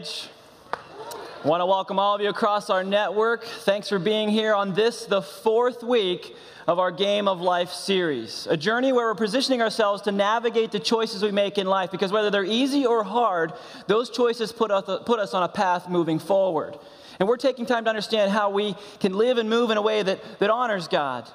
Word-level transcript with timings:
I 0.00 1.48
want 1.48 1.60
to 1.60 1.66
welcome 1.66 1.98
all 1.98 2.14
of 2.14 2.22
you 2.22 2.30
across 2.30 2.70
our 2.70 2.82
network. 2.82 3.44
Thanks 3.44 3.90
for 3.90 3.98
being 3.98 4.30
here 4.30 4.54
on 4.54 4.72
this, 4.72 5.04
the 5.04 5.20
fourth 5.20 5.82
week 5.82 6.34
of 6.66 6.78
our 6.78 6.90
Game 6.90 7.28
of 7.28 7.42
Life 7.42 7.70
series, 7.70 8.46
a 8.48 8.56
journey 8.56 8.92
where 8.92 9.06
we're 9.06 9.14
positioning 9.14 9.60
ourselves 9.60 10.00
to 10.02 10.12
navigate 10.12 10.72
the 10.72 10.80
choices 10.80 11.22
we 11.22 11.32
make 11.32 11.58
in 11.58 11.66
life 11.66 11.90
because 11.90 12.12
whether 12.12 12.30
they're 12.30 12.44
easy 12.44 12.86
or 12.86 13.04
hard, 13.04 13.52
those 13.88 14.08
choices 14.08 14.52
put 14.52 14.70
us, 14.70 14.84
put 15.04 15.20
us 15.20 15.34
on 15.34 15.42
a 15.42 15.48
path 15.48 15.86
moving 15.86 16.18
forward. 16.18 16.78
And 17.18 17.28
we're 17.28 17.36
taking 17.36 17.66
time 17.66 17.84
to 17.84 17.90
understand 17.90 18.32
how 18.32 18.48
we 18.48 18.74
can 19.00 19.12
live 19.12 19.36
and 19.36 19.50
move 19.50 19.70
in 19.70 19.76
a 19.76 19.82
way 19.82 20.02
that, 20.02 20.20
that 20.38 20.48
honors 20.48 20.88
God 20.88 21.28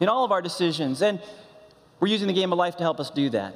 in 0.00 0.10
all 0.10 0.26
of 0.26 0.32
our 0.32 0.42
decisions. 0.42 1.00
And 1.00 1.18
we're 1.98 2.08
using 2.08 2.26
the 2.26 2.34
game 2.34 2.52
of 2.52 2.58
life 2.58 2.76
to 2.76 2.82
help 2.82 3.00
us 3.00 3.08
do 3.08 3.30
that. 3.30 3.54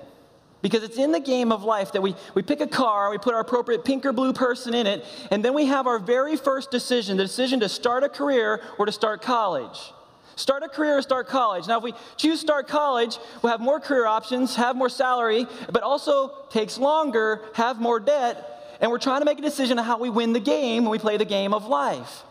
Because 0.67 0.83
it's 0.83 0.98
in 0.98 1.12
the 1.12 1.20
game 1.20 1.53
of 1.53 1.62
life 1.62 1.92
that 1.92 2.03
we, 2.03 2.17
we 2.34 2.42
pick 2.42 2.61
a 2.61 2.67
car, 2.67 3.09
we 3.09 3.19
put 3.19 3.34
our 3.34 3.41
appropriate 3.41 3.84
pink 3.84 4.05
or 4.05 4.12
blue 4.12 4.33
person 4.33 4.75
in 4.75 4.84
it, 4.84 5.05
and 5.31 5.45
then 5.45 5.55
we 5.55 5.67
have 5.67 5.86
our 5.86 6.00
very 6.00 6.34
first 6.36 6.73
decision 6.73 7.17
the 7.17 7.23
decision 7.23 7.61
to 7.61 7.69
start 7.69 8.03
a 8.03 8.08
career 8.08 8.61
or 8.77 8.84
to 8.84 8.91
start 8.91 9.23
college. 9.23 9.92
Start 10.34 10.64
a 10.64 10.69
career 10.69 10.98
or 10.98 11.03
start 11.03 11.28
college. 11.28 11.69
Now, 11.69 11.78
if 11.78 11.84
we 11.84 11.95
choose 12.17 12.41
start 12.41 12.67
college, 12.67 13.17
we'll 13.42 13.53
have 13.53 13.61
more 13.61 13.78
career 13.78 14.06
options, 14.06 14.56
have 14.56 14.75
more 14.75 14.89
salary, 14.89 15.47
but 15.70 15.84
also 15.84 16.34
takes 16.50 16.78
longer, 16.78 17.42
have 17.55 17.80
more 17.80 18.01
debt, 18.01 18.77
and 18.80 18.91
we're 18.91 18.98
trying 18.98 19.20
to 19.20 19.25
make 19.25 19.39
a 19.39 19.42
decision 19.42 19.78
on 19.78 19.84
how 19.84 19.98
we 19.98 20.11
win 20.11 20.33
the 20.33 20.41
game 20.41 20.83
when 20.83 20.91
we 20.91 20.98
play 20.98 21.17
the 21.17 21.25
game 21.25 21.55
of 21.55 21.69
life. 21.69 22.25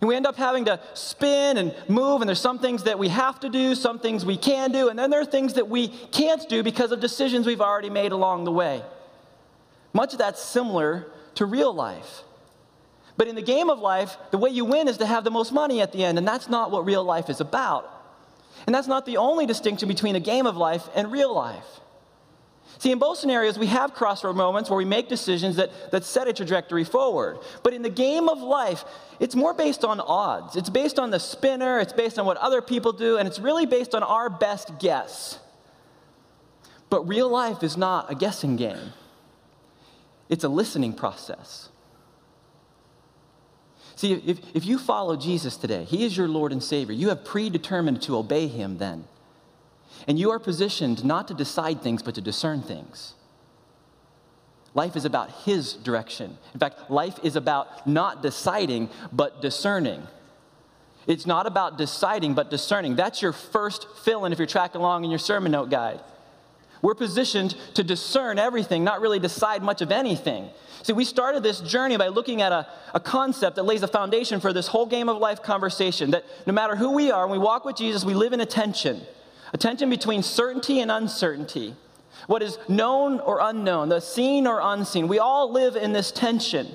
And 0.00 0.08
we 0.08 0.14
end 0.14 0.26
up 0.26 0.36
having 0.36 0.66
to 0.66 0.78
spin 0.94 1.56
and 1.56 1.74
move, 1.88 2.20
and 2.20 2.28
there's 2.28 2.40
some 2.40 2.58
things 2.58 2.82
that 2.82 2.98
we 2.98 3.08
have 3.08 3.40
to 3.40 3.48
do, 3.48 3.74
some 3.74 3.98
things 3.98 4.26
we 4.26 4.36
can 4.36 4.70
do, 4.70 4.88
and 4.88 4.98
then 4.98 5.08
there 5.10 5.20
are 5.20 5.24
things 5.24 5.54
that 5.54 5.68
we 5.68 5.88
can't 5.88 6.46
do 6.48 6.62
because 6.62 6.92
of 6.92 7.00
decisions 7.00 7.46
we've 7.46 7.62
already 7.62 7.88
made 7.88 8.12
along 8.12 8.44
the 8.44 8.52
way. 8.52 8.82
Much 9.94 10.12
of 10.12 10.18
that's 10.18 10.42
similar 10.42 11.06
to 11.36 11.46
real 11.46 11.72
life. 11.72 12.22
But 13.16 13.28
in 13.28 13.34
the 13.34 13.42
game 13.42 13.70
of 13.70 13.78
life, 13.78 14.18
the 14.30 14.38
way 14.38 14.50
you 14.50 14.66
win 14.66 14.88
is 14.88 14.98
to 14.98 15.06
have 15.06 15.24
the 15.24 15.30
most 15.30 15.52
money 15.52 15.80
at 15.80 15.92
the 15.92 16.04
end, 16.04 16.18
and 16.18 16.28
that's 16.28 16.48
not 16.50 16.70
what 16.70 16.84
real 16.84 17.02
life 17.02 17.30
is 17.30 17.40
about. 17.40 17.90
And 18.66 18.74
that's 18.74 18.88
not 18.88 19.06
the 19.06 19.16
only 19.16 19.46
distinction 19.46 19.88
between 19.88 20.16
a 20.16 20.20
game 20.20 20.46
of 20.46 20.56
life 20.56 20.88
and 20.94 21.10
real 21.10 21.34
life. 21.34 21.80
See, 22.78 22.92
in 22.92 22.98
both 22.98 23.18
scenarios, 23.18 23.58
we 23.58 23.66
have 23.66 23.94
crossroad 23.94 24.36
moments 24.36 24.68
where 24.68 24.76
we 24.76 24.84
make 24.84 25.08
decisions 25.08 25.56
that, 25.56 25.70
that 25.92 26.04
set 26.04 26.28
a 26.28 26.32
trajectory 26.32 26.84
forward. 26.84 27.38
But 27.62 27.72
in 27.72 27.82
the 27.82 27.90
game 27.90 28.28
of 28.28 28.40
life, 28.40 28.84
it's 29.18 29.34
more 29.34 29.54
based 29.54 29.84
on 29.84 29.98
odds. 30.00 30.56
It's 30.56 30.68
based 30.68 30.98
on 30.98 31.10
the 31.10 31.18
spinner, 31.18 31.80
it's 31.80 31.94
based 31.94 32.18
on 32.18 32.26
what 32.26 32.36
other 32.36 32.60
people 32.60 32.92
do, 32.92 33.16
and 33.16 33.26
it's 33.26 33.38
really 33.38 33.64
based 33.64 33.94
on 33.94 34.02
our 34.02 34.28
best 34.28 34.78
guess. 34.78 35.38
But 36.90 37.08
real 37.08 37.28
life 37.28 37.62
is 37.62 37.76
not 37.76 38.10
a 38.10 38.14
guessing 38.14 38.56
game, 38.56 38.92
it's 40.28 40.44
a 40.44 40.48
listening 40.48 40.92
process. 40.92 41.70
See, 43.96 44.12
if, 44.12 44.38
if 44.54 44.66
you 44.66 44.78
follow 44.78 45.16
Jesus 45.16 45.56
today, 45.56 45.84
He 45.84 46.04
is 46.04 46.14
your 46.14 46.28
Lord 46.28 46.52
and 46.52 46.62
Savior, 46.62 46.94
you 46.94 47.08
have 47.08 47.24
predetermined 47.24 48.02
to 48.02 48.16
obey 48.18 48.46
Him 48.46 48.76
then. 48.76 49.04
And 50.06 50.18
you 50.18 50.30
are 50.30 50.38
positioned 50.38 51.04
not 51.04 51.28
to 51.28 51.34
decide 51.34 51.82
things, 51.82 52.02
but 52.02 52.14
to 52.14 52.20
discern 52.20 52.62
things. 52.62 53.14
Life 54.74 54.94
is 54.94 55.04
about 55.04 55.30
His 55.44 55.72
direction. 55.72 56.36
In 56.54 56.60
fact, 56.60 56.90
life 56.90 57.18
is 57.22 57.34
about 57.34 57.86
not 57.86 58.22
deciding, 58.22 58.90
but 59.12 59.40
discerning. 59.40 60.06
It's 61.06 61.26
not 61.26 61.46
about 61.46 61.78
deciding, 61.78 62.34
but 62.34 62.50
discerning. 62.50 62.96
That's 62.96 63.22
your 63.22 63.32
first 63.32 63.86
fill 64.04 64.24
in 64.24 64.32
if 64.32 64.38
you're 64.38 64.46
tracking 64.46 64.80
along 64.80 65.04
in 65.04 65.10
your 65.10 65.18
sermon 65.18 65.52
note 65.52 65.70
guide. 65.70 66.00
We're 66.82 66.94
positioned 66.94 67.56
to 67.74 67.82
discern 67.82 68.38
everything, 68.38 68.84
not 68.84 69.00
really 69.00 69.18
decide 69.18 69.62
much 69.62 69.80
of 69.80 69.90
anything. 69.90 70.50
See, 70.82 70.92
we 70.92 71.04
started 71.04 71.42
this 71.42 71.60
journey 71.60 71.96
by 71.96 72.08
looking 72.08 72.42
at 72.42 72.52
a, 72.52 72.68
a 72.92 73.00
concept 73.00 73.56
that 73.56 73.64
lays 73.64 73.82
a 73.82 73.88
foundation 73.88 74.40
for 74.40 74.52
this 74.52 74.68
whole 74.68 74.86
game 74.86 75.08
of 75.08 75.18
life 75.18 75.42
conversation 75.42 76.10
that 76.10 76.24
no 76.46 76.52
matter 76.52 76.76
who 76.76 76.92
we 76.92 77.10
are, 77.10 77.26
when 77.26 77.40
we 77.40 77.44
walk 77.44 77.64
with 77.64 77.76
Jesus, 77.76 78.04
we 78.04 78.14
live 78.14 78.32
in 78.32 78.40
attention. 78.40 79.00
A 79.56 79.58
tension 79.58 79.88
between 79.88 80.22
certainty 80.22 80.80
and 80.80 80.90
uncertainty, 80.90 81.74
what 82.26 82.42
is 82.42 82.58
known 82.68 83.20
or 83.20 83.38
unknown, 83.40 83.88
the 83.88 84.00
seen 84.00 84.46
or 84.46 84.60
unseen. 84.62 85.08
We 85.08 85.18
all 85.18 85.50
live 85.50 85.76
in 85.76 85.94
this 85.94 86.12
tension. 86.12 86.74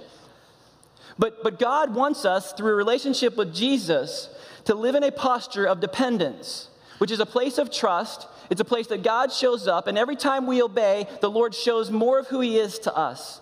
But, 1.19 1.43
but 1.43 1.59
God 1.59 1.93
wants 1.93 2.25
us, 2.25 2.53
through 2.53 2.71
a 2.71 2.75
relationship 2.75 3.37
with 3.37 3.53
Jesus, 3.53 4.29
to 4.65 4.73
live 4.73 4.95
in 4.95 5.03
a 5.03 5.11
posture 5.11 5.67
of 5.67 5.79
dependence, 5.79 6.69
which 6.97 7.11
is 7.11 7.19
a 7.19 7.25
place 7.25 7.59
of 7.59 7.71
trust. 7.71 8.27
It's 8.49 8.61
a 8.61 8.65
place 8.65 8.87
that 8.87 9.03
God 9.03 9.31
shows 9.31 9.67
up, 9.67 9.85
and 9.85 9.95
every 9.95 10.15
time 10.15 10.47
we 10.47 10.63
obey, 10.63 11.07
the 11.21 11.29
Lord 11.29 11.53
shows 11.53 11.91
more 11.91 12.17
of 12.17 12.29
who 12.29 12.39
He 12.39 12.57
is 12.57 12.79
to 12.79 12.95
us. 12.95 13.41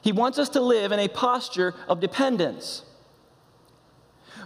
He 0.00 0.12
wants 0.12 0.38
us 0.38 0.48
to 0.50 0.62
live 0.62 0.90
in 0.90 1.00
a 1.00 1.08
posture 1.08 1.74
of 1.86 2.00
dependence. 2.00 2.82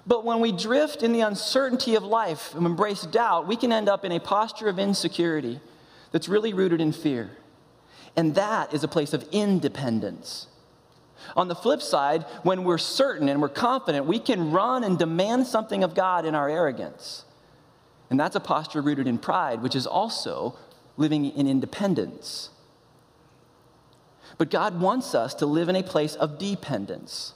But 0.09 0.25
when 0.25 0.41
we 0.41 0.53
drift 0.53 1.03
in 1.03 1.13
the 1.13 1.21
uncertainty 1.21 1.95
of 1.95 2.03
life 2.03 2.55
and 2.55 2.65
embrace 2.65 3.03
doubt, 3.03 3.47
we 3.47 3.57
can 3.57 3.71
end 3.71 3.91
up 3.91 4.07
in 4.07 4.13
a 4.13 4.19
posture 4.19 4.69
of 4.69 4.79
insecurity 4.79 5.61
that's 6.13 6.29
really 6.29 6.55
rooted 6.55 6.81
in 6.81 6.93
fear. 6.93 7.31
And 8.17 8.35
that 8.35 8.73
is 8.73 8.83
a 8.83 8.89
place 8.89 9.13
of 9.13 9.29
independence. 9.33 10.47
On 11.37 11.49
the 11.49 11.55
flip 11.55 11.83
side, 11.83 12.23
when 12.43 12.65
we're 12.65 12.79
certain 12.79 13.29
and 13.29 13.43
we're 13.43 13.51
confident, 13.51 14.07
we 14.07 14.19
can 14.19 14.51
run 14.51 14.83
and 14.83 14.99
demand 14.99 15.47
something 15.47 15.85
of 15.85 15.95
God 15.95 16.25
in 16.25 16.35
our 16.35 16.49
arrogance. 16.49 17.27
And 18.09 18.19
that's 18.19 18.35
a 18.35 18.41
posture 18.41 18.81
rooted 18.81 19.07
in 19.07 19.19
pride, 19.19 19.61
which 19.61 19.77
is 19.77 19.87
also 19.87 20.57
living 20.97 21.27
in 21.27 21.47
independence. 21.47 22.49
But 24.39 24.51
God 24.51 24.81
wants 24.81 25.15
us 25.15 25.35
to 25.35 25.45
live 25.45 25.69
in 25.69 25.77
a 25.77 25.83
place 25.83 26.15
of 26.15 26.39
dependence 26.39 27.35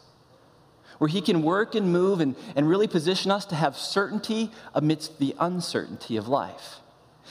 where 1.02 1.08
He 1.08 1.20
can 1.20 1.42
work 1.42 1.74
and 1.74 1.92
move 1.92 2.20
and, 2.20 2.36
and 2.54 2.68
really 2.68 2.86
position 2.86 3.32
us 3.32 3.44
to 3.46 3.56
have 3.56 3.76
certainty 3.76 4.52
amidst 4.72 5.18
the 5.18 5.34
uncertainty 5.40 6.16
of 6.16 6.28
life. 6.28 6.76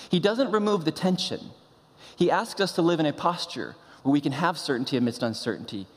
He 0.09 0.19
doesn't 0.19 0.51
remove 0.51 0.83
the 0.83 0.91
tension, 0.91 1.39
He 2.17 2.29
asks 2.29 2.59
us 2.59 2.73
to 2.73 2.81
live 2.81 2.99
in 2.99 3.05
a 3.05 3.13
posture 3.13 3.77
where 4.03 4.11
we 4.11 4.19
can 4.19 4.33
have 4.33 4.57
certainty 4.57 4.97
amidst 4.97 5.23
uncertainty 5.23 5.87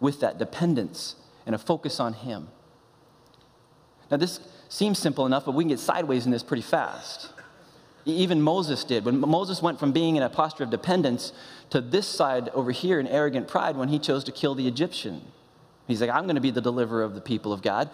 with 0.00 0.20
that 0.20 0.38
dependence 0.38 1.16
and 1.44 1.54
a 1.54 1.58
focus 1.58 2.00
on 2.00 2.14
Him. 2.14 2.48
Now, 4.10 4.16
this 4.16 4.40
seems 4.70 4.98
simple 4.98 5.26
enough, 5.26 5.44
but 5.44 5.52
we 5.52 5.64
can 5.64 5.68
get 5.68 5.78
sideways 5.78 6.24
in 6.24 6.32
this 6.32 6.42
pretty 6.42 6.62
fast. 6.62 7.34
Even 8.06 8.40
Moses 8.40 8.82
did. 8.82 9.04
When 9.04 9.20
Moses 9.20 9.60
went 9.60 9.78
from 9.78 9.92
being 9.92 10.16
in 10.16 10.22
a 10.22 10.30
posture 10.30 10.64
of 10.64 10.70
dependence 10.70 11.34
to 11.68 11.82
this 11.82 12.06
side 12.06 12.48
over 12.54 12.70
here 12.70 12.98
in 12.98 13.06
arrogant 13.06 13.46
pride 13.46 13.76
when 13.76 13.90
he 13.90 13.98
chose 13.98 14.24
to 14.24 14.32
kill 14.32 14.54
the 14.54 14.66
Egyptian. 14.66 15.20
He's 15.90 16.00
like, 16.00 16.10
I'm 16.10 16.24
going 16.24 16.36
to 16.36 16.40
be 16.40 16.50
the 16.50 16.60
deliverer 16.60 17.02
of 17.02 17.14
the 17.14 17.20
people 17.20 17.52
of 17.52 17.62
God. 17.62 17.90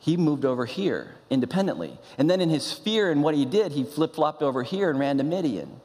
He 0.00 0.16
moved 0.16 0.44
over 0.44 0.64
here 0.64 1.16
independently. 1.30 1.98
And 2.18 2.30
then 2.30 2.40
in 2.40 2.50
his 2.50 2.72
fear 2.72 3.10
and 3.10 3.22
what 3.22 3.34
he 3.34 3.44
did, 3.44 3.72
he 3.72 3.84
flip 3.84 4.14
flopped 4.14 4.42
over 4.42 4.62
here 4.62 4.90
and 4.90 4.98
ran 4.98 5.18
to 5.18 5.24
Midian. 5.24 5.80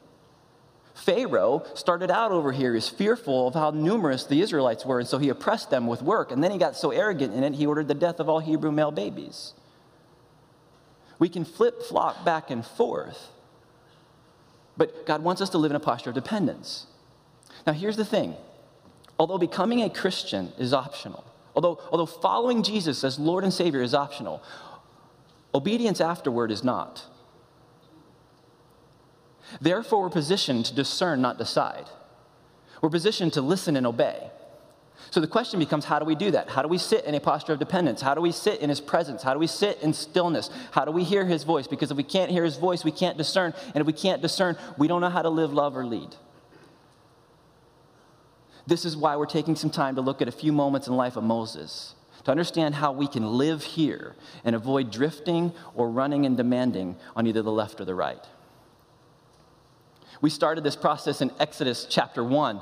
Pharaoh 0.94 1.64
started 1.74 2.10
out 2.10 2.30
over 2.30 2.52
here. 2.52 2.70
He 2.70 2.76
was 2.76 2.88
fearful 2.88 3.48
of 3.48 3.54
how 3.54 3.70
numerous 3.70 4.24
the 4.24 4.40
Israelites 4.40 4.86
were, 4.86 5.00
and 5.00 5.08
so 5.08 5.18
he 5.18 5.28
oppressed 5.28 5.70
them 5.70 5.88
with 5.88 6.02
work. 6.02 6.30
And 6.30 6.42
then 6.42 6.52
he 6.52 6.58
got 6.58 6.76
so 6.76 6.92
arrogant 6.92 7.34
in 7.34 7.42
it, 7.42 7.54
he 7.54 7.66
ordered 7.66 7.88
the 7.88 7.94
death 7.94 8.20
of 8.20 8.28
all 8.28 8.38
Hebrew 8.38 8.70
male 8.70 8.92
babies. 8.92 9.54
We 11.18 11.28
can 11.28 11.44
flip 11.44 11.82
flop 11.82 12.24
back 12.24 12.50
and 12.50 12.64
forth. 12.64 13.30
But 14.76 15.06
God 15.06 15.22
wants 15.22 15.40
us 15.40 15.50
to 15.50 15.58
live 15.58 15.70
in 15.70 15.76
a 15.76 15.80
posture 15.80 16.10
of 16.10 16.14
dependence. 16.14 16.86
Now, 17.66 17.72
here's 17.72 17.96
the 17.96 18.04
thing 18.04 18.36
although 19.18 19.38
becoming 19.38 19.82
a 19.82 19.90
Christian 19.90 20.52
is 20.58 20.72
optional, 20.72 21.24
Although, 21.54 21.80
although 21.90 22.06
following 22.06 22.62
Jesus 22.62 23.04
as 23.04 23.18
Lord 23.18 23.44
and 23.44 23.52
Savior 23.52 23.82
is 23.82 23.94
optional, 23.94 24.42
obedience 25.54 26.00
afterward 26.00 26.50
is 26.50 26.64
not. 26.64 27.04
Therefore, 29.60 30.02
we're 30.02 30.10
positioned 30.10 30.64
to 30.66 30.74
discern, 30.74 31.20
not 31.20 31.38
decide. 31.38 31.88
We're 32.82 32.90
positioned 32.90 33.32
to 33.34 33.40
listen 33.40 33.76
and 33.76 33.86
obey. 33.86 34.30
So 35.10 35.20
the 35.20 35.28
question 35.28 35.60
becomes 35.60 35.84
how 35.84 35.98
do 35.98 36.04
we 36.04 36.14
do 36.14 36.32
that? 36.32 36.48
How 36.48 36.62
do 36.62 36.68
we 36.68 36.78
sit 36.78 37.04
in 37.04 37.14
a 37.14 37.20
posture 37.20 37.52
of 37.52 37.58
dependence? 37.58 38.00
How 38.00 38.14
do 38.14 38.20
we 38.20 38.32
sit 38.32 38.60
in 38.60 38.68
his 38.68 38.80
presence? 38.80 39.22
How 39.22 39.32
do 39.32 39.38
we 39.38 39.46
sit 39.46 39.80
in 39.80 39.92
stillness? 39.92 40.50
How 40.72 40.84
do 40.84 40.90
we 40.90 41.04
hear 41.04 41.24
his 41.24 41.44
voice? 41.44 41.68
Because 41.68 41.90
if 41.90 41.96
we 41.96 42.02
can't 42.02 42.30
hear 42.30 42.42
his 42.42 42.56
voice, 42.56 42.84
we 42.84 42.90
can't 42.90 43.16
discern. 43.16 43.54
And 43.66 43.76
if 43.76 43.86
we 43.86 43.92
can't 43.92 44.20
discern, 44.20 44.56
we 44.76 44.88
don't 44.88 45.00
know 45.00 45.10
how 45.10 45.22
to 45.22 45.30
live, 45.30 45.52
love, 45.52 45.76
or 45.76 45.86
lead. 45.86 46.16
This 48.66 48.84
is 48.84 48.96
why 48.96 49.16
we're 49.16 49.26
taking 49.26 49.56
some 49.56 49.70
time 49.70 49.96
to 49.96 50.00
look 50.00 50.22
at 50.22 50.28
a 50.28 50.32
few 50.32 50.52
moments 50.52 50.86
in 50.86 50.92
the 50.92 50.96
life 50.96 51.16
of 51.16 51.24
Moses 51.24 51.94
to 52.24 52.30
understand 52.30 52.74
how 52.74 52.92
we 52.92 53.06
can 53.06 53.26
live 53.36 53.62
here 53.62 54.14
and 54.44 54.56
avoid 54.56 54.90
drifting 54.90 55.52
or 55.74 55.90
running 55.90 56.24
and 56.24 56.36
demanding 56.36 56.96
on 57.14 57.26
either 57.26 57.42
the 57.42 57.52
left 57.52 57.80
or 57.80 57.84
the 57.84 57.94
right. 57.94 58.24
We 60.20 60.30
started 60.30 60.64
this 60.64 60.76
process 60.76 61.20
in 61.20 61.30
Exodus 61.38 61.86
chapter 61.88 62.24
1. 62.24 62.60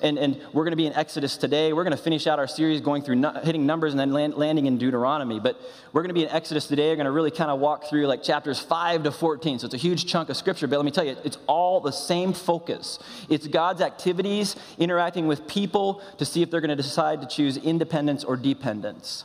And, 0.00 0.18
and 0.18 0.40
we're 0.52 0.64
going 0.64 0.72
to 0.72 0.76
be 0.76 0.86
in 0.86 0.92
Exodus 0.92 1.36
today. 1.36 1.72
We're 1.72 1.84
going 1.84 1.96
to 1.96 2.02
finish 2.02 2.26
out 2.26 2.38
our 2.38 2.46
series 2.46 2.80
going 2.80 3.02
through 3.02 3.22
hitting 3.42 3.66
numbers 3.66 3.92
and 3.92 4.00
then 4.00 4.12
land, 4.12 4.34
landing 4.34 4.66
in 4.66 4.78
Deuteronomy. 4.78 5.40
But 5.40 5.60
we're 5.92 6.02
going 6.02 6.10
to 6.10 6.14
be 6.14 6.24
in 6.24 6.30
Exodus 6.30 6.66
today. 6.66 6.90
We're 6.90 6.96
going 6.96 7.06
to 7.06 7.12
really 7.12 7.30
kind 7.30 7.50
of 7.50 7.60
walk 7.60 7.84
through 7.88 8.06
like 8.06 8.22
chapters 8.22 8.58
5 8.58 9.04
to 9.04 9.12
14. 9.12 9.60
So 9.60 9.64
it's 9.66 9.74
a 9.74 9.78
huge 9.78 10.06
chunk 10.06 10.28
of 10.28 10.36
scripture. 10.36 10.66
But 10.66 10.76
let 10.76 10.84
me 10.84 10.90
tell 10.90 11.04
you, 11.04 11.16
it's 11.24 11.38
all 11.46 11.80
the 11.80 11.92
same 11.92 12.32
focus. 12.32 12.98
It's 13.28 13.46
God's 13.46 13.80
activities 13.80 14.56
interacting 14.78 15.26
with 15.26 15.46
people 15.46 16.02
to 16.18 16.24
see 16.24 16.42
if 16.42 16.50
they're 16.50 16.60
going 16.60 16.76
to 16.76 16.82
decide 16.82 17.20
to 17.22 17.26
choose 17.26 17.56
independence 17.56 18.24
or 18.24 18.36
dependence. 18.36 19.24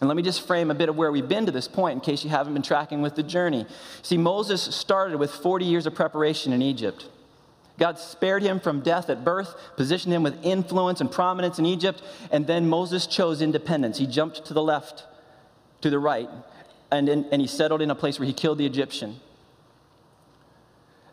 And 0.00 0.08
let 0.08 0.16
me 0.16 0.22
just 0.22 0.46
frame 0.46 0.70
a 0.70 0.74
bit 0.74 0.88
of 0.88 0.96
where 0.96 1.12
we've 1.12 1.28
been 1.28 1.44
to 1.44 1.52
this 1.52 1.68
point 1.68 1.94
in 1.94 2.00
case 2.00 2.24
you 2.24 2.30
haven't 2.30 2.54
been 2.54 2.62
tracking 2.62 3.02
with 3.02 3.16
the 3.16 3.22
journey. 3.22 3.66
See, 4.02 4.16
Moses 4.16 4.62
started 4.62 5.18
with 5.18 5.30
40 5.30 5.66
years 5.66 5.86
of 5.86 5.94
preparation 5.94 6.54
in 6.54 6.62
Egypt. 6.62 7.06
God 7.80 7.98
spared 7.98 8.42
him 8.42 8.60
from 8.60 8.82
death 8.82 9.08
at 9.08 9.24
birth, 9.24 9.56
positioned 9.76 10.12
him 10.12 10.22
with 10.22 10.44
influence 10.44 11.00
and 11.00 11.10
prominence 11.10 11.58
in 11.58 11.64
Egypt, 11.64 12.02
and 12.30 12.46
then 12.46 12.68
Moses 12.68 13.06
chose 13.06 13.40
independence. 13.40 13.96
He 13.96 14.06
jumped 14.06 14.44
to 14.44 14.54
the 14.54 14.62
left, 14.62 15.06
to 15.80 15.88
the 15.88 15.98
right, 15.98 16.28
and, 16.92 17.08
in, 17.08 17.24
and 17.32 17.40
he 17.40 17.48
settled 17.48 17.80
in 17.80 17.90
a 17.90 17.94
place 17.94 18.18
where 18.18 18.26
he 18.26 18.34
killed 18.34 18.58
the 18.58 18.66
Egyptian. 18.66 19.18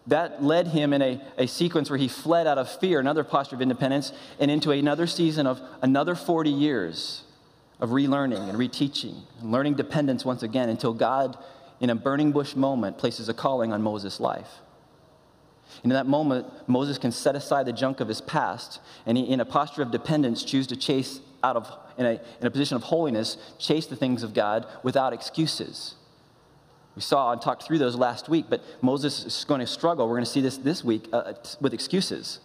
That 0.08 0.44
led 0.44 0.68
him 0.68 0.92
in 0.92 1.02
a, 1.02 1.22
a 1.38 1.48
sequence 1.48 1.90
where 1.90 2.00
he 2.00 2.10
fled 2.10 2.48
out 2.48 2.58
of 2.58 2.70
fear, 2.70 3.00
another 3.00 3.24
posture 3.24 3.56
of 3.56 3.62
independence, 3.62 4.12
and 4.38 4.52
into 4.52 4.72
another 4.72 5.08
season 5.08 5.48
of 5.48 5.62
another 5.82 6.16
40 6.16 6.50
years 6.50 7.24
of 7.80 7.92
relearning 7.92 8.50
and 8.50 8.58
reteaching 8.58 9.22
and 9.40 9.54
learning 9.54 9.76
dependence 9.76 10.26
once 10.26 10.44
again 10.44 10.68
until 10.68 10.94
God, 10.94 11.38
in 11.80 11.90
a 11.90 11.96
burning 11.96 12.34
bush 12.34 12.58
moment, 12.58 12.98
places 12.98 13.30
a 13.30 13.34
calling 13.34 13.72
on 13.72 13.82
Moses' 13.82 14.20
life. 14.20 14.60
And 15.84 15.92
in 15.92 15.96
that 15.96 16.08
moment, 16.08 16.48
Moses 16.68 16.98
can 16.98 17.12
set 17.12 17.36
aside 17.36 17.66
the 17.66 17.74
junk 17.74 18.00
of 18.00 18.08
his 18.08 18.22
past 18.22 18.80
and 19.06 19.18
he, 19.18 19.24
in 19.24 19.40
a 19.40 19.46
posture 19.46 19.82
of 19.82 19.92
dependence, 19.92 20.44
choose 20.44 20.68
to 20.68 20.76
chase 20.76 21.20
out 21.44 21.56
of, 21.56 21.72
in 21.98 22.06
a, 22.06 22.22
in 22.42 22.48
a 22.48 22.52
position 22.52 22.76
of 22.76 22.84
holiness, 22.84 23.38
chase 23.60 23.86
the 23.86 23.96
things 23.96 24.24
of 24.24 24.34
God 24.34 24.66
without 24.84 25.14
excuses. 25.14 25.96
We 26.96 27.02
saw 27.02 27.32
and 27.32 27.42
talked 27.42 27.64
through 27.64 27.78
those 27.78 27.96
last 27.96 28.28
week, 28.28 28.46
but 28.50 28.64
Moses 28.82 29.24
is 29.24 29.46
going 29.46 29.60
to 29.60 29.68
struggle. 29.68 30.08
We're 30.08 30.16
going 30.16 30.26
to 30.26 30.32
see 30.32 30.42
this 30.42 30.58
this 30.58 30.84
week 30.84 31.08
uh, 31.14 31.34
with 31.62 31.74
excuses. 31.74 32.40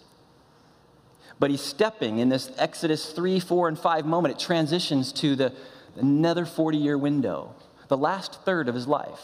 But 1.38 1.50
he's 1.50 1.62
stepping 1.62 2.18
in 2.18 2.28
this 2.28 2.52
Exodus 2.58 3.12
3, 3.12 3.40
4, 3.40 3.68
and 3.68 3.78
5 3.78 4.04
moment. 4.04 4.34
It 4.34 4.38
transitions 4.38 5.10
to 5.14 5.34
the, 5.34 5.54
another 5.96 6.44
40 6.44 6.76
year 6.76 6.98
window, 6.98 7.54
the 7.88 7.96
last 7.96 8.42
third 8.44 8.68
of 8.68 8.74
his 8.74 8.86
life. 8.86 9.20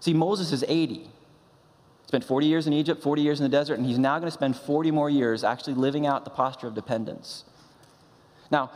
See, 0.00 0.14
Moses 0.14 0.50
is 0.50 0.64
80. 0.66 1.10
Spent 2.10 2.24
40 2.24 2.46
years 2.48 2.66
in 2.66 2.72
Egypt, 2.72 3.04
40 3.04 3.22
years 3.22 3.38
in 3.38 3.44
the 3.44 3.56
desert, 3.56 3.74
and 3.74 3.86
he's 3.86 3.96
now 3.96 4.18
going 4.18 4.26
to 4.26 4.32
spend 4.32 4.56
40 4.56 4.90
more 4.90 5.08
years 5.08 5.44
actually 5.44 5.74
living 5.74 6.08
out 6.08 6.24
the 6.24 6.30
posture 6.30 6.66
of 6.66 6.74
dependence. 6.74 7.44
Now, 8.50 8.72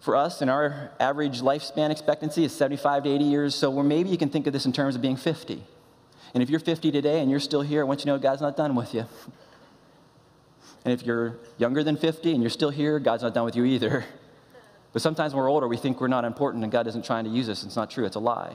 for 0.00 0.16
us, 0.16 0.42
in 0.42 0.48
our 0.48 0.90
average 0.98 1.42
lifespan 1.42 1.92
expectancy 1.92 2.42
is 2.42 2.52
75 2.52 3.04
to 3.04 3.08
80 3.08 3.24
years, 3.24 3.54
so 3.54 3.80
maybe 3.84 4.10
you 4.10 4.18
can 4.18 4.30
think 4.30 4.48
of 4.48 4.52
this 4.52 4.66
in 4.66 4.72
terms 4.72 4.96
of 4.96 5.00
being 5.00 5.14
50. 5.14 5.62
And 6.34 6.42
if 6.42 6.50
you're 6.50 6.58
50 6.58 6.90
today 6.90 7.20
and 7.20 7.30
you're 7.30 7.38
still 7.38 7.62
here, 7.62 7.82
I 7.82 7.84
want 7.84 8.00
you 8.00 8.06
to 8.06 8.08
know 8.08 8.18
God's 8.18 8.42
not 8.42 8.56
done 8.56 8.74
with 8.74 8.94
you. 8.94 9.06
And 10.84 10.92
if 10.92 11.06
you're 11.06 11.36
younger 11.56 11.84
than 11.84 11.96
50 11.96 12.32
and 12.32 12.42
you're 12.42 12.50
still 12.50 12.70
here, 12.70 12.98
God's 12.98 13.22
not 13.22 13.32
done 13.32 13.44
with 13.44 13.54
you 13.54 13.64
either. 13.64 14.04
But 14.92 15.02
sometimes 15.02 15.34
when 15.34 15.42
we're 15.42 15.50
older, 15.50 15.66
we 15.66 15.76
think 15.76 16.00
we're 16.00 16.06
not 16.06 16.24
important 16.24 16.62
and 16.62 16.72
God 16.72 16.86
isn't 16.86 17.04
trying 17.04 17.24
to 17.24 17.30
use 17.30 17.48
us. 17.48 17.64
It's 17.64 17.74
not 17.74 17.90
true, 17.90 18.04
it's 18.04 18.14
a 18.14 18.20
lie. 18.20 18.54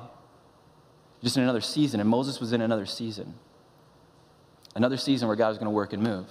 Just 1.22 1.36
in 1.36 1.44
another 1.44 1.60
season, 1.60 2.00
and 2.00 2.10
Moses 2.10 2.40
was 2.40 2.54
in 2.54 2.62
another 2.62 2.86
season. 2.86 3.36
Another 4.76 4.98
season 4.98 5.28
where 5.28 5.38
God 5.38 5.50
is 5.50 5.58
going 5.58 5.66
to 5.66 5.72
work 5.72 5.94
and 5.94 6.04
move. 6.04 6.28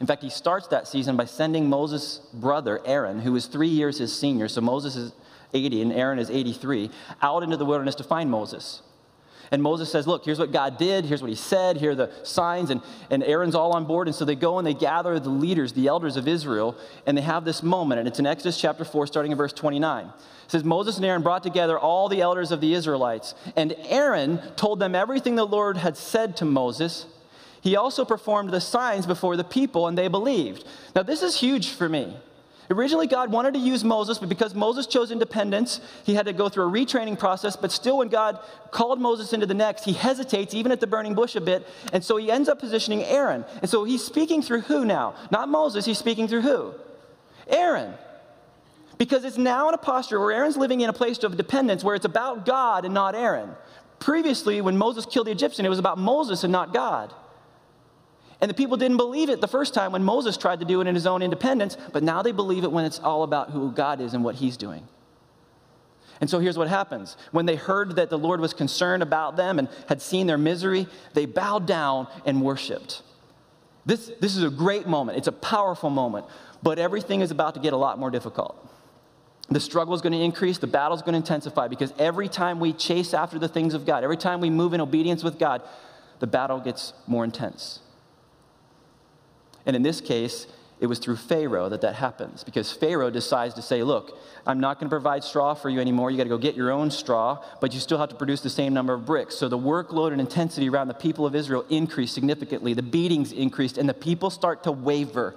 In 0.00 0.06
fact, 0.06 0.22
he 0.22 0.30
starts 0.30 0.68
that 0.68 0.88
season 0.88 1.16
by 1.16 1.26
sending 1.26 1.68
Moses' 1.68 2.20
brother, 2.32 2.80
Aaron, 2.84 3.20
who 3.20 3.36
is 3.36 3.46
three 3.46 3.68
years 3.68 3.98
his 3.98 4.16
senior, 4.16 4.48
so 4.48 4.60
Moses 4.60 4.96
is 4.96 5.12
80 5.54 5.82
and 5.82 5.92
Aaron 5.92 6.18
is 6.18 6.30
83, 6.30 6.90
out 7.20 7.42
into 7.42 7.56
the 7.56 7.64
wilderness 7.64 7.94
to 7.96 8.04
find 8.04 8.30
Moses. 8.30 8.82
And 9.52 9.62
Moses 9.62 9.92
says, 9.92 10.06
Look, 10.06 10.24
here's 10.24 10.38
what 10.38 10.50
God 10.50 10.78
did. 10.78 11.04
Here's 11.04 11.20
what 11.20 11.28
he 11.28 11.36
said. 11.36 11.76
Here 11.76 11.90
are 11.90 11.94
the 11.94 12.10
signs. 12.22 12.70
And, 12.70 12.80
and 13.10 13.22
Aaron's 13.22 13.54
all 13.54 13.72
on 13.72 13.84
board. 13.84 14.08
And 14.08 14.14
so 14.14 14.24
they 14.24 14.34
go 14.34 14.56
and 14.56 14.66
they 14.66 14.72
gather 14.72 15.20
the 15.20 15.28
leaders, 15.28 15.74
the 15.74 15.88
elders 15.88 16.16
of 16.16 16.26
Israel, 16.26 16.74
and 17.06 17.18
they 17.18 17.22
have 17.22 17.44
this 17.44 17.62
moment. 17.62 17.98
And 17.98 18.08
it's 18.08 18.18
in 18.18 18.24
Exodus 18.24 18.58
chapter 18.58 18.82
4, 18.82 19.06
starting 19.06 19.30
in 19.30 19.36
verse 19.36 19.52
29. 19.52 20.06
It 20.06 20.12
says, 20.48 20.64
Moses 20.64 20.96
and 20.96 21.04
Aaron 21.04 21.22
brought 21.22 21.42
together 21.42 21.78
all 21.78 22.08
the 22.08 22.22
elders 22.22 22.50
of 22.50 22.62
the 22.62 22.72
Israelites. 22.72 23.34
And 23.54 23.74
Aaron 23.84 24.40
told 24.56 24.80
them 24.80 24.94
everything 24.94 25.34
the 25.34 25.46
Lord 25.46 25.76
had 25.76 25.98
said 25.98 26.38
to 26.38 26.46
Moses. 26.46 27.04
He 27.62 27.76
also 27.76 28.04
performed 28.04 28.50
the 28.50 28.60
signs 28.60 29.06
before 29.06 29.36
the 29.36 29.44
people, 29.44 29.86
and 29.86 29.96
they 29.96 30.08
believed. 30.08 30.64
Now, 30.94 31.04
this 31.04 31.22
is 31.22 31.38
huge 31.38 31.70
for 31.70 31.88
me. 31.88 32.14
Originally, 32.70 33.06
God 33.06 33.30
wanted 33.30 33.54
to 33.54 33.60
use 33.60 33.84
Moses, 33.84 34.18
but 34.18 34.28
because 34.28 34.54
Moses 34.54 34.86
chose 34.86 35.12
independence, 35.12 35.80
he 36.04 36.14
had 36.14 36.26
to 36.26 36.32
go 36.32 36.48
through 36.48 36.68
a 36.68 36.70
retraining 36.70 37.16
process. 37.16 37.54
But 37.54 37.70
still, 37.70 37.98
when 37.98 38.08
God 38.08 38.40
called 38.72 39.00
Moses 39.00 39.32
into 39.32 39.46
the 39.46 39.54
next, 39.54 39.84
he 39.84 39.92
hesitates, 39.92 40.54
even 40.54 40.72
at 40.72 40.80
the 40.80 40.86
burning 40.88 41.14
bush, 41.14 41.36
a 41.36 41.40
bit. 41.40 41.66
And 41.92 42.02
so 42.02 42.16
he 42.16 42.32
ends 42.32 42.48
up 42.48 42.58
positioning 42.58 43.04
Aaron. 43.04 43.44
And 43.60 43.70
so 43.70 43.84
he's 43.84 44.02
speaking 44.02 44.42
through 44.42 44.62
who 44.62 44.84
now? 44.84 45.14
Not 45.30 45.48
Moses, 45.48 45.84
he's 45.84 45.98
speaking 45.98 46.26
through 46.26 46.42
who? 46.42 46.74
Aaron. 47.46 47.94
Because 48.98 49.24
it's 49.24 49.38
now 49.38 49.68
in 49.68 49.74
a 49.74 49.78
posture 49.78 50.18
where 50.18 50.32
Aaron's 50.32 50.56
living 50.56 50.80
in 50.80 50.90
a 50.90 50.92
place 50.92 51.22
of 51.22 51.36
dependence 51.36 51.84
where 51.84 51.94
it's 51.94 52.04
about 52.04 52.44
God 52.44 52.84
and 52.84 52.94
not 52.94 53.14
Aaron. 53.14 53.50
Previously, 53.98 54.60
when 54.60 54.76
Moses 54.76 55.06
killed 55.06 55.26
the 55.26 55.32
Egyptian, 55.32 55.64
it 55.64 55.68
was 55.68 55.78
about 55.78 55.98
Moses 55.98 56.42
and 56.42 56.52
not 56.52 56.72
God. 56.72 57.12
And 58.42 58.50
the 58.50 58.54
people 58.54 58.76
didn't 58.76 58.96
believe 58.96 59.30
it 59.30 59.40
the 59.40 59.46
first 59.46 59.72
time 59.72 59.92
when 59.92 60.02
Moses 60.02 60.36
tried 60.36 60.58
to 60.58 60.66
do 60.66 60.80
it 60.80 60.88
in 60.88 60.96
his 60.96 61.06
own 61.06 61.22
independence, 61.22 61.76
but 61.92 62.02
now 62.02 62.22
they 62.22 62.32
believe 62.32 62.64
it 62.64 62.72
when 62.72 62.84
it's 62.84 62.98
all 62.98 63.22
about 63.22 63.50
who 63.50 63.70
God 63.70 64.00
is 64.00 64.14
and 64.14 64.24
what 64.24 64.34
he's 64.34 64.56
doing. 64.56 64.86
And 66.20 66.28
so 66.28 66.40
here's 66.40 66.58
what 66.58 66.68
happens. 66.68 67.16
When 67.30 67.46
they 67.46 67.54
heard 67.54 67.94
that 67.96 68.10
the 68.10 68.18
Lord 68.18 68.40
was 68.40 68.52
concerned 68.52 69.02
about 69.02 69.36
them 69.36 69.60
and 69.60 69.68
had 69.88 70.02
seen 70.02 70.26
their 70.26 70.38
misery, 70.38 70.88
they 71.14 71.24
bowed 71.24 71.66
down 71.66 72.08
and 72.26 72.42
worshiped. 72.42 73.02
This, 73.86 74.10
this 74.20 74.36
is 74.36 74.42
a 74.42 74.50
great 74.50 74.88
moment. 74.88 75.18
It's 75.18 75.28
a 75.28 75.32
powerful 75.32 75.90
moment, 75.90 76.26
but 76.64 76.80
everything 76.80 77.20
is 77.20 77.30
about 77.30 77.54
to 77.54 77.60
get 77.60 77.72
a 77.72 77.76
lot 77.76 77.96
more 77.96 78.10
difficult. 78.10 78.68
The 79.50 79.60
struggle 79.60 79.94
is 79.94 80.00
going 80.00 80.14
to 80.14 80.20
increase, 80.20 80.58
the 80.58 80.66
battle 80.66 80.96
is 80.96 81.02
going 81.02 81.12
to 81.12 81.18
intensify 81.18 81.68
because 81.68 81.92
every 81.96 82.28
time 82.28 82.58
we 82.58 82.72
chase 82.72 83.14
after 83.14 83.38
the 83.38 83.48
things 83.48 83.74
of 83.74 83.86
God, 83.86 84.02
every 84.02 84.16
time 84.16 84.40
we 84.40 84.50
move 84.50 84.72
in 84.74 84.80
obedience 84.80 85.22
with 85.22 85.38
God, 85.38 85.62
the 86.18 86.26
battle 86.26 86.58
gets 86.58 86.92
more 87.06 87.22
intense. 87.22 87.80
And 89.66 89.76
in 89.76 89.82
this 89.82 90.00
case, 90.00 90.46
it 90.80 90.86
was 90.86 90.98
through 90.98 91.16
Pharaoh 91.16 91.68
that 91.68 91.80
that 91.82 91.94
happens 91.94 92.42
because 92.42 92.72
Pharaoh 92.72 93.08
decides 93.08 93.54
to 93.54 93.62
say, 93.62 93.84
Look, 93.84 94.18
I'm 94.44 94.58
not 94.58 94.80
going 94.80 94.88
to 94.88 94.92
provide 94.92 95.22
straw 95.22 95.54
for 95.54 95.70
you 95.70 95.80
anymore. 95.80 96.10
You 96.10 96.16
got 96.16 96.24
to 96.24 96.28
go 96.28 96.38
get 96.38 96.56
your 96.56 96.72
own 96.72 96.90
straw, 96.90 97.40
but 97.60 97.72
you 97.72 97.78
still 97.78 97.98
have 97.98 98.08
to 98.08 98.16
produce 98.16 98.40
the 98.40 98.50
same 98.50 98.74
number 98.74 98.92
of 98.92 99.06
bricks. 99.06 99.36
So 99.36 99.48
the 99.48 99.58
workload 99.58 100.10
and 100.10 100.20
intensity 100.20 100.68
around 100.68 100.88
the 100.88 100.94
people 100.94 101.24
of 101.24 101.36
Israel 101.36 101.64
increased 101.70 102.14
significantly. 102.14 102.74
The 102.74 102.82
beatings 102.82 103.30
increased, 103.30 103.78
and 103.78 103.88
the 103.88 103.94
people 103.94 104.28
start 104.28 104.64
to 104.64 104.72
waver 104.72 105.36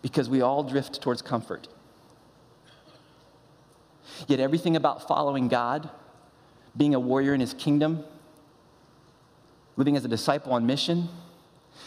because 0.00 0.28
we 0.28 0.40
all 0.40 0.62
drift 0.62 1.02
towards 1.02 1.22
comfort. 1.22 1.66
Yet 4.28 4.38
everything 4.38 4.76
about 4.76 5.08
following 5.08 5.48
God, 5.48 5.90
being 6.76 6.94
a 6.94 7.00
warrior 7.00 7.34
in 7.34 7.40
his 7.40 7.52
kingdom, 7.54 8.04
living 9.78 9.96
as 9.96 10.04
a 10.04 10.08
disciple 10.08 10.52
on 10.52 10.66
mission 10.66 11.08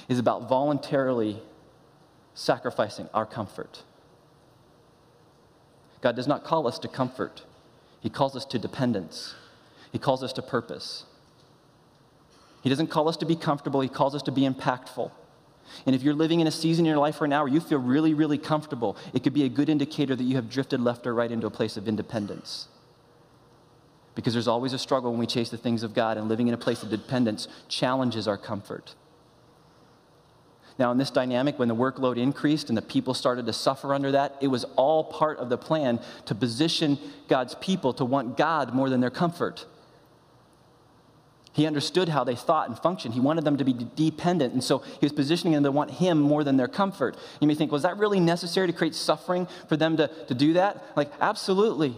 is 0.07 0.17
about 0.17 0.48
voluntarily 0.48 1.39
sacrificing 2.33 3.07
our 3.13 3.25
comfort. 3.25 3.83
God 6.00 6.15
does 6.15 6.25
not 6.25 6.43
call 6.43 6.67
us 6.67 6.79
to 6.79 6.88
comfort, 6.88 7.43
He 8.00 8.10
calls 8.10 8.36
us 8.36 8.45
to 8.45 8.57
dependence, 8.57 9.36
He 9.91 10.00
calls 10.00 10.24
us 10.24 10.33
to 10.33 10.41
purpose. 10.41 11.05
He 12.63 12.69
doesn't 12.69 12.88
call 12.88 13.10
us 13.10 13.17
to 13.17 13.25
be 13.25 13.36
comfortable, 13.36 13.81
He 13.81 13.89
calls 13.89 14.15
us 14.15 14.24
to 14.24 14.31
be 14.31 14.48
impactful. 14.48 15.12
And 15.86 15.93
if 15.93 16.01
you're 16.01 16.13
living 16.13 16.39
in 16.39 16.48
a 16.48 16.51
season 16.51 16.86
in 16.86 16.89
your 16.89 17.00
life 17.00 17.21
right 17.21 17.29
now 17.29 17.43
where 17.43 17.53
you 17.53 17.60
feel 17.60 17.79
really, 17.79 18.13
really 18.13 18.38
comfortable, 18.38 18.95
it 19.13 19.24
could 19.24 19.33
be 19.33 19.43
a 19.43 19.50
good 19.50 19.69
indicator 19.69 20.15
that 20.15 20.24
you 20.24 20.36
have 20.36 20.50
drifted 20.50 20.79
left 20.79 21.05
or 21.05 21.13
right 21.13 21.31
into 21.31 21.48
a 21.48 21.51
place 21.51 21.77
of 21.77 21.88
independence. 21.88 22.67
Because 24.13 24.34
there's 24.34 24.48
always 24.48 24.74
a 24.74 24.80
struggle 24.80 25.12
when 25.12 25.20
we 25.20 25.27
chase 25.27 25.50
the 25.50 25.58
things 25.58 25.84
of 25.84 25.94
God, 25.94 26.18
and 26.18 26.27
living 26.27 26.48
in 26.48 26.53
a 26.53 26.58
place 26.58 26.84
of 26.84 26.89
dependence 26.89 27.48
challenges 27.70 28.27
our 28.27 28.38
comfort. 28.38 28.96
Now, 30.80 30.91
in 30.91 30.98
this 30.98 31.12
dynamic, 31.12 31.60
when 31.60 31.68
the 31.68 31.75
workload 31.75 32.18
increased 32.18 32.70
and 32.70 32.77
the 32.77 32.82
people 32.82 33.13
started 33.13 33.46
to 33.46 33.53
suffer 33.53 33.94
under 33.94 34.12
that, 34.13 34.38
it 34.41 34.48
was 34.48 34.63
all 34.75 35.03
part 35.03 35.38
of 35.38 35.50
the 35.50 35.58
plan 35.58 36.00
to 36.25 36.34
position 36.34 36.98
God's 37.27 37.56
people 37.56 37.94
to 37.94 38.06
want 38.06 38.36
God 38.36 38.74
more 38.74 38.89
than 38.89 39.00
their 39.00 39.12
comfort. 39.12 39.65
He 41.53 41.68
understood 41.68 42.10
how 42.10 42.24
they 42.24 42.36
thought 42.36 42.70
and 42.70 42.80
functioned. 42.80 43.13
He 43.13 43.20
wanted 43.20 43.44
them 43.44 43.58
to 43.58 43.65
be 43.65 43.74
dependent, 43.74 44.53
and 44.53 44.63
so 44.63 44.80
he 44.80 45.03
was 45.06 45.12
positioning 45.12 45.53
them 45.53 45.63
to 45.63 45.72
want 45.72 45.91
him 45.91 46.20
more 46.20 46.44
than 46.44 46.58
their 46.58 46.70
comfort. 46.70 47.18
You 47.41 47.48
may 47.48 47.56
think, 47.56 47.72
was 47.72 47.84
that 47.84 47.98
really 47.98 48.22
necessary 48.22 48.68
to 48.68 48.74
create 48.74 48.96
suffering 48.96 49.48
for 49.68 49.75
them 49.75 49.98
to, 49.98 50.08
to 50.27 50.34
do 50.34 50.53
that? 50.53 50.84
Like, 50.96 51.12
absolutely. 51.20 51.96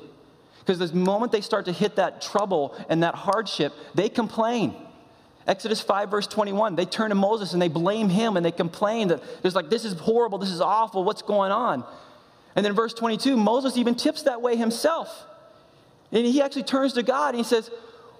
Because 0.66 0.80
the 0.80 0.96
moment 0.98 1.32
they 1.32 1.42
start 1.42 1.66
to 1.66 1.72
hit 1.72 1.98
that 1.98 2.22
trouble 2.22 2.76
and 2.90 3.04
that 3.04 3.16
hardship, 3.16 3.74
they 3.94 4.10
complain. 4.10 4.76
Exodus 5.46 5.82
5, 5.82 6.10
verse 6.10 6.28
21, 6.28 6.76
they 6.76 6.86
turn 6.86 7.10
to 7.10 7.16
Moses 7.16 7.52
and 7.52 7.62
they 7.62 7.68
blame 7.68 8.08
him 8.08 8.38
and 8.38 8.46
they 8.46 8.52
complain 8.52 9.10
that 9.10 9.22
there's 9.42 9.56
like, 9.56 9.70
this 9.70 9.84
is 9.84 9.94
horrible, 10.00 10.38
this 10.38 10.52
is 10.52 10.62
awful, 10.62 11.04
what's 11.04 11.22
going 11.22 11.52
on? 11.52 11.84
And 12.56 12.66
then 12.66 12.74
verse 12.74 12.94
22, 12.94 13.36
Moses 13.36 13.76
even 13.76 13.96
tips 13.96 14.24
that 14.24 14.42
way 14.42 14.56
himself. 14.56 15.26
And 16.12 16.26
he 16.26 16.42
actually 16.42 16.64
turns 16.64 16.94
to 16.94 17.04
God 17.04 17.30
and 17.30 17.38
he 17.38 17.44
says, 17.44 17.70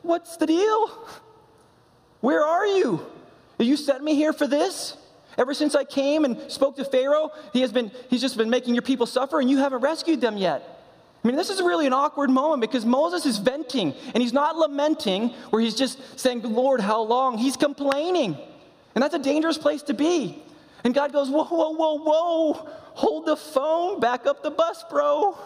What's 0.02 0.36
the 0.36 0.48
deal? 0.48 1.08
Where 2.20 2.44
are 2.44 2.68
you? 2.68 3.06
You 3.60 3.78
sent 3.78 4.04
me 4.04 4.16
here 4.16 4.34
for 4.34 4.46
this? 4.46 4.98
Ever 5.38 5.54
since 5.54 5.74
I 5.74 5.86
came 5.86 6.26
and 6.26 6.52
spoke 6.52 6.76
to 6.76 6.86
Pharaoh, 6.86 7.32
he 7.54 7.62
has 7.62 7.72
been, 7.72 7.92
he's 8.10 8.20
just 8.20 8.38
been 8.38 8.50
making 8.50 8.76
your 8.76 8.82
people 8.82 9.06
suffer 9.06 9.40
and 9.40 9.50
you 9.50 9.58
haven't 9.58 9.80
rescued 9.80 10.20
them 10.20 10.38
yet. 10.38 10.73
I 11.24 11.28
mean, 11.28 11.38
this 11.38 11.50
is 11.50 11.62
really 11.62 11.88
an 11.88 11.94
awkward 11.94 12.30
moment 12.30 12.60
because 12.60 12.86
Moses 12.86 13.26
is 13.26 13.38
venting 13.38 13.94
and 14.14 14.22
he's 14.22 14.34
not 14.34 14.58
lamenting 14.58 15.30
where 15.52 15.62
he's 15.62 15.76
just 15.76 16.20
saying, 16.20 16.42
Lord, 16.42 16.82
how 16.82 17.02
long? 17.02 17.38
He's 17.38 17.56
complaining. 17.56 18.38
And 18.94 19.02
that's 19.02 19.16
a 19.16 19.20
dangerous 19.20 19.58
place 19.58 19.84
to 19.84 19.94
be. 19.94 20.44
And 20.84 20.94
God 20.94 21.14
goes, 21.14 21.30
Whoa, 21.30 21.46
whoa, 21.46 21.70
whoa, 21.70 21.98
whoa. 22.00 22.54
Hold 22.96 23.26
the 23.26 23.38
phone, 23.38 24.00
back 24.00 24.26
up 24.26 24.44
the 24.44 24.52
bus, 24.52 24.84
bro. 24.90 25.38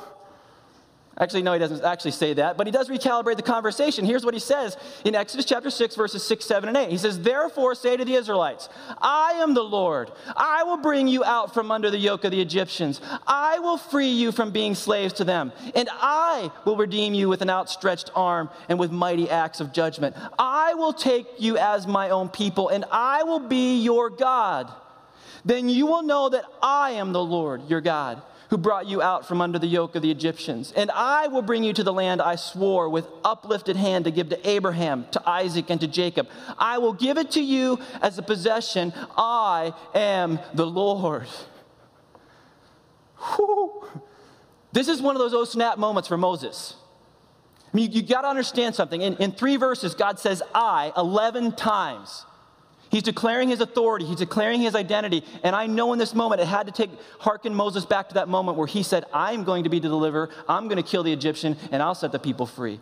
Actually, 1.19 1.41
no, 1.41 1.53
he 1.53 1.57
doesn't 1.57 1.83
actually 1.83 2.12
say 2.12 2.33
that, 2.33 2.57
but 2.57 2.67
he 2.67 2.71
does 2.71 2.89
recalibrate 2.89 3.38
the 3.38 3.41
conversation. 3.41 4.05
Here's 4.05 4.24
what 4.24 4.36
he 4.36 4.39
says 4.39 4.77
in 5.03 5.15
Exodus 5.15 5.45
chapter 5.45 5.71
6, 5.71 5.95
verses 5.95 6.24
6, 6.24 6.45
7, 6.45 6.69
and 6.69 6.77
8. 6.77 6.89
He 6.89 6.97
says, 6.97 7.19
Therefore 7.19 7.74
say 7.74 7.97
to 7.97 8.05
the 8.05 8.13
Israelites, 8.13 8.69
I 9.01 9.31
am 9.38 9.55
the 9.55 9.63
Lord. 9.63 10.12
I 10.36 10.62
will 10.62 10.77
bring 10.77 11.07
you 11.07 11.24
out 11.24 11.55
from 11.55 11.71
under 11.71 11.89
the 11.89 11.97
yoke 11.97 12.24
of 12.24 12.29
the 12.29 12.39
Egyptians. 12.39 13.01
I 13.25 13.57
will 13.57 13.77
free 13.77 14.09
you 14.09 14.31
from 14.31 14.51
being 14.51 14.75
slaves 14.75 15.13
to 15.13 15.24
them, 15.24 15.53
and 15.74 15.89
I 15.91 16.51
will 16.65 16.77
redeem 16.77 17.15
you 17.15 17.29
with 17.29 17.41
an 17.41 17.50
outstretched 17.50 18.12
arm 18.13 18.51
and 18.69 18.77
with 18.77 18.91
mighty 18.91 19.27
acts 19.27 19.59
of 19.59 19.74
judgment. 19.74 20.15
I 20.38 20.75
will 20.75 20.93
take 20.93 21.25
you 21.39 21.57
as 21.57 21.88
my 21.88 22.12
own 22.12 22.29
people, 22.29 22.69
and 22.69 22.86
I 22.91 23.24
will 23.24 23.39
be 23.39 23.81
your 23.81 24.12
God. 24.12 24.71
Then 25.43 25.67
you 25.67 25.88
will 25.88 26.03
know 26.03 26.29
that 26.29 26.45
I 26.62 26.91
am 26.91 27.12
the 27.12 27.24
Lord 27.24 27.67
your 27.67 27.81
God 27.81 28.21
who 28.50 28.58
brought 28.58 28.88
you 28.88 29.01
out 29.01 29.27
from 29.27 29.42
under 29.42 29.60
the 29.60 29.68
yoke 29.68 29.96
of 29.96 30.01
the 30.01 30.12
Egyptians. 30.12 30.72
And 30.75 30.89
I 30.92 31.27
will 31.27 31.42
bring 31.42 31.63
you 31.63 31.74
to 31.74 31.84
the 31.84 31.94
land 31.94 32.22
I 32.22 32.36
swore 32.36 32.89
with 32.89 33.08
uplifted 33.24 33.75
hand 33.75 34.06
to 34.06 34.12
give 34.12 34.30
to 34.30 34.50
Abraham, 34.50 35.06
to 35.12 35.30
Isaac, 35.30 35.70
and 35.70 35.80
to 35.82 35.88
Jacob. 35.88 36.30
I 36.58 36.77
will 36.77 36.94
give 36.94 37.18
it 37.18 37.32
to 37.32 37.42
you 37.42 37.80
as 38.01 38.18
a 38.18 38.22
possession. 38.24 38.94
I 39.18 39.74
am 39.94 40.39
the 40.54 40.66
Lord. 40.66 41.27
Whew. 43.36 43.86
This 44.72 44.88
is 44.88 45.01
one 45.01 45.16
of 45.16 45.20
those 45.20 45.34
oh 45.34 45.44
snap 45.44 45.77
moments 45.77 46.08
for 46.08 46.18
Moses. 46.18 46.75
I 47.74 47.75
mean, 47.75 47.92
you, 47.92 48.01
you 48.01 48.08
got 48.08 48.22
to 48.22 48.27
understand 48.27 48.75
something. 48.75 49.01
In, 49.01 49.16
in 49.18 49.32
three 49.32 49.58
verses, 49.58 49.94
God 49.94 50.20
says 50.20 50.42
I 50.54 50.94
11 50.96 51.54
times. 51.54 52.25
He's 52.89 53.03
declaring 53.03 53.50
his 53.50 53.60
authority, 53.60 54.06
he's 54.06 54.17
declaring 54.17 54.62
his 54.62 54.75
identity. 54.75 55.24
And 55.44 55.56
I 55.56 55.67
know 55.67 55.94
in 55.94 56.00
this 56.00 56.13
moment 56.13 56.41
it 56.41 56.48
had 56.48 56.67
to 56.67 56.72
take 56.72 56.89
hearken 57.20 57.53
Moses 57.53 57.86
back 57.86 58.10
to 58.10 58.15
that 58.15 58.29
moment 58.29 58.58
where 58.58 58.67
he 58.67 58.84
said, 58.84 59.06
I'm 59.13 59.44
going 59.44 59.65
to 59.65 59.70
be 59.70 59.79
the 59.79 59.89
deliverer, 59.89 60.29
I'm 60.48 60.67
going 60.67 60.82
to 60.82 60.89
kill 60.89 61.03
the 61.03 61.12
Egyptian, 61.12 61.58
and 61.72 61.84
I'll 61.84 61.96
set 61.96 62.12
the 62.12 62.20
people 62.20 62.46
free. 62.46 62.79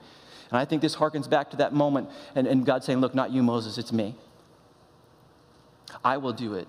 And 0.52 0.60
I 0.60 0.66
think 0.66 0.82
this 0.82 0.96
harkens 0.96 1.30
back 1.30 1.50
to 1.52 1.58
that 1.58 1.74
moment 1.74 2.10
and, 2.36 2.46
and 2.46 2.66
God 2.66 2.84
saying, 2.84 3.00
Look, 3.00 3.16
not 3.16 3.32
you, 3.32 3.42
Moses, 3.42 3.78
it's 3.78 3.92
me. 3.92 4.16
I 6.04 6.18
will 6.18 6.34
do 6.34 6.54
it. 6.54 6.68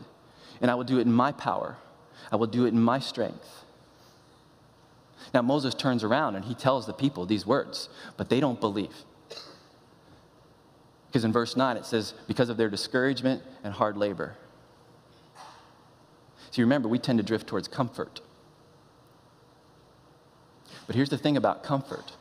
And 0.61 0.71
I 0.71 0.75
will 0.75 0.85
do 0.85 0.99
it 0.99 1.03
in 1.03 1.13
my 1.13 1.33
power. 1.33 1.77
I 2.33 2.37
will 2.37 2.47
do 2.47 2.65
it 2.65 2.69
in 2.69 2.81
my 2.81 2.99
strength. 2.99 3.65
Now, 5.35 5.43
Moses 5.43 5.75
turns 5.75 6.03
around 6.03 6.37
and 6.37 6.45
he 6.45 6.55
tells 6.55 6.87
the 6.87 6.93
people 6.93 7.27
these 7.27 7.47
words, 7.47 7.89
but 8.17 8.31
they 8.31 8.41
don't 8.41 8.61
believe. 8.61 9.05
Because 11.17 11.25
in 11.25 11.33
verse 11.33 11.57
9 11.57 11.79
it 11.79 11.87
says, 11.87 12.13
because 12.27 12.51
of 12.51 12.59
their 12.59 12.69
discouragement 12.69 13.43
and 13.65 13.73
hard 13.73 13.97
labor. 13.97 14.37
So 16.51 16.61
remember, 16.61 16.91
we 16.91 16.99
tend 16.99 17.19
to 17.21 17.23
drift 17.23 17.47
towards 17.47 17.69
comfort. 17.69 18.21
But 20.87 20.95
here's 20.95 21.09
the 21.09 21.17
thing 21.17 21.39
about 21.39 21.63
comfort 21.63 22.13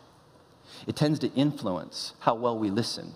it 0.88 0.96
tends 0.96 1.20
to 1.20 1.34
influence 1.34 2.14
how 2.20 2.36
well 2.36 2.58
we 2.58 2.70
listen. 2.70 3.12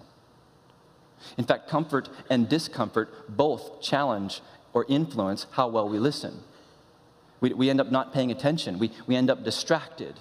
In 1.38 1.45
fact, 1.45 1.69
comfort 1.69 2.09
and 2.29 2.50
discomfort 2.50 3.29
both 3.29 3.81
challenge 3.81 4.41
or 4.74 4.86
influence 4.89 5.48
how 5.51 5.69
well 5.69 5.88
we 5.88 5.98
listen. 5.98 6.41
We, 7.39 7.53
we 7.53 7.69
end 7.69 7.79
up 7.79 7.89
not 7.89 8.13
paying 8.13 8.31
attention, 8.31 8.79
we, 8.79 8.91
we 9.07 9.15
end 9.15 9.29
up 9.29 9.45
distracted. 9.45 10.15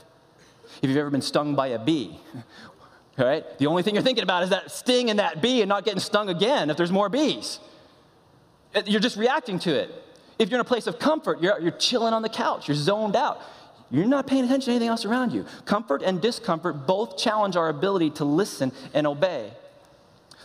If 0.82 0.88
you've 0.88 0.98
ever 0.98 1.10
been 1.10 1.20
stung 1.20 1.56
by 1.56 1.68
a 1.68 1.84
bee, 1.84 2.20
right? 3.18 3.58
The 3.58 3.66
only 3.66 3.82
thing 3.82 3.94
you're 3.94 4.02
thinking 4.02 4.24
about 4.24 4.44
is 4.44 4.50
that 4.50 4.70
sting 4.70 5.10
and 5.10 5.18
that 5.18 5.42
bee 5.42 5.62
and 5.62 5.68
not 5.68 5.84
getting 5.84 6.00
stung 6.00 6.28
again 6.28 6.70
if 6.70 6.76
there's 6.76 6.92
more 6.92 7.08
bees. 7.08 7.58
Uh, 8.74 8.82
you're 8.86 9.00
just 9.00 9.16
reacting 9.16 9.58
to 9.60 9.74
it. 9.74 9.90
If 10.38 10.50
you're 10.50 10.58
in 10.58 10.60
a 10.60 10.68
place 10.68 10.86
of 10.86 10.98
comfort, 10.98 11.42
you're, 11.42 11.58
you're 11.60 11.72
chilling 11.72 12.14
on 12.14 12.22
the 12.22 12.28
couch, 12.28 12.68
you're 12.68 12.76
zoned 12.76 13.16
out. 13.16 13.40
You're 13.90 14.04
not 14.04 14.26
paying 14.26 14.44
attention 14.44 14.66
to 14.66 14.70
anything 14.72 14.88
else 14.88 15.04
around 15.04 15.32
you. 15.32 15.46
Comfort 15.64 16.02
and 16.02 16.20
discomfort 16.20 16.86
both 16.86 17.16
challenge 17.16 17.56
our 17.56 17.68
ability 17.70 18.10
to 18.10 18.24
listen 18.24 18.70
and 18.92 19.06
obey. 19.06 19.50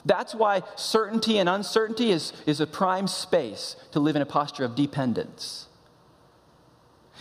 That's 0.05 0.33
why 0.33 0.63
certainty 0.75 1.37
and 1.37 1.49
uncertainty 1.49 2.11
is, 2.11 2.33
is 2.45 2.59
a 2.59 2.67
prime 2.67 3.07
space 3.07 3.75
to 3.91 3.99
live 3.99 4.15
in 4.15 4.21
a 4.21 4.25
posture 4.25 4.63
of 4.63 4.75
dependence. 4.75 5.67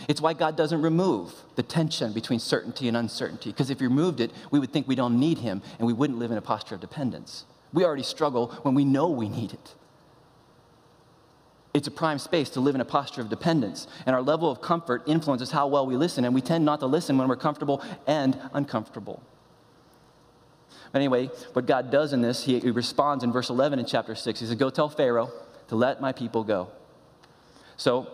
It's 0.07 0.21
why 0.21 0.33
God 0.33 0.55
doesn't 0.57 0.81
remove 0.81 1.33
the 1.55 1.63
tension 1.63 2.13
between 2.13 2.39
certainty 2.39 2.87
and 2.87 2.97
uncertainty, 2.97 3.51
because 3.51 3.69
if 3.69 3.79
He 3.79 3.85
removed 3.85 4.19
it, 4.19 4.31
we 4.51 4.59
would 4.59 4.71
think 4.71 4.87
we 4.87 4.95
don't 4.95 5.19
need 5.19 5.39
Him 5.39 5.61
and 5.77 5.87
we 5.87 5.93
wouldn't 5.93 6.19
live 6.19 6.31
in 6.31 6.37
a 6.37 6.41
posture 6.41 6.75
of 6.75 6.81
dependence. 6.81 7.45
We 7.73 7.85
already 7.85 8.03
struggle 8.03 8.47
when 8.63 8.75
we 8.75 8.85
know 8.85 9.09
we 9.09 9.29
need 9.29 9.53
it. 9.53 9.75
It's 11.73 11.87
a 11.87 11.91
prime 11.91 12.19
space 12.19 12.51
to 12.51 12.59
live 12.59 12.75
in 12.75 12.81
a 12.81 12.85
posture 12.85 13.21
of 13.21 13.29
dependence, 13.29 13.87
and 14.05 14.15
our 14.15 14.21
level 14.21 14.51
of 14.51 14.61
comfort 14.61 15.03
influences 15.07 15.51
how 15.51 15.67
well 15.67 15.87
we 15.87 15.95
listen, 15.95 16.23
and 16.23 16.35
we 16.35 16.41
tend 16.41 16.65
not 16.65 16.79
to 16.81 16.85
listen 16.85 17.17
when 17.17 17.27
we're 17.27 17.35
comfortable 17.35 17.83
and 18.05 18.39
uncomfortable. 18.53 19.23
But 20.91 20.99
anyway, 20.99 21.31
what 21.53 21.65
God 21.65 21.89
does 21.89 22.13
in 22.13 22.21
this, 22.21 22.43
He, 22.43 22.59
he 22.59 22.69
responds 22.69 23.23
in 23.23 23.31
verse 23.31 23.49
11 23.49 23.79
in 23.79 23.85
chapter 23.85 24.13
6. 24.13 24.39
He 24.39 24.45
says, 24.45 24.55
Go 24.55 24.69
tell 24.69 24.89
Pharaoh 24.89 25.31
to 25.69 25.75
let 25.75 25.99
my 25.99 26.11
people 26.11 26.43
go. 26.43 26.69
So 27.77 28.07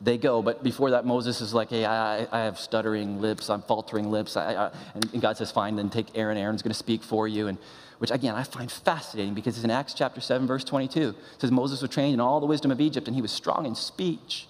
they 0.00 0.18
go. 0.18 0.42
But 0.42 0.62
before 0.62 0.90
that, 0.90 1.04
Moses 1.04 1.40
is 1.40 1.52
like, 1.52 1.70
hey, 1.70 1.84
I, 1.84 2.26
I 2.30 2.44
have 2.44 2.58
stuttering 2.58 3.20
lips, 3.20 3.50
I'm 3.50 3.62
faltering 3.62 4.10
lips. 4.10 4.36
I, 4.36 4.54
I, 4.54 4.70
and 4.94 5.20
God 5.20 5.36
says, 5.36 5.50
fine, 5.50 5.76
then 5.76 5.90
take 5.90 6.16
Aaron. 6.16 6.36
Aaron's 6.36 6.62
going 6.62 6.70
to 6.70 6.78
speak 6.78 7.02
for 7.02 7.26
you. 7.26 7.48
And 7.48 7.58
which 7.98 8.12
again, 8.12 8.34
I 8.34 8.44
find 8.44 8.70
fascinating 8.70 9.34
because 9.34 9.56
it's 9.56 9.64
in 9.64 9.70
Acts 9.70 9.92
chapter 9.94 10.20
7, 10.20 10.46
verse 10.46 10.64
22. 10.64 11.08
It 11.08 11.40
says, 11.40 11.50
Moses 11.50 11.82
was 11.82 11.90
trained 11.90 12.14
in 12.14 12.20
all 12.20 12.38
the 12.38 12.46
wisdom 12.46 12.70
of 12.70 12.80
Egypt, 12.80 13.08
and 13.08 13.14
he 13.14 13.22
was 13.22 13.32
strong 13.32 13.66
in 13.66 13.74
speech 13.74 14.46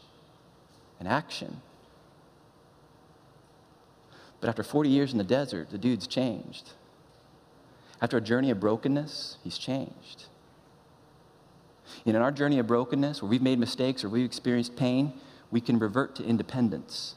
and 0.98 1.08
action. 1.08 1.62
But 4.40 4.48
after 4.48 4.62
40 4.62 4.90
years 4.90 5.12
in 5.12 5.18
the 5.18 5.24
desert, 5.24 5.70
the 5.70 5.78
dude's 5.78 6.06
changed. 6.06 6.70
After 8.00 8.18
a 8.18 8.20
journey 8.20 8.50
of 8.50 8.60
brokenness, 8.60 9.38
he's 9.42 9.58
changed. 9.58 10.26
And 12.06 12.14
in 12.14 12.22
our 12.22 12.30
journey 12.30 12.58
of 12.58 12.66
brokenness, 12.66 13.22
where 13.22 13.30
we've 13.30 13.42
made 13.42 13.58
mistakes 13.58 14.04
or 14.04 14.08
we've 14.10 14.26
experienced 14.26 14.76
pain, 14.76 15.14
we 15.50 15.60
can 15.60 15.78
revert 15.78 16.14
to 16.16 16.24
independence 16.24 17.14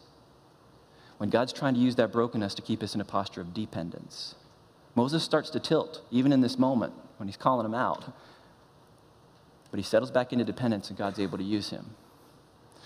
when 1.18 1.30
God's 1.30 1.54
trying 1.54 1.76
to 1.76 1.80
use 1.80 1.96
that 1.98 2.12
brokenness 2.12 2.56
to 2.56 2.62
keep 2.62 2.82
us 2.82 2.96
in 2.96 3.02
a 3.02 3.06
posture 3.06 3.42
of 3.42 3.54
dependence. 3.54 4.36
Moses 4.96 5.24
starts 5.24 5.50
to 5.52 5.60
tilt, 5.60 6.02
even 6.10 6.34
in 6.34 6.42
this 6.42 6.58
moment 6.58 6.94
when 7.18 7.28
he's 7.28 7.38
calling 7.38 7.66
him 7.66 7.76
out. 7.76 8.12
But 9.70 9.78
he 9.78 9.84
settles 9.84 10.12
back 10.12 10.34
into 10.34 10.44
dependence, 10.44 10.90
and 10.90 10.98
God's 10.98 11.20
able 11.20 11.38
to 11.38 11.44
use 11.44 11.70
him. 11.70 11.92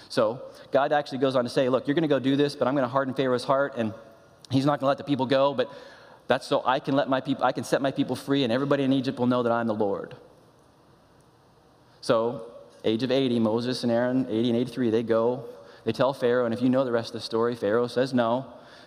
So, 0.09 0.41
God 0.71 0.91
actually 0.91 1.17
goes 1.19 1.35
on 1.35 1.45
to 1.45 1.49
say, 1.49 1.69
Look, 1.69 1.87
you're 1.87 1.95
going 1.95 2.03
to 2.03 2.07
go 2.07 2.19
do 2.19 2.35
this, 2.35 2.55
but 2.55 2.67
I'm 2.67 2.75
going 2.75 2.83
to 2.83 2.89
harden 2.89 3.13
Pharaoh's 3.13 3.43
heart, 3.43 3.73
and 3.77 3.93
he's 4.51 4.65
not 4.65 4.79
going 4.79 4.85
to 4.85 4.87
let 4.87 4.97
the 4.97 5.03
people 5.03 5.25
go, 5.25 5.53
but 5.53 5.71
that's 6.27 6.45
so 6.45 6.61
I 6.65 6.79
can 6.79 6.95
let 6.95 7.09
my 7.09 7.21
people, 7.21 7.43
I 7.45 7.53
can 7.53 7.63
set 7.63 7.81
my 7.81 7.91
people 7.91 8.15
free, 8.15 8.43
and 8.43 8.51
everybody 8.51 8.83
in 8.83 8.93
Egypt 8.93 9.17
will 9.17 9.27
know 9.27 9.43
that 9.43 9.51
I'm 9.51 9.67
the 9.67 9.73
Lord. 9.73 10.15
So, 12.01 12.51
age 12.85 13.03
of 13.03 13.11
80, 13.11 13.39
Moses 13.39 13.83
and 13.83 13.91
Aaron, 13.91 14.27
80 14.29 14.49
and 14.49 14.57
83, 14.59 14.89
they 14.91 15.03
go, 15.03 15.45
they 15.85 15.91
tell 15.91 16.13
Pharaoh, 16.13 16.45
and 16.45 16.53
if 16.53 16.61
you 16.61 16.69
know 16.69 16.85
the 16.85 16.91
rest 16.91 17.09
of 17.09 17.13
the 17.13 17.21
story, 17.21 17.55
Pharaoh 17.55 17.87
says 17.87 18.13
no. 18.13 18.45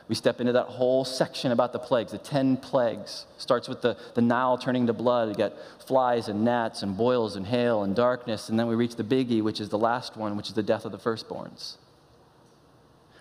We 0.09 0.15
step 0.15 0.41
into 0.41 0.53
that 0.53 0.67
whole 0.67 1.05
section 1.05 1.53
about 1.53 1.73
the 1.73 1.79
plagues, 1.79 2.13
the 2.13 2.19
10 2.19 2.57
plagues. 2.57 3.27
Starts 3.37 3.69
with 3.69 3.83
the, 3.83 3.97
the 4.15 4.23
Nile 4.23 4.57
turning 4.57 4.87
to 4.87 4.95
blood. 4.95 5.29
You 5.29 5.35
get 5.35 5.55
flies 5.87 6.29
and 6.29 6.45
gnats 6.45 6.83
and 6.83 6.97
boils 6.97 7.37
and 7.37 7.47
hail 7.47 7.83
and 7.83 7.95
darkness. 7.95 8.49
And 8.49 8.59
then 8.59 8.69
we 8.69 8.75
reach 8.75 8.97
the 8.97 9.05
biggie, 9.05 9.43
which 9.43 9.61
is 9.61 9.69
the 9.69 9.79
last 9.79 10.17
one, 10.17 10.37
which 10.37 10.49
is 10.49 10.55
the 10.55 10.63
death 10.63 10.87
of 10.87 10.93
the 10.93 10.99
firstborns. 10.99 11.77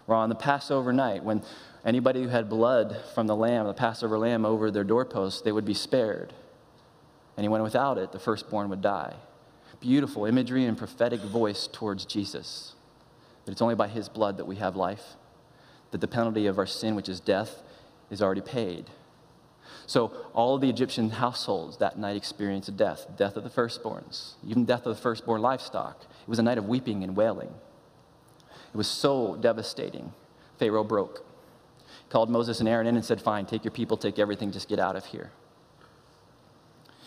We're 0.07 0.15
on 0.15 0.29
the 0.29 0.35
Passover 0.35 0.93
night 0.93 1.25
when 1.25 1.43
anybody 1.85 2.23
who 2.23 2.29
had 2.29 2.49
blood 2.49 2.97
from 3.13 3.27
the 3.27 3.35
lamb, 3.35 3.67
the 3.67 3.73
Passover 3.73 4.17
lamb, 4.17 4.45
over 4.45 4.71
their 4.71 4.85
doorpost, 4.85 5.43
they 5.43 5.51
would 5.51 5.65
be 5.65 5.73
spared. 5.73 6.31
Anyone 7.37 7.61
without 7.61 7.97
it, 7.97 8.13
the 8.13 8.19
firstborn 8.19 8.69
would 8.69 8.81
die 8.81 9.15
beautiful 9.79 10.25
imagery 10.25 10.65
and 10.65 10.77
prophetic 10.77 11.19
voice 11.21 11.67
towards 11.71 12.05
Jesus. 12.05 12.73
That 13.45 13.51
it's 13.51 13.61
only 13.61 13.75
by 13.75 13.87
his 13.87 14.09
blood 14.09 14.37
that 14.37 14.45
we 14.45 14.57
have 14.57 14.75
life, 14.75 15.15
that 15.91 16.01
the 16.01 16.07
penalty 16.07 16.47
of 16.47 16.57
our 16.57 16.65
sin, 16.65 16.95
which 16.95 17.09
is 17.09 17.19
death, 17.19 17.61
is 18.09 18.21
already 18.21 18.41
paid. 18.41 18.85
So 19.85 20.11
all 20.33 20.57
the 20.57 20.69
Egyptian 20.69 21.09
households 21.09 21.77
that 21.77 21.97
night 21.97 22.17
experienced 22.17 22.75
death, 22.75 23.07
death 23.15 23.37
of 23.37 23.43
the 23.43 23.49
firstborns, 23.49 24.33
even 24.45 24.65
death 24.65 24.85
of 24.85 24.95
the 24.95 25.01
firstborn 25.01 25.41
livestock. 25.41 26.01
It 26.01 26.27
was 26.27 26.39
a 26.39 26.43
night 26.43 26.57
of 26.57 26.67
weeping 26.67 27.03
and 27.03 27.15
wailing. 27.15 27.53
It 28.73 28.77
was 28.77 28.87
so 28.87 29.37
devastating. 29.37 30.11
Pharaoh 30.59 30.83
broke. 30.83 31.25
He 31.87 32.09
called 32.09 32.29
Moses 32.29 32.59
and 32.59 32.67
Aaron 32.67 32.87
in 32.87 32.95
and 32.95 33.05
said, 33.05 33.21
Fine, 33.21 33.45
take 33.45 33.63
your 33.63 33.71
people, 33.71 33.95
take 33.95 34.19
everything, 34.19 34.51
just 34.51 34.67
get 34.67 34.79
out 34.79 34.95
of 34.97 35.05
here. 35.05 35.31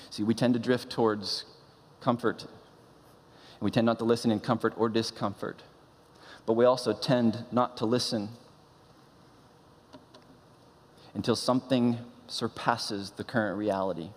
See, 0.08 0.22
we 0.22 0.34
tend 0.34 0.54
to 0.54 0.60
drift 0.60 0.90
towards 0.90 1.44
comfort, 2.00 2.46
we 3.61 3.71
tend 3.71 3.87
not 3.87 3.99
to 3.99 4.05
listen 4.05 4.31
in 4.31 4.40
comfort 4.40 4.75
or 4.76 4.88
discomfort. 4.88 5.62
But 6.47 6.55
we 6.55 6.64
also 6.64 6.93
tend 6.93 7.45
not 7.52 7.76
to 7.79 7.87
listen 7.87 8.31
until 11.14 11.37
something 11.37 11.99
surpasses 12.26 13.11
the 13.12 13.25
current 13.25 13.59
reality. 13.59 14.11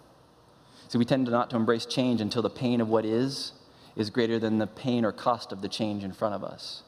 So 0.88 1.00
we 1.00 1.06
tend 1.06 1.26
to 1.26 1.32
not 1.32 1.50
to 1.50 1.56
embrace 1.56 1.86
change 1.86 2.22
until 2.22 2.42
the 2.42 2.50
pain 2.50 2.80
of 2.80 2.88
what 2.88 3.06
is 3.06 3.54
is 3.96 4.10
greater 4.10 4.40
than 4.40 4.58
the 4.58 4.68
pain 4.68 5.06
or 5.06 5.12
cost 5.12 5.52
of 5.52 5.62
the 5.62 5.70
change 5.70 6.04
in 6.04 6.12
front 6.12 6.36
of 6.36 6.44
us. 6.44 6.84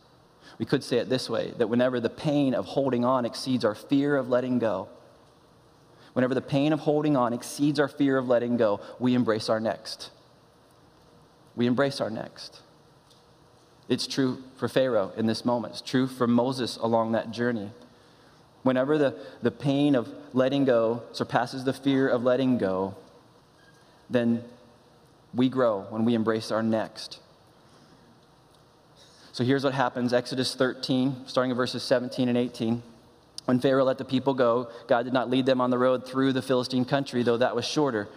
We 0.57 0.65
could 0.65 0.83
say 0.83 0.97
it 0.97 1.09
this 1.09 1.29
way 1.29 1.53
that 1.57 1.67
whenever 1.67 1.99
the 1.99 2.09
pain 2.09 2.53
of 2.53 2.65
holding 2.65 3.03
on 3.03 3.25
exceeds 3.25 3.65
our 3.65 3.75
fear 3.75 4.15
of 4.15 4.29
letting 4.29 4.59
go, 4.59 4.87
whenever 6.13 6.33
the 6.33 6.41
pain 6.41 6.71
of 6.71 6.79
holding 6.79 7.17
on 7.17 7.33
exceeds 7.33 7.79
our 7.79 7.87
fear 7.87 8.17
of 8.17 8.27
letting 8.27 8.57
go, 8.57 8.79
we 8.99 9.13
embrace 9.13 9.49
our 9.49 9.59
next. 9.59 10.11
We 11.55 11.67
embrace 11.67 12.01
our 12.01 12.09
next. 12.09 12.61
It's 13.87 14.07
true 14.07 14.43
for 14.57 14.67
Pharaoh 14.67 15.11
in 15.15 15.25
this 15.25 15.45
moment. 15.45 15.73
It's 15.73 15.81
true 15.81 16.07
for 16.07 16.27
Moses 16.27 16.77
along 16.77 17.11
that 17.11 17.31
journey. 17.31 17.71
Whenever 18.63 18.97
the, 18.97 19.15
the 19.43 19.51
pain 19.51 19.95
of 19.95 20.09
letting 20.33 20.65
go 20.65 21.03
surpasses 21.11 21.63
the 21.63 21.73
fear 21.73 22.07
of 22.07 22.23
letting 22.23 22.57
go, 22.57 22.95
then 24.09 24.43
we 25.33 25.49
grow 25.49 25.81
when 25.89 26.03
we 26.03 26.15
embrace 26.15 26.51
our 26.51 26.63
next. 26.63 27.19
So 29.33 29.43
here's 29.43 29.63
what 29.63 29.73
happens 29.73 30.13
Exodus 30.13 30.55
13, 30.55 31.27
starting 31.27 31.51
in 31.51 31.57
verses 31.57 31.83
17 31.83 32.27
and 32.27 32.37
18. 32.37 32.81
When 33.45 33.59
Pharaoh 33.59 33.83
let 33.83 33.99
the 33.99 34.05
people 34.05 34.33
go, 34.33 34.69
God 34.87 35.03
did 35.03 35.13
not 35.13 35.29
lead 35.29 35.45
them 35.45 35.61
on 35.61 35.69
the 35.69 35.77
road 35.77 36.07
through 36.07 36.33
the 36.33 36.41
Philistine 36.41 36.85
country, 36.85 37.21
though 37.21 37.37
that 37.37 37.55
was 37.55 37.65
shorter. 37.65 38.07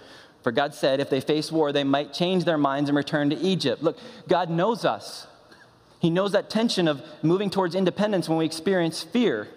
For 0.42 0.52
God 0.52 0.74
said, 0.74 1.00
if 1.00 1.10
they 1.10 1.20
face 1.20 1.50
war, 1.50 1.72
they 1.72 1.84
might 1.84 2.12
change 2.12 2.44
their 2.44 2.58
minds 2.58 2.88
and 2.88 2.96
return 2.96 3.30
to 3.30 3.36
Egypt. 3.36 3.82
Look, 3.82 3.98
God 4.28 4.50
knows 4.50 4.84
us. 4.84 5.26
He 6.00 6.10
knows 6.10 6.32
that 6.32 6.48
tension 6.48 6.86
of 6.86 7.02
moving 7.22 7.50
towards 7.50 7.74
independence 7.74 8.28
when 8.28 8.38
we 8.38 8.44
experience 8.44 9.02
fear 9.02 9.48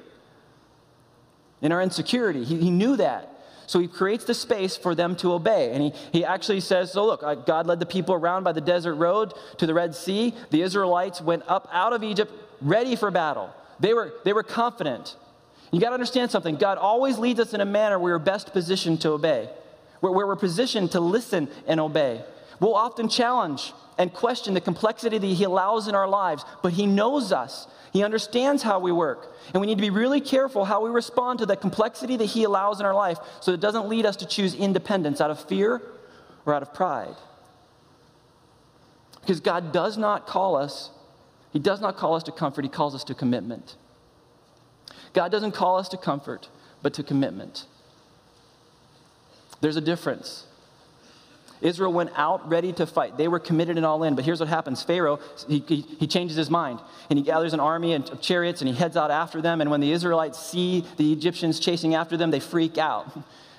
in 1.61 1.71
our 1.71 1.81
insecurity. 1.81 2.43
He, 2.43 2.57
he 2.57 2.71
knew 2.71 2.97
that. 2.97 3.27
So 3.67 3.79
he 3.79 3.87
creates 3.87 4.25
the 4.25 4.33
space 4.33 4.75
for 4.75 4.95
them 4.95 5.15
to 5.17 5.31
obey. 5.31 5.71
And 5.71 5.81
he, 5.81 5.93
he 6.11 6.25
actually 6.25 6.59
says, 6.59 6.91
So 6.91 7.05
look, 7.05 7.23
uh, 7.23 7.35
God 7.35 7.67
led 7.67 7.79
the 7.79 7.85
people 7.85 8.15
around 8.15 8.43
by 8.43 8.51
the 8.51 8.59
desert 8.59 8.95
road 8.95 9.33
to 9.59 9.65
the 9.65 9.73
Red 9.73 9.95
Sea. 9.95 10.33
The 10.49 10.61
Israelites 10.61 11.21
went 11.21 11.43
up 11.47 11.69
out 11.71 11.93
of 11.93 12.03
Egypt 12.03 12.33
ready 12.59 12.95
for 12.95 13.11
battle. 13.11 13.49
They 13.79 13.93
were, 13.93 14.13
they 14.25 14.33
were 14.33 14.43
confident. 14.43 15.15
You 15.71 15.79
got 15.79 15.89
to 15.89 15.93
understand 15.93 16.31
something. 16.31 16.57
God 16.57 16.77
always 16.77 17.17
leads 17.17 17.39
us 17.39 17.53
in 17.53 17.61
a 17.61 17.65
manner 17.65 17.97
we're 17.97 18.19
best 18.19 18.51
positioned 18.51 18.99
to 19.01 19.11
obey, 19.11 19.49
where 20.01 20.11
we're 20.11 20.35
positioned 20.35 20.91
to 20.91 20.99
listen 20.99 21.47
and 21.65 21.79
obey. 21.79 22.23
We'll 22.59 22.75
often 22.75 23.09
challenge 23.09 23.73
and 23.97 24.13
question 24.13 24.53
the 24.53 24.61
complexity 24.61 25.17
that 25.17 25.25
He 25.25 25.43
allows 25.43 25.87
in 25.87 25.95
our 25.95 26.07
lives, 26.07 26.43
but 26.61 26.73
He 26.73 26.85
knows 26.85 27.31
us. 27.31 27.67
He 27.93 28.03
understands 28.03 28.63
how 28.63 28.79
we 28.79 28.91
work. 28.91 29.35
And 29.53 29.61
we 29.61 29.67
need 29.67 29.75
to 29.75 29.81
be 29.81 29.89
really 29.89 30.21
careful 30.21 30.65
how 30.65 30.83
we 30.83 30.89
respond 30.89 31.39
to 31.39 31.45
the 31.45 31.55
complexity 31.55 32.17
that 32.17 32.25
He 32.25 32.43
allows 32.43 32.79
in 32.79 32.85
our 32.85 32.93
life 32.93 33.17
so 33.39 33.51
it 33.51 33.59
doesn't 33.59 33.87
lead 33.87 34.05
us 34.05 34.15
to 34.17 34.25
choose 34.25 34.53
independence 34.55 35.21
out 35.21 35.31
of 35.31 35.43
fear 35.47 35.81
or 36.45 36.53
out 36.53 36.61
of 36.61 36.73
pride. 36.73 37.15
Because 39.21 39.39
God 39.39 39.71
does 39.71 39.97
not 39.97 40.25
call 40.25 40.55
us, 40.55 40.89
He 41.51 41.59
does 41.59 41.81
not 41.81 41.97
call 41.97 42.15
us 42.15 42.23
to 42.23 42.31
comfort, 42.31 42.63
He 42.63 42.69
calls 42.69 42.95
us 42.95 43.03
to 43.05 43.13
commitment. 43.13 43.75
God 45.13 45.31
doesn't 45.31 45.51
call 45.51 45.77
us 45.77 45.89
to 45.89 45.97
comfort, 45.97 46.49
but 46.81 46.93
to 46.93 47.03
commitment. 47.03 47.65
There's 49.61 49.77
a 49.77 49.81
difference. 49.81 50.45
Israel 51.61 51.93
went 51.93 52.09
out 52.15 52.49
ready 52.49 52.73
to 52.73 52.85
fight. 52.87 53.17
They 53.17 53.27
were 53.27 53.39
committed 53.39 53.77
and 53.77 53.85
all 53.85 54.03
in. 54.03 54.15
But 54.15 54.25
here's 54.25 54.39
what 54.39 54.49
happens 54.49 54.83
Pharaoh, 54.83 55.19
he, 55.47 55.63
he, 55.67 55.81
he, 55.81 56.07
changes 56.07 56.35
his 56.35 56.49
mind 56.49 56.79
and 57.09 57.19
he 57.19 57.23
gathers 57.23 57.53
an 57.53 57.59
army 57.59 57.93
of 57.93 58.19
chariots 58.19 58.61
and 58.61 58.67
he 58.67 58.75
heads 58.75 58.97
out 58.97 59.11
after 59.11 59.41
them. 59.41 59.61
And 59.61 59.69
when 59.69 59.79
the 59.79 59.91
Israelites 59.91 60.39
see 60.39 60.85
the 60.97 61.13
Egyptians 61.13 61.59
chasing 61.59 61.95
after 61.95 62.17
them, 62.17 62.31
they 62.31 62.39
freak 62.39 62.77
out. 62.77 63.07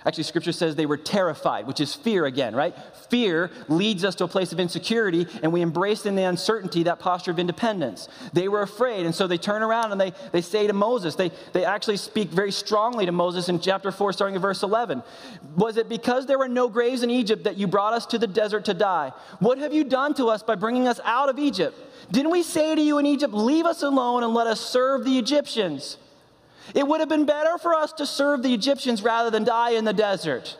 Actually, 0.05 0.25
scripture 0.25 0.53
says 0.53 0.75
they 0.75 0.87
were 0.87 0.97
terrified, 0.97 1.67
which 1.67 1.81
is 1.81 1.95
fear 1.95 2.27
again, 2.27 2.57
right? 2.57 2.75
Fear 3.09 3.51
leads 3.69 4.05
us 4.05 4.15
to 4.17 4.25
a 4.25 4.29
place 4.29 4.53
of 4.53 4.59
insecurity, 4.59 5.27
and 5.43 5.53
we 5.53 5.61
embrace 5.61 6.07
in 6.07 6.17
the 6.17 6.25
uncertainty 6.25 6.83
that 6.85 6.99
posture 6.99 7.31
of 7.31 7.39
independence. 7.39 8.09
They 8.33 8.49
were 8.49 8.63
afraid, 8.63 9.07
and 9.07 9.15
so 9.15 9.27
they 9.27 9.39
turn 9.39 9.63
around 9.63 9.93
and 9.93 10.01
they, 10.01 10.13
they 10.33 10.41
say 10.41 10.67
to 10.67 10.73
Moses, 10.73 11.15
they, 11.15 11.31
they 11.53 11.65
actually 11.65 11.99
speak 11.99 12.31
very 12.31 12.51
strongly 12.51 13.07
to 13.07 13.13
Moses 13.13 13.49
in 13.49 13.61
chapter 13.61 13.93
4, 13.93 14.13
starting 14.13 14.35
at 14.35 14.43
verse 14.43 14.63
11. 14.63 15.03
Was 15.57 15.77
it 15.77 15.89
because 15.89 16.27
there 16.27 16.39
were 16.39 16.49
no 16.49 16.69
graves 16.69 17.03
in 17.03 17.11
Egypt 17.11 17.45
that 17.45 17.57
you 17.57 17.67
brought 17.67 17.93
us 17.93 18.07
to 18.07 18.19
the 18.19 18.27
desert 18.27 18.65
to 18.65 18.75
die? 18.75 19.13
What 19.39 19.59
have 19.59 19.73
you 19.73 19.85
done 19.85 20.15
to 20.15 20.27
us 20.27 20.43
by 20.43 20.57
bringing 20.57 20.89
us 20.89 21.01
out 21.05 21.29
of 21.29 21.39
Egypt? 21.39 21.79
Didn't 22.11 22.31
we 22.31 22.43
say 22.43 22.75
to 22.75 22.81
you 22.81 22.99
in 22.99 23.07
Egypt, 23.07 23.33
Leave 23.33 23.67
us 23.67 23.83
alone 23.83 24.25
and 24.25 24.35
let 24.35 24.47
us 24.47 24.61
serve 24.61 25.05
the 25.05 25.19
Egyptians? 25.19 25.97
It 26.75 26.87
would 26.87 27.01
have 27.01 27.09
been 27.09 27.27
better 27.27 27.59
for 27.59 27.75
us 27.75 27.93
to 27.95 28.07
serve 28.07 28.43
the 28.43 28.55
Egyptians 28.55 29.03
rather 29.03 29.31
than 29.31 29.45
die 29.45 29.71
in 29.71 29.85
the 29.85 29.93
desert. 29.93 30.57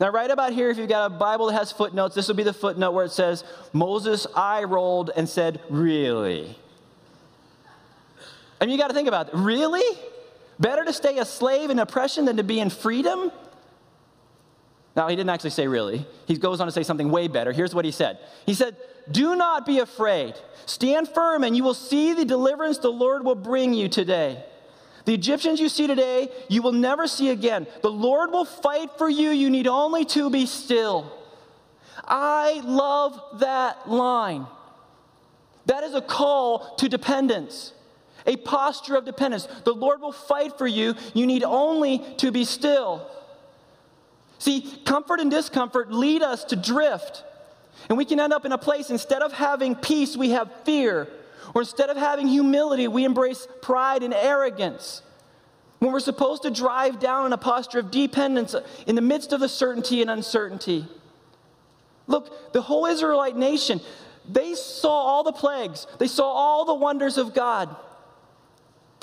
Now, 0.00 0.10
right 0.10 0.30
about 0.30 0.52
here, 0.52 0.70
if 0.70 0.76
you've 0.76 0.88
got 0.88 1.06
a 1.06 1.14
Bible 1.14 1.46
that 1.46 1.54
has 1.54 1.70
footnotes, 1.70 2.14
this 2.14 2.26
will 2.26 2.34
be 2.34 2.42
the 2.42 2.52
footnote 2.52 2.92
where 2.92 3.04
it 3.04 3.12
says, 3.12 3.44
Moses 3.72 4.26
eye 4.34 4.64
rolled 4.64 5.10
and 5.16 5.28
said, 5.28 5.60
Really? 5.70 6.58
Mean, 8.60 8.70
you 8.70 8.78
got 8.78 8.88
to 8.88 8.94
think 8.94 9.08
about 9.08 9.28
it. 9.28 9.34
Really? 9.34 9.98
Better 10.58 10.84
to 10.84 10.92
stay 10.92 11.18
a 11.18 11.24
slave 11.24 11.70
in 11.70 11.78
oppression 11.78 12.24
than 12.24 12.36
to 12.38 12.42
be 12.42 12.60
in 12.60 12.70
freedom? 12.70 13.30
Now, 14.96 15.08
he 15.08 15.16
didn't 15.16 15.30
actually 15.30 15.50
say 15.50 15.66
really. 15.66 16.06
He 16.26 16.38
goes 16.38 16.60
on 16.60 16.66
to 16.66 16.72
say 16.72 16.84
something 16.84 17.10
way 17.10 17.26
better. 17.28 17.52
Here's 17.52 17.74
what 17.74 17.84
he 17.84 17.90
said 17.90 18.18
He 18.46 18.54
said, 18.54 18.76
Do 19.10 19.36
not 19.36 19.66
be 19.66 19.80
afraid. 19.80 20.34
Stand 20.66 21.08
firm, 21.08 21.44
and 21.44 21.56
you 21.56 21.62
will 21.62 21.74
see 21.74 22.14
the 22.14 22.24
deliverance 22.24 22.78
the 22.78 22.90
Lord 22.90 23.24
will 23.24 23.34
bring 23.34 23.74
you 23.74 23.88
today. 23.88 24.42
The 25.04 25.14
Egyptians 25.14 25.60
you 25.60 25.68
see 25.68 25.86
today, 25.86 26.30
you 26.48 26.62
will 26.62 26.72
never 26.72 27.06
see 27.06 27.30
again. 27.30 27.66
The 27.82 27.90
Lord 27.90 28.30
will 28.30 28.46
fight 28.46 28.90
for 28.96 29.08
you. 29.08 29.30
You 29.30 29.50
need 29.50 29.66
only 29.66 30.04
to 30.06 30.30
be 30.30 30.46
still. 30.46 31.12
I 32.02 32.62
love 32.64 33.20
that 33.40 33.88
line. 33.88 34.46
That 35.66 35.84
is 35.84 35.94
a 35.94 36.02
call 36.02 36.74
to 36.76 36.88
dependence, 36.88 37.72
a 38.26 38.36
posture 38.36 38.96
of 38.96 39.04
dependence. 39.04 39.46
The 39.64 39.72
Lord 39.72 40.00
will 40.00 40.12
fight 40.12 40.58
for 40.58 40.66
you. 40.66 40.94
You 41.14 41.26
need 41.26 41.42
only 41.42 42.02
to 42.18 42.30
be 42.30 42.44
still. 42.44 43.10
See, 44.38 44.62
comfort 44.84 45.20
and 45.20 45.30
discomfort 45.30 45.90
lead 45.92 46.22
us 46.22 46.44
to 46.44 46.56
drift. 46.56 47.24
And 47.88 47.98
we 47.98 48.04
can 48.04 48.20
end 48.20 48.32
up 48.32 48.44
in 48.44 48.52
a 48.52 48.58
place, 48.58 48.90
instead 48.90 49.22
of 49.22 49.32
having 49.32 49.74
peace, 49.74 50.16
we 50.16 50.30
have 50.30 50.50
fear. 50.64 51.08
Or 51.52 51.62
instead 51.62 51.90
of 51.90 51.96
having 51.96 52.28
humility, 52.28 52.88
we 52.88 53.04
embrace 53.04 53.46
pride 53.60 54.02
and 54.02 54.14
arrogance. 54.14 55.02
When 55.80 55.92
we're 55.92 56.00
supposed 56.00 56.42
to 56.42 56.50
drive 56.50 56.98
down 56.98 57.26
in 57.26 57.32
a 57.32 57.38
posture 57.38 57.80
of 57.80 57.90
dependence 57.90 58.54
in 58.86 58.94
the 58.94 59.02
midst 59.02 59.32
of 59.32 59.40
the 59.40 59.48
certainty 59.48 60.00
and 60.00 60.10
uncertainty. 60.10 60.86
Look, 62.06 62.52
the 62.52 62.62
whole 62.62 62.86
Israelite 62.86 63.36
nation, 63.36 63.80
they 64.28 64.54
saw 64.54 64.90
all 64.90 65.22
the 65.22 65.32
plagues, 65.32 65.86
they 65.98 66.06
saw 66.06 66.24
all 66.24 66.64
the 66.64 66.74
wonders 66.74 67.18
of 67.18 67.34
God. 67.34 67.74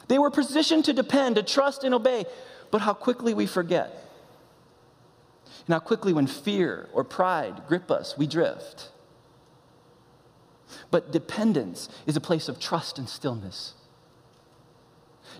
They 0.07 0.19
were 0.19 0.31
positioned 0.31 0.85
to 0.85 0.93
depend, 0.93 1.35
to 1.35 1.43
trust, 1.43 1.83
and 1.83 1.93
obey. 1.93 2.25
But 2.69 2.81
how 2.81 2.93
quickly 2.93 3.33
we 3.33 3.45
forget. 3.45 3.91
And 5.67 5.73
how 5.73 5.79
quickly, 5.79 6.13
when 6.13 6.27
fear 6.27 6.89
or 6.93 7.03
pride 7.03 7.61
grip 7.67 7.91
us, 7.91 8.17
we 8.17 8.27
drift. 8.27 8.89
But 10.89 11.11
dependence 11.11 11.89
is 12.05 12.15
a 12.15 12.21
place 12.21 12.49
of 12.49 12.59
trust 12.59 12.97
and 12.97 13.07
stillness. 13.07 13.73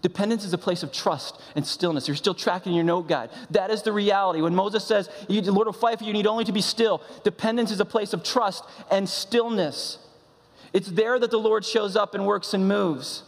Dependence 0.01 0.43
is 0.45 0.53
a 0.53 0.57
place 0.57 0.83
of 0.83 0.91
trust 0.91 1.39
and 1.55 1.65
stillness. 1.65 2.07
You're 2.07 2.15
still 2.15 2.33
tracking 2.33 2.73
your 2.73 2.83
note 2.83 3.07
guide. 3.07 3.29
That 3.51 3.69
is 3.69 3.83
the 3.83 3.91
reality. 3.91 4.41
When 4.41 4.55
Moses 4.55 4.83
says, 4.83 5.09
Lord 5.29 5.67
will 5.67 5.73
fight 5.73 5.99
for 5.99 6.03
you, 6.03 6.07
you 6.07 6.13
need 6.13 6.27
only 6.27 6.45
to 6.45 6.51
be 6.51 6.61
still, 6.61 7.03
dependence 7.23 7.71
is 7.71 7.79
a 7.79 7.85
place 7.85 8.13
of 8.13 8.23
trust 8.23 8.63
and 8.89 9.07
stillness. 9.07 9.99
It's 10.73 10.89
there 10.89 11.19
that 11.19 11.31
the 11.31 11.37
Lord 11.37 11.65
shows 11.65 11.95
up 11.95 12.15
and 12.15 12.25
works 12.25 12.53
and 12.53 12.67
moves. 12.67 13.23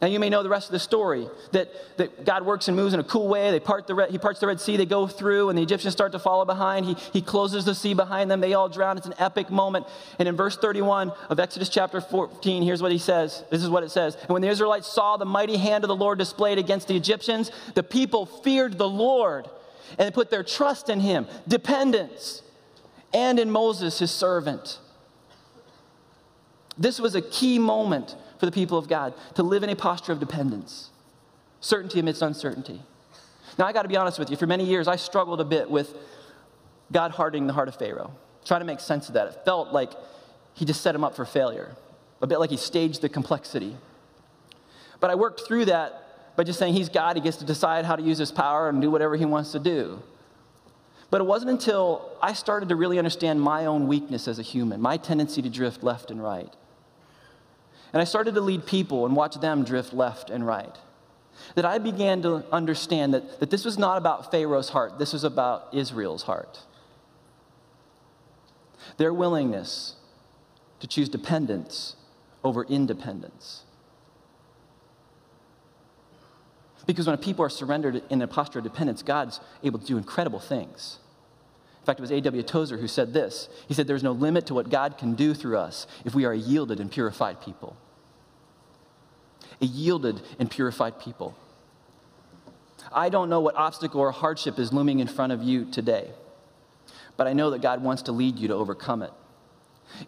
Now, 0.00 0.08
you 0.08 0.20
may 0.20 0.28
know 0.28 0.42
the 0.42 0.50
rest 0.50 0.66
of 0.68 0.72
the 0.72 0.78
story 0.78 1.26
that, 1.52 1.72
that 1.96 2.26
God 2.26 2.44
works 2.44 2.68
and 2.68 2.76
moves 2.76 2.92
in 2.92 3.00
a 3.00 3.04
cool 3.04 3.28
way. 3.28 3.50
They 3.50 3.60
part 3.60 3.86
the 3.86 3.94
Red, 3.94 4.10
he 4.10 4.18
parts 4.18 4.40
the 4.40 4.46
Red 4.46 4.60
Sea, 4.60 4.76
they 4.76 4.84
go 4.84 5.06
through, 5.06 5.48
and 5.48 5.58
the 5.58 5.62
Egyptians 5.62 5.94
start 5.94 6.12
to 6.12 6.18
follow 6.18 6.44
behind. 6.44 6.84
He, 6.84 6.96
he 7.14 7.22
closes 7.22 7.64
the 7.64 7.74
sea 7.74 7.94
behind 7.94 8.30
them, 8.30 8.40
they 8.40 8.52
all 8.52 8.68
drown. 8.68 8.98
It's 8.98 9.06
an 9.06 9.14
epic 9.18 9.50
moment. 9.50 9.86
And 10.18 10.28
in 10.28 10.36
verse 10.36 10.58
31 10.58 11.12
of 11.30 11.40
Exodus 11.40 11.70
chapter 11.70 12.02
14, 12.02 12.62
here's 12.62 12.82
what 12.82 12.92
he 12.92 12.98
says. 12.98 13.42
This 13.50 13.62
is 13.62 13.70
what 13.70 13.84
it 13.84 13.90
says. 13.90 14.16
And 14.16 14.28
when 14.28 14.42
the 14.42 14.48
Israelites 14.48 14.86
saw 14.86 15.16
the 15.16 15.24
mighty 15.24 15.56
hand 15.56 15.82
of 15.82 15.88
the 15.88 15.96
Lord 15.96 16.18
displayed 16.18 16.58
against 16.58 16.88
the 16.88 16.96
Egyptians, 16.96 17.50
the 17.74 17.82
people 17.82 18.26
feared 18.26 18.76
the 18.76 18.88
Lord 18.88 19.48
and 19.98 20.12
put 20.12 20.30
their 20.30 20.42
trust 20.42 20.90
in 20.90 21.00
him, 21.00 21.26
dependence, 21.48 22.42
and 23.14 23.38
in 23.38 23.50
Moses, 23.50 23.98
his 23.98 24.10
servant. 24.10 24.78
This 26.76 27.00
was 27.00 27.14
a 27.14 27.22
key 27.22 27.58
moment 27.58 28.14
for 28.38 28.46
the 28.46 28.52
people 28.52 28.78
of 28.78 28.88
God 28.88 29.14
to 29.34 29.42
live 29.42 29.62
in 29.62 29.70
a 29.70 29.76
posture 29.76 30.12
of 30.12 30.20
dependence, 30.20 30.90
certainty 31.60 31.98
amidst 32.00 32.22
uncertainty. 32.22 32.80
Now, 33.58 33.66
I 33.66 33.72
got 33.72 33.82
to 33.82 33.88
be 33.88 33.96
honest 33.96 34.18
with 34.18 34.30
you, 34.30 34.36
for 34.36 34.46
many 34.46 34.64
years, 34.64 34.88
I 34.88 34.96
struggled 34.96 35.40
a 35.40 35.44
bit 35.44 35.70
with 35.70 35.94
God 36.92 37.12
hardening 37.12 37.46
the 37.46 37.52
heart 37.52 37.68
of 37.68 37.76
Pharaoh, 37.76 38.12
trying 38.44 38.60
to 38.60 38.66
make 38.66 38.80
sense 38.80 39.08
of 39.08 39.14
that. 39.14 39.28
It 39.28 39.44
felt 39.44 39.72
like 39.72 39.92
he 40.54 40.64
just 40.64 40.82
set 40.82 40.94
him 40.94 41.04
up 41.04 41.14
for 41.16 41.24
failure, 41.24 41.74
a 42.20 42.26
bit 42.26 42.38
like 42.38 42.50
he 42.50 42.56
staged 42.56 43.00
the 43.00 43.08
complexity. 43.08 43.76
But 45.00 45.10
I 45.10 45.14
worked 45.14 45.42
through 45.46 45.66
that 45.66 46.36
by 46.36 46.44
just 46.44 46.58
saying 46.58 46.74
he's 46.74 46.90
God, 46.90 47.16
he 47.16 47.22
gets 47.22 47.38
to 47.38 47.44
decide 47.44 47.86
how 47.86 47.96
to 47.96 48.02
use 48.02 48.18
his 48.18 48.30
power 48.30 48.68
and 48.68 48.80
do 48.80 48.90
whatever 48.90 49.16
he 49.16 49.24
wants 49.24 49.52
to 49.52 49.58
do. 49.58 50.02
But 51.10 51.20
it 51.20 51.24
wasn't 51.24 51.50
until 51.50 52.10
I 52.20 52.32
started 52.32 52.68
to 52.68 52.76
really 52.76 52.98
understand 52.98 53.40
my 53.40 53.66
own 53.66 53.86
weakness 53.86 54.28
as 54.28 54.38
a 54.38 54.42
human, 54.42 54.80
my 54.80 54.96
tendency 54.96 55.40
to 55.40 55.48
drift 55.48 55.82
left 55.82 56.10
and 56.10 56.22
right, 56.22 56.52
and 57.92 58.00
I 58.00 58.04
started 58.04 58.34
to 58.34 58.40
lead 58.40 58.66
people 58.66 59.06
and 59.06 59.14
watch 59.16 59.36
them 59.36 59.64
drift 59.64 59.92
left 59.92 60.30
and 60.30 60.46
right. 60.46 60.76
That 61.54 61.64
I 61.64 61.78
began 61.78 62.22
to 62.22 62.44
understand 62.50 63.14
that, 63.14 63.40
that 63.40 63.50
this 63.50 63.64
was 63.64 63.78
not 63.78 63.98
about 63.98 64.30
Pharaoh's 64.30 64.70
heart, 64.70 64.98
this 64.98 65.12
was 65.12 65.24
about 65.24 65.68
Israel's 65.72 66.22
heart. 66.22 66.60
Their 68.96 69.12
willingness 69.12 69.96
to 70.80 70.86
choose 70.86 71.08
dependence 71.08 71.96
over 72.42 72.64
independence. 72.64 73.62
Because 76.86 77.08
when 77.08 77.16
people 77.18 77.44
are 77.44 77.50
surrendered 77.50 78.02
in 78.10 78.22
a 78.22 78.28
posture 78.28 78.60
of 78.60 78.64
dependence, 78.64 79.02
God's 79.02 79.40
able 79.64 79.78
to 79.80 79.86
do 79.86 79.98
incredible 79.98 80.38
things. 80.38 80.98
In 81.86 81.92
fact, 81.92 82.00
it 82.00 82.02
was 82.02 82.10
A.W. 82.10 82.42
Tozer 82.42 82.78
who 82.78 82.88
said 82.88 83.12
this. 83.12 83.48
He 83.68 83.74
said, 83.74 83.86
There's 83.86 84.02
no 84.02 84.12
limit 84.12 84.46
to 84.46 84.54
what 84.54 84.70
God 84.70 84.98
can 84.98 85.14
do 85.14 85.34
through 85.34 85.56
us 85.58 85.86
if 86.04 86.14
we 86.14 86.24
are 86.24 86.32
a 86.32 86.38
yielded 86.38 86.80
and 86.80 86.90
purified 86.90 87.40
people 87.40 87.76
a 89.60 89.66
yielded 89.66 90.20
and 90.38 90.50
purified 90.50 91.00
people. 91.00 91.36
I 92.92 93.08
don't 93.08 93.28
know 93.28 93.40
what 93.40 93.56
obstacle 93.56 94.00
or 94.00 94.12
hardship 94.12 94.58
is 94.58 94.72
looming 94.72 95.00
in 95.00 95.08
front 95.08 95.32
of 95.32 95.42
you 95.42 95.64
today, 95.70 96.10
but 97.16 97.26
I 97.26 97.32
know 97.32 97.50
that 97.50 97.62
God 97.62 97.82
wants 97.82 98.02
to 98.02 98.12
lead 98.12 98.38
you 98.38 98.48
to 98.48 98.54
overcome 98.54 99.02
it. 99.02 99.12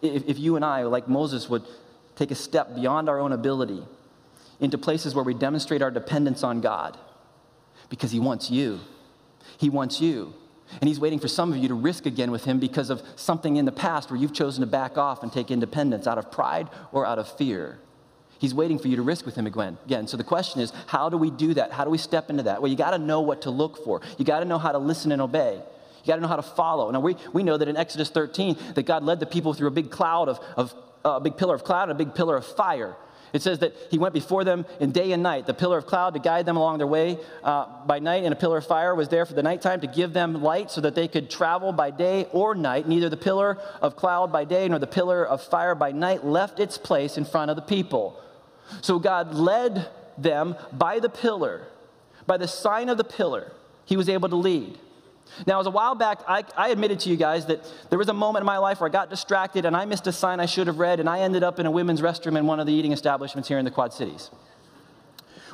If, 0.01 0.27
if 0.27 0.39
you 0.39 0.55
and 0.55 0.63
I, 0.63 0.83
like 0.83 1.07
Moses, 1.07 1.49
would 1.49 1.63
take 2.15 2.31
a 2.31 2.35
step 2.35 2.75
beyond 2.75 3.09
our 3.09 3.19
own 3.19 3.31
ability 3.31 3.83
into 4.59 4.77
places 4.77 5.15
where 5.15 5.23
we 5.23 5.33
demonstrate 5.33 5.81
our 5.81 5.91
dependence 5.91 6.43
on 6.43 6.61
God, 6.61 6.97
because 7.89 8.11
He 8.11 8.19
wants 8.19 8.51
you. 8.51 8.79
He 9.57 9.69
wants 9.69 10.01
you. 10.01 10.33
And 10.79 10.87
He's 10.87 10.99
waiting 10.99 11.19
for 11.19 11.27
some 11.27 11.51
of 11.51 11.57
you 11.57 11.67
to 11.67 11.73
risk 11.73 12.05
again 12.05 12.31
with 12.31 12.45
Him 12.45 12.59
because 12.59 12.89
of 12.89 13.01
something 13.15 13.57
in 13.57 13.65
the 13.65 13.71
past 13.71 14.09
where 14.09 14.19
you've 14.19 14.33
chosen 14.33 14.61
to 14.61 14.67
back 14.67 14.97
off 14.97 15.23
and 15.23 15.31
take 15.31 15.51
independence 15.51 16.07
out 16.07 16.17
of 16.17 16.31
pride 16.31 16.69
or 16.91 17.05
out 17.05 17.19
of 17.19 17.27
fear. 17.37 17.79
He's 18.39 18.53
waiting 18.53 18.79
for 18.79 18.87
you 18.87 18.95
to 18.95 19.01
risk 19.01 19.25
with 19.25 19.35
him 19.35 19.45
again. 19.45 20.07
So 20.07 20.15
the 20.15 20.23
question 20.23 20.61
is, 20.61 20.71
how 20.87 21.09
do 21.09 21.17
we 21.17 21.29
do 21.29 21.53
that? 21.55 21.73
How 21.73 21.83
do 21.83 21.89
we 21.89 21.97
step 21.97 22.29
into 22.29 22.43
that? 22.43 22.61
Well, 22.61 22.71
you 22.71 22.77
got 22.77 22.91
to 22.91 22.97
know 22.97 23.19
what 23.19 23.41
to 23.41 23.49
look 23.49 23.83
for. 23.83 24.01
You 24.17 24.23
got 24.23 24.39
to 24.39 24.45
know 24.45 24.57
how 24.57 24.71
to 24.71 24.77
listen 24.77 25.11
and 25.11 25.21
obey. 25.21 25.55
You 25.55 26.07
got 26.07 26.15
to 26.15 26.21
know 26.21 26.29
how 26.29 26.37
to 26.37 26.41
follow. 26.41 26.89
Now, 26.89 27.01
we, 27.01 27.17
we 27.33 27.43
know 27.43 27.57
that 27.57 27.67
in 27.67 27.75
Exodus 27.75 28.09
13, 28.09 28.57
that 28.75 28.83
God 28.83 29.03
led 29.03 29.19
the 29.19 29.25
people 29.25 29.53
through 29.53 29.67
a 29.67 29.71
big 29.71 29.91
cloud 29.91 30.29
of, 30.29 30.39
of 30.55 30.73
uh, 31.03 31.11
a 31.11 31.19
big 31.19 31.35
pillar 31.35 31.53
of 31.53 31.65
cloud 31.65 31.89
and 31.89 31.91
a 31.91 31.95
big 31.95 32.15
pillar 32.15 32.37
of 32.37 32.45
fire. 32.45 32.95
It 33.33 33.41
says 33.41 33.59
that 33.59 33.75
he 33.91 33.97
went 33.97 34.13
before 34.13 34.43
them 34.43 34.65
in 34.79 34.91
day 34.91 35.11
and 35.11 35.21
night. 35.21 35.45
The 35.45 35.53
pillar 35.53 35.77
of 35.77 35.85
cloud 35.85 36.13
to 36.13 36.19
guide 36.19 36.45
them 36.45 36.57
along 36.57 36.77
their 36.79 36.87
way 36.87 37.17
uh, 37.43 37.85
by 37.85 37.99
night, 37.99 38.23
and 38.23 38.33
a 38.33 38.35
pillar 38.35 38.57
of 38.57 38.65
fire 38.65 38.95
was 38.95 39.09
there 39.09 39.25
for 39.25 39.33
the 39.33 39.43
nighttime 39.43 39.81
to 39.81 39.87
give 39.87 40.13
them 40.13 40.41
light 40.41 40.71
so 40.71 40.81
that 40.81 40.95
they 40.95 41.07
could 41.07 41.29
travel 41.29 41.71
by 41.71 41.91
day 41.91 42.27
or 42.31 42.55
night. 42.55 42.87
Neither 42.87 43.09
the 43.09 43.17
pillar 43.17 43.57
of 43.81 43.95
cloud 43.95 44.31
by 44.31 44.45
day 44.45 44.67
nor 44.67 44.79
the 44.79 44.87
pillar 44.87 45.25
of 45.25 45.41
fire 45.43 45.75
by 45.75 45.91
night 45.91 46.25
left 46.25 46.59
its 46.59 46.77
place 46.77 47.17
in 47.17 47.25
front 47.25 47.51
of 47.51 47.55
the 47.55 47.61
people. 47.61 48.19
So 48.81 48.99
God 48.99 49.33
led 49.33 49.87
them 50.17 50.55
by 50.71 50.99
the 50.99 51.09
pillar, 51.09 51.67
by 52.25 52.37
the 52.37 52.47
sign 52.47 52.89
of 52.89 52.97
the 52.97 53.03
pillar, 53.03 53.51
he 53.85 53.97
was 53.97 54.09
able 54.09 54.29
to 54.29 54.35
lead. 54.35 54.77
Now, 55.47 55.55
it 55.55 55.57
was 55.59 55.67
a 55.67 55.71
while 55.71 55.95
back, 55.95 56.19
I, 56.27 56.43
I, 56.57 56.69
admitted 56.69 56.99
to 57.01 57.09
you 57.09 57.15
guys 57.15 57.45
that 57.45 57.65
there 57.89 57.99
was 57.99 58.09
a 58.09 58.13
moment 58.13 58.43
in 58.43 58.45
my 58.45 58.57
life 58.57 58.79
where 58.79 58.89
I 58.89 58.91
got 58.91 59.09
distracted 59.09 59.65
and 59.65 59.75
I 59.75 59.85
missed 59.85 60.07
a 60.07 60.11
sign 60.11 60.39
I 60.39 60.45
should 60.45 60.67
have 60.67 60.79
read, 60.79 60.99
and 60.99 61.07
I 61.07 61.19
ended 61.19 61.43
up 61.43 61.59
in 61.59 61.65
a 61.65 61.71
women's 61.71 62.01
restroom 62.01 62.37
in 62.37 62.45
one 62.45 62.59
of 62.59 62.67
the 62.67 62.73
eating 62.73 62.91
establishments 62.91 63.47
here 63.47 63.57
in 63.57 63.65
the 63.65 63.71
Quad 63.71 63.93
Cities, 63.93 64.29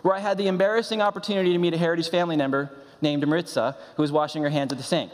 where 0.02 0.16
I 0.16 0.20
had 0.20 0.38
the 0.38 0.48
embarrassing 0.48 1.02
opportunity 1.02 1.52
to 1.52 1.58
meet 1.58 1.74
a 1.74 1.78
Heritage 1.78 2.10
family 2.10 2.36
member 2.36 2.72
named 3.02 3.28
Maritza, 3.28 3.78
who 3.96 4.02
was 4.02 4.12
washing 4.12 4.44
her 4.44 4.50
hands 4.50 4.72
at 4.72 4.78
the 4.78 4.84
sink. 4.84 5.12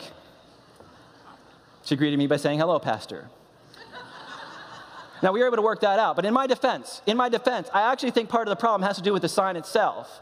She 1.83 1.95
greeted 1.95 2.17
me 2.17 2.27
by 2.27 2.37
saying, 2.37 2.59
Hello, 2.59 2.79
Pastor. 2.79 3.29
Now, 5.23 5.31
we 5.31 5.39
were 5.39 5.45
able 5.45 5.57
to 5.57 5.61
work 5.61 5.81
that 5.81 5.99
out. 5.99 6.15
But 6.15 6.25
in 6.25 6.33
my 6.33 6.47
defense, 6.47 7.01
in 7.05 7.15
my 7.15 7.29
defense, 7.29 7.69
I 7.73 7.91
actually 7.91 8.11
think 8.11 8.29
part 8.29 8.47
of 8.47 8.51
the 8.51 8.59
problem 8.59 8.87
has 8.87 8.97
to 8.97 9.03
do 9.03 9.13
with 9.13 9.21
the 9.21 9.29
sign 9.29 9.55
itself. 9.55 10.21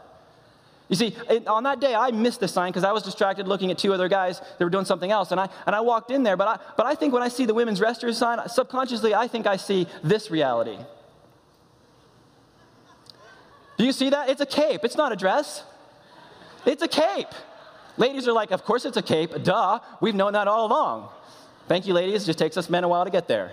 You 0.90 0.96
see, 0.96 1.14
on 1.46 1.62
that 1.62 1.80
day, 1.80 1.94
I 1.94 2.10
missed 2.10 2.40
the 2.40 2.48
sign 2.48 2.72
because 2.72 2.82
I 2.82 2.90
was 2.90 3.04
distracted 3.04 3.46
looking 3.46 3.70
at 3.70 3.78
two 3.78 3.94
other 3.94 4.08
guys 4.08 4.40
that 4.40 4.64
were 4.64 4.70
doing 4.70 4.84
something 4.84 5.12
else. 5.12 5.30
And 5.30 5.40
I, 5.40 5.48
and 5.64 5.76
I 5.76 5.80
walked 5.80 6.10
in 6.10 6.24
there, 6.24 6.36
but 6.36 6.48
I, 6.48 6.58
but 6.76 6.84
I 6.84 6.96
think 6.96 7.14
when 7.14 7.22
I 7.22 7.28
see 7.28 7.46
the 7.46 7.54
women's 7.54 7.80
restroom 7.80 8.12
sign, 8.12 8.40
subconsciously, 8.48 9.14
I 9.14 9.28
think 9.28 9.46
I 9.46 9.56
see 9.56 9.86
this 10.02 10.32
reality. 10.32 10.76
Do 13.78 13.84
you 13.84 13.92
see 13.92 14.10
that? 14.10 14.28
It's 14.28 14.40
a 14.40 14.46
cape, 14.46 14.80
it's 14.82 14.96
not 14.96 15.12
a 15.12 15.16
dress. 15.16 15.62
It's 16.66 16.82
a 16.82 16.88
cape. 16.88 17.32
Ladies 17.96 18.26
are 18.26 18.32
like, 18.32 18.50
of 18.50 18.64
course 18.64 18.84
it's 18.84 18.96
a 18.96 19.02
cape. 19.02 19.44
Duh. 19.44 19.78
We've 20.00 20.14
known 20.14 20.32
that 20.32 20.48
all 20.48 20.66
along. 20.66 21.08
Thank 21.68 21.86
you, 21.86 21.94
ladies. 21.94 22.24
It 22.24 22.26
just 22.26 22.38
takes 22.38 22.56
us 22.56 22.68
men 22.68 22.82
a 22.82 22.88
while 22.88 23.04
to 23.04 23.10
get 23.10 23.28
there. 23.28 23.52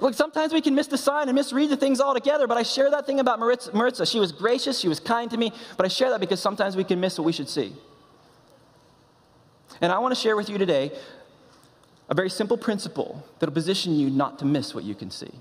Look, 0.00 0.14
sometimes 0.14 0.52
we 0.52 0.62
can 0.62 0.74
miss 0.74 0.86
the 0.86 0.96
sign 0.96 1.28
and 1.28 1.36
misread 1.36 1.68
the 1.70 1.76
things 1.76 2.00
altogether, 2.00 2.46
but 2.46 2.56
I 2.56 2.62
share 2.62 2.90
that 2.90 3.06
thing 3.06 3.20
about 3.20 3.38
Maritza. 3.38 4.06
She 4.06 4.18
was 4.18 4.32
gracious, 4.32 4.78
she 4.78 4.88
was 4.88 4.98
kind 4.98 5.30
to 5.30 5.36
me, 5.36 5.52
but 5.76 5.84
I 5.84 5.88
share 5.88 6.10
that 6.10 6.20
because 6.20 6.40
sometimes 6.40 6.74
we 6.74 6.84
can 6.84 7.00
miss 7.00 7.18
what 7.18 7.24
we 7.24 7.32
should 7.32 7.48
see. 7.48 7.74
And 9.80 9.92
I 9.92 9.98
want 9.98 10.14
to 10.14 10.20
share 10.20 10.36
with 10.36 10.48
you 10.48 10.58
today 10.58 10.90
a 12.08 12.14
very 12.14 12.30
simple 12.30 12.56
principle 12.56 13.24
that'll 13.38 13.54
position 13.54 13.94
you 13.94 14.10
not 14.10 14.38
to 14.40 14.44
miss 14.44 14.74
what 14.74 14.84
you 14.84 14.94
can 14.94 15.10
see. 15.10 15.32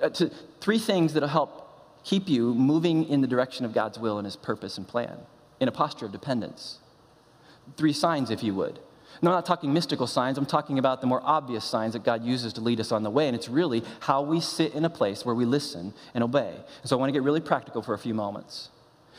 Uh, 0.00 0.08
to, 0.10 0.30
three 0.60 0.78
things 0.78 1.14
that'll 1.14 1.28
help 1.28 2.02
keep 2.04 2.28
you 2.28 2.54
moving 2.54 3.08
in 3.08 3.20
the 3.20 3.26
direction 3.26 3.64
of 3.64 3.72
God's 3.72 3.98
will 3.98 4.18
and 4.18 4.26
His 4.26 4.36
purpose 4.36 4.76
and 4.76 4.86
plan 4.86 5.18
in 5.60 5.68
a 5.68 5.72
posture 5.72 6.06
of 6.06 6.12
dependence. 6.12 6.78
Three 7.76 7.92
signs, 7.92 8.30
if 8.30 8.42
you 8.42 8.54
would. 8.54 8.78
No, 9.20 9.30
I'm 9.30 9.36
not 9.36 9.46
talking 9.46 9.72
mystical 9.72 10.06
signs. 10.06 10.38
I'm 10.38 10.46
talking 10.46 10.78
about 10.78 11.00
the 11.00 11.06
more 11.06 11.20
obvious 11.22 11.64
signs 11.64 11.92
that 11.92 12.04
God 12.04 12.24
uses 12.24 12.52
to 12.54 12.60
lead 12.60 12.80
us 12.80 12.92
on 12.92 13.02
the 13.02 13.10
way. 13.10 13.26
And 13.26 13.36
it's 13.36 13.48
really 13.48 13.84
how 14.00 14.22
we 14.22 14.40
sit 14.40 14.74
in 14.74 14.84
a 14.84 14.90
place 14.90 15.24
where 15.24 15.34
we 15.34 15.44
listen 15.44 15.92
and 16.14 16.24
obey. 16.24 16.54
And 16.54 16.88
so 16.88 16.96
I 16.96 16.98
want 16.98 17.08
to 17.08 17.12
get 17.12 17.22
really 17.22 17.40
practical 17.40 17.82
for 17.82 17.94
a 17.94 17.98
few 17.98 18.14
moments. 18.14 18.70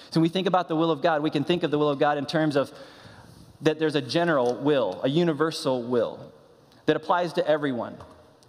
So 0.10 0.20
when 0.20 0.24
we 0.24 0.30
think 0.30 0.48
about 0.48 0.68
the 0.68 0.76
will 0.76 0.92
of 0.92 1.02
God, 1.02 1.22
we 1.22 1.30
can 1.30 1.44
think 1.44 1.64
of 1.64 1.72
the 1.72 1.78
will 1.78 1.90
of 1.90 2.00
God 2.00 2.18
in 2.18 2.26
terms 2.26 2.56
of 2.56 2.72
that 3.62 3.80
there's 3.80 3.96
a 3.96 4.02
general 4.02 4.56
will, 4.56 5.00
a 5.04 5.10
universal 5.10 5.84
will 5.84 6.32
that 6.86 6.96
applies 6.96 7.34
to 7.34 7.48
everyone. 7.48 7.98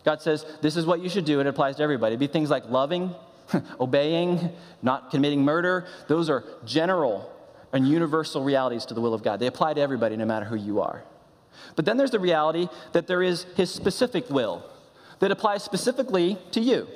God 0.04 0.20
says, 0.20 0.44
this 0.60 0.76
is 0.76 0.84
what 0.84 1.00
you 1.00 1.08
should 1.08 1.24
do, 1.24 1.40
and 1.40 1.48
it 1.48 1.50
applies 1.50 1.76
to 1.76 1.82
everybody. 1.82 2.12
It'd 2.12 2.20
be 2.20 2.26
things 2.26 2.50
like 2.50 2.68
loving, 2.68 3.14
obeying, 3.80 4.50
not 4.82 5.10
committing 5.10 5.42
murder. 5.42 5.86
Those 6.08 6.28
are 6.28 6.44
general 6.64 7.30
and 7.72 7.88
universal 7.88 8.44
realities 8.44 8.84
to 8.86 8.94
the 8.94 9.00
will 9.00 9.14
of 9.14 9.22
God. 9.22 9.40
They 9.40 9.46
apply 9.46 9.74
to 9.74 9.80
everybody, 9.80 10.16
no 10.16 10.26
matter 10.26 10.46
who 10.46 10.56
you 10.56 10.80
are. 10.80 11.04
But 11.76 11.84
then 11.84 11.96
there's 11.96 12.10
the 12.10 12.20
reality 12.20 12.68
that 12.92 13.06
there 13.06 13.22
is 13.22 13.44
his 13.56 13.70
specific 13.70 14.30
will 14.30 14.64
that 15.20 15.30
applies 15.30 15.62
specifically 15.62 16.38
to 16.52 16.60
you. 16.60 16.88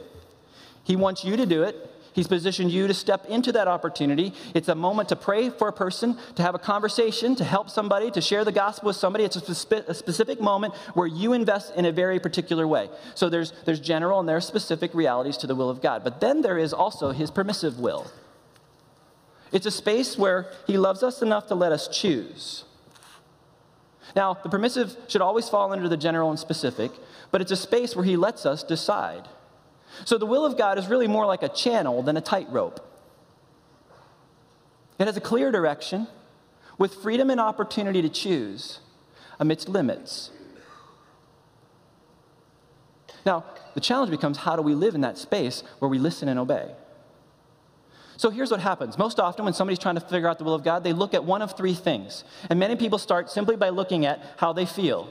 He 0.84 0.96
wants 0.96 1.24
you 1.24 1.36
to 1.36 1.46
do 1.46 1.62
it. 1.62 1.76
He's 2.14 2.26
positioned 2.26 2.72
you 2.72 2.88
to 2.88 2.94
step 2.94 3.26
into 3.26 3.52
that 3.52 3.68
opportunity. 3.68 4.32
It's 4.52 4.68
a 4.68 4.74
moment 4.74 5.10
to 5.10 5.16
pray 5.16 5.50
for 5.50 5.68
a 5.68 5.72
person, 5.72 6.18
to 6.34 6.42
have 6.42 6.54
a 6.56 6.58
conversation, 6.58 7.36
to 7.36 7.44
help 7.44 7.70
somebody, 7.70 8.10
to 8.10 8.20
share 8.20 8.44
the 8.44 8.50
gospel 8.50 8.88
with 8.88 8.96
somebody. 8.96 9.24
It's 9.24 9.36
a, 9.36 9.54
spe- 9.54 9.86
a 9.86 9.94
specific 9.94 10.40
moment 10.40 10.74
where 10.94 11.06
you 11.06 11.32
invest 11.32 11.76
in 11.76 11.84
a 11.84 11.92
very 11.92 12.18
particular 12.18 12.66
way. 12.66 12.90
So 13.14 13.28
there's, 13.28 13.52
there's 13.66 13.78
general 13.78 14.18
and 14.18 14.28
there 14.28 14.36
are 14.36 14.40
specific 14.40 14.94
realities 14.94 15.36
to 15.36 15.46
the 15.46 15.54
will 15.54 15.70
of 15.70 15.80
God. 15.80 16.02
But 16.02 16.20
then 16.20 16.42
there 16.42 16.58
is 16.58 16.72
also 16.72 17.12
his 17.12 17.30
permissive 17.30 17.78
will. 17.78 18.10
It's 19.52 19.66
a 19.66 19.70
space 19.70 20.18
where 20.18 20.50
he 20.66 20.76
loves 20.76 21.02
us 21.02 21.22
enough 21.22 21.46
to 21.48 21.54
let 21.54 21.70
us 21.70 21.86
choose. 21.86 22.64
Now, 24.18 24.34
the 24.34 24.48
permissive 24.48 24.96
should 25.06 25.20
always 25.20 25.48
fall 25.48 25.72
under 25.72 25.88
the 25.88 25.96
general 25.96 26.28
and 26.28 26.36
specific, 26.40 26.90
but 27.30 27.40
it's 27.40 27.52
a 27.52 27.56
space 27.56 27.94
where 27.94 28.04
he 28.04 28.16
lets 28.16 28.44
us 28.44 28.64
decide. 28.64 29.28
So 30.06 30.18
the 30.18 30.26
will 30.26 30.44
of 30.44 30.58
God 30.58 30.76
is 30.76 30.88
really 30.88 31.06
more 31.06 31.24
like 31.24 31.44
a 31.44 31.48
channel 31.48 32.02
than 32.02 32.16
a 32.16 32.20
tightrope. 32.20 32.84
It 34.98 35.06
has 35.06 35.16
a 35.16 35.20
clear 35.20 35.52
direction 35.52 36.08
with 36.78 36.94
freedom 36.94 37.30
and 37.30 37.38
opportunity 37.38 38.02
to 38.02 38.08
choose 38.08 38.80
amidst 39.38 39.68
limits. 39.68 40.32
Now, 43.24 43.44
the 43.74 43.80
challenge 43.80 44.10
becomes 44.10 44.38
how 44.38 44.56
do 44.56 44.62
we 44.62 44.74
live 44.74 44.96
in 44.96 45.00
that 45.02 45.16
space 45.16 45.62
where 45.78 45.88
we 45.88 46.00
listen 46.00 46.28
and 46.28 46.40
obey? 46.40 46.74
So 48.18 48.30
here's 48.30 48.50
what 48.50 48.58
happens. 48.58 48.98
Most 48.98 49.20
often, 49.20 49.44
when 49.44 49.54
somebody's 49.54 49.78
trying 49.78 49.94
to 49.94 50.00
figure 50.00 50.28
out 50.28 50.38
the 50.38 50.44
will 50.44 50.54
of 50.54 50.64
God, 50.64 50.82
they 50.82 50.92
look 50.92 51.14
at 51.14 51.24
one 51.24 51.40
of 51.40 51.56
three 51.56 51.72
things. 51.72 52.24
And 52.50 52.58
many 52.58 52.74
people 52.74 52.98
start 52.98 53.30
simply 53.30 53.54
by 53.54 53.68
looking 53.68 54.04
at 54.04 54.20
how 54.38 54.52
they 54.52 54.66
feel. 54.66 55.08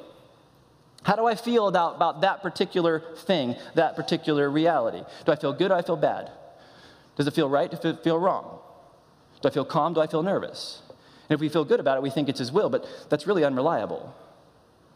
How 1.04 1.16
do 1.16 1.26
I 1.26 1.36
feel 1.36 1.70
about, 1.70 1.96
about 1.96 2.20
that 2.22 2.42
particular 2.42 3.02
thing, 3.16 3.56
that 3.76 3.96
particular 3.96 4.50
reality? 4.50 5.02
Do 5.26 5.32
I 5.32 5.38
feel 5.38 5.54
good? 5.54 5.70
Do 5.70 5.74
I 5.74 5.82
feel 5.84 5.96
bad? 5.96 6.30
Does 7.16 7.28
it 7.28 7.34
feel 7.34 7.48
right? 7.48 7.72
Does 7.72 7.84
it 7.86 8.04
feel 8.04 8.20
wrong? 8.20 8.60
Do 9.42 9.48
I 9.48 9.52
feel 9.52 9.64
calm? 9.64 9.94
Do 9.94 10.02
I 10.02 10.08
feel 10.08 10.22
nervous? 10.22 10.82
And 11.30 11.36
if 11.36 11.40
we 11.40 11.48
feel 11.48 11.64
good 11.64 11.80
about 11.80 11.96
it, 11.96 12.04
we 12.04 12.10
think 12.10 12.28
it's 12.28 12.40
His 12.40 12.52
will, 12.52 12.70
but 12.70 12.86
that's 13.10 13.26
really 13.26 13.46
unreliable. 13.46 14.14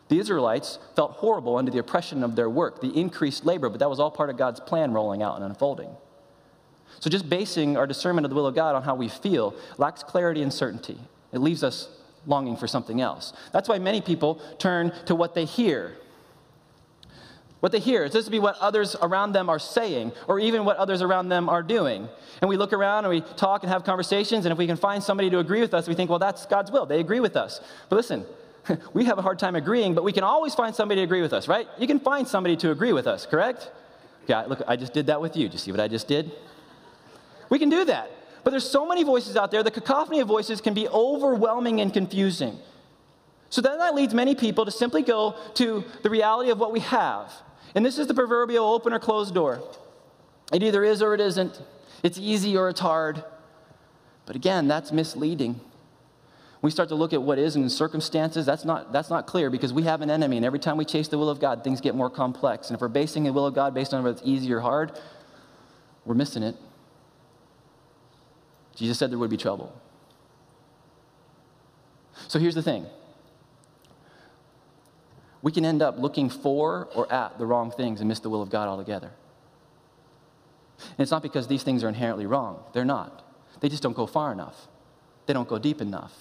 The 0.10 0.20
Israelites 0.20 0.80
felt 0.98 1.14
horrible 1.14 1.56
under 1.56 1.72
the 1.72 1.80
oppression 1.80 2.26
of 2.26 2.36
their 2.36 2.50
work, 2.50 2.82
the 2.82 2.90
increased 2.90 3.46
labor, 3.46 3.70
but 3.70 3.80
that 3.80 3.90
was 3.90 4.02
all 4.02 4.12
part 4.12 4.30
of 4.30 4.36
God's 4.36 4.60
plan 4.60 4.92
rolling 4.92 5.24
out 5.24 5.38
and 5.38 5.46
unfolding. 5.46 5.96
So 7.00 7.10
just 7.10 7.30
basing 7.30 7.78
our 7.78 7.88
discernment 7.88 8.26
of 8.26 8.30
the 8.30 8.36
will 8.36 8.48
of 8.48 8.56
God 8.56 8.76
on 8.76 8.84
how 8.84 8.96
we 8.96 9.08
feel 9.08 9.56
lacks 9.78 10.04
clarity 10.04 10.42
and 10.42 10.54
certainty. 10.54 10.98
It 11.32 11.40
leaves 11.40 11.64
us 11.64 11.90
longing 12.26 12.58
for 12.58 12.68
something 12.68 13.02
else. 13.02 13.34
That's 13.52 13.68
why 13.68 13.80
many 13.80 14.02
people 14.02 14.42
turn 14.60 14.94
to 15.06 15.16
what 15.16 15.34
they 15.34 15.46
hear. 15.46 15.98
What 17.62 17.72
they 17.72 17.80
hear 17.80 18.04
is 18.04 18.12
this 18.12 18.26
to 18.26 18.32
be 18.32 18.40
what 18.40 18.58
others 18.58 18.96
around 19.02 19.34
them 19.34 19.48
are 19.48 19.60
saying, 19.60 20.14
or 20.28 20.40
even 20.40 20.66
what 20.66 20.78
others 20.78 21.04
around 21.04 21.30
them 21.30 21.48
are 21.48 21.62
doing. 21.62 22.10
And 22.42 22.50
we 22.50 22.58
look 22.58 22.74
around 22.74 23.06
and 23.06 23.14
we 23.14 23.22
talk 23.22 23.62
and 23.62 23.72
have 23.72 23.84
conversations, 23.84 24.46
and 24.46 24.52
if 24.52 24.58
we 24.58 24.66
can 24.66 24.78
find 24.78 25.02
somebody 25.02 25.30
to 25.30 25.38
agree 25.38 25.62
with 25.62 25.74
us, 25.76 25.88
we 25.88 25.94
think, 25.94 26.10
well, 26.10 26.20
that's 26.20 26.48
God's 26.48 26.72
will. 26.72 26.88
They 26.88 27.00
agree 27.00 27.20
with 27.20 27.36
us. 27.36 27.62
But 27.88 27.98
listen, 27.98 28.26
we 28.94 29.06
have 29.06 29.20
a 29.20 29.22
hard 29.22 29.38
time 29.38 29.56
agreeing, 29.56 29.94
but 29.94 30.04
we 30.04 30.12
can 30.12 30.24
always 30.24 30.56
find 30.56 30.76
somebody 30.76 31.02
to 31.02 31.04
agree 31.04 31.22
with 31.22 31.34
us, 31.34 31.48
right? 31.48 31.68
You 31.78 31.86
can 31.86 32.00
find 32.00 32.28
somebody 32.28 32.58
to 32.58 32.72
agree 32.72 32.94
with 32.94 33.06
us, 33.06 33.28
correct? 33.28 33.70
Yeah, 34.28 34.42
look, 34.42 34.64
I 34.68 34.76
just 34.76 34.94
did 34.94 35.06
that 35.08 35.22
with 35.22 35.38
you. 35.38 35.48
Did 35.48 35.54
you 35.54 35.60
see 35.60 35.72
what 35.72 35.80
I 35.80 35.88
just 35.88 36.08
did? 36.08 36.32
We 37.52 37.60
can 37.60 37.70
do 37.70 37.86
that. 37.86 38.10
But 38.44 38.52
there's 38.52 38.68
so 38.68 38.88
many 38.88 39.04
voices 39.04 39.38
out 39.38 39.52
there, 39.52 39.62
the 39.62 39.70
cacophony 39.70 40.22
of 40.22 40.28
voices 40.28 40.62
can 40.62 40.74
be 40.74 40.88
overwhelming 40.88 41.82
and 41.82 41.94
confusing. 41.94 42.58
So 43.52 43.62
then 43.62 43.78
that 43.78 43.94
leads 43.94 44.14
many 44.14 44.34
people 44.34 44.66
to 44.66 44.72
simply 44.72 45.04
go 45.04 45.36
to 45.56 45.84
the 46.02 46.10
reality 46.10 46.50
of 46.50 46.58
what 46.58 46.72
we 46.72 46.80
have. 46.80 47.32
And 47.76 47.86
this 47.86 48.00
is 48.00 48.08
the 48.08 48.14
proverbial 48.14 48.66
open 48.66 48.94
or 48.94 49.00
closed 49.00 49.36
door. 49.36 49.62
It 50.52 50.64
either 50.64 50.84
is 50.84 51.02
or 51.02 51.14
it 51.14 51.20
isn't. 51.20 51.62
It's 52.02 52.18
easy 52.18 52.56
or 52.58 52.70
it's 52.70 52.80
hard. 52.80 53.24
But 54.26 54.38
again, 54.38 54.70
that's 54.70 54.94
misleading. 54.94 55.60
We 56.62 56.72
start 56.72 56.88
to 56.90 56.96
look 56.96 57.12
at 57.12 57.22
what 57.22 57.38
is 57.38 57.58
in 57.58 57.70
circumstances, 57.70 58.46
that's 58.46 58.64
not, 58.64 58.94
that's 58.94 59.10
not 59.10 59.28
clear 59.28 59.50
because 59.50 59.74
we 59.74 59.84
have 59.84 60.02
an 60.02 60.10
enemy, 60.10 60.38
and 60.38 60.46
every 60.46 60.60
time 60.60 60.78
we 60.78 60.86
chase 60.86 61.08
the 61.08 61.18
will 61.18 61.30
of 61.30 61.40
God, 61.40 61.64
things 61.64 61.82
get 61.82 61.96
more 61.96 62.10
complex. 62.10 62.70
And 62.70 62.76
if 62.76 62.82
we're 62.82 62.88
basing 62.88 63.24
the 63.24 63.34
will 63.34 63.48
of 63.48 63.56
God 63.56 63.74
based 63.74 63.94
on 63.94 64.04
whether 64.04 64.16
it's 64.16 64.26
easy 64.26 64.54
or 64.54 64.62
hard, 64.62 64.98
we're 66.06 66.16
missing 66.16 66.44
it. 66.44 66.56
Jesus 68.76 68.98
said 68.98 69.12
there 69.12 69.20
would 69.20 69.30
be 69.30 69.38
trouble. 69.38 69.80
So 72.28 72.40
here's 72.40 72.56
the 72.56 72.64
thing 72.64 72.86
we 75.42 75.52
can 75.52 75.66
end 75.66 75.82
up 75.82 75.98
looking 75.98 76.30
for 76.30 76.88
or 76.94 77.12
at 77.12 77.38
the 77.40 77.46
wrong 77.46 77.72
things 77.72 78.00
and 78.00 78.08
miss 78.08 78.20
the 78.20 78.30
will 78.30 78.42
of 78.42 78.50
God 78.50 78.68
altogether. 78.68 79.12
And 80.80 81.00
it's 81.00 81.12
not 81.12 81.24
because 81.24 81.48
these 81.48 81.64
things 81.64 81.84
are 81.84 81.90
inherently 81.90 82.26
wrong, 82.26 82.64
they're 82.74 82.86
not. 82.86 83.26
They 83.60 83.70
just 83.70 83.84
don't 83.84 83.96
go 83.96 84.08
far 84.08 84.32
enough, 84.32 84.68
they 85.26 85.34
don't 85.34 85.48
go 85.48 85.60
deep 85.60 85.82
enough. 85.82 86.14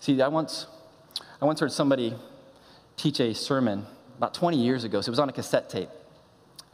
See, 0.00 0.20
I 0.20 0.28
once, 0.28 0.66
I 1.40 1.46
once 1.46 1.60
heard 1.60 1.72
somebody 1.72 2.14
teach 2.98 3.20
a 3.20 3.32
sermon 3.32 3.86
about 4.18 4.34
20 4.34 4.58
years 4.58 4.84
ago. 4.84 5.00
So 5.00 5.08
it 5.08 5.12
was 5.12 5.18
on 5.18 5.30
a 5.30 5.32
cassette 5.32 5.70
tape. 5.70 5.88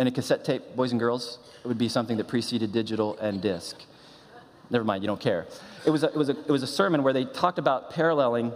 And 0.00 0.08
a 0.08 0.10
cassette 0.10 0.46
tape, 0.46 0.62
boys 0.74 0.92
and 0.92 0.98
girls, 0.98 1.38
it 1.62 1.68
would 1.68 1.76
be 1.76 1.90
something 1.90 2.16
that 2.16 2.26
preceded 2.26 2.72
digital 2.72 3.18
and 3.18 3.42
disc. 3.42 3.76
Never 4.70 4.82
mind, 4.82 5.02
you 5.02 5.06
don't 5.06 5.20
care. 5.20 5.46
It 5.84 5.90
was 5.90 6.02
a, 6.02 6.06
it 6.06 6.16
was 6.16 6.30
a, 6.30 6.38
it 6.40 6.48
was 6.48 6.62
a 6.62 6.66
sermon 6.66 7.02
where 7.02 7.12
they 7.12 7.26
talked 7.26 7.58
about 7.58 7.90
paralleling 7.90 8.52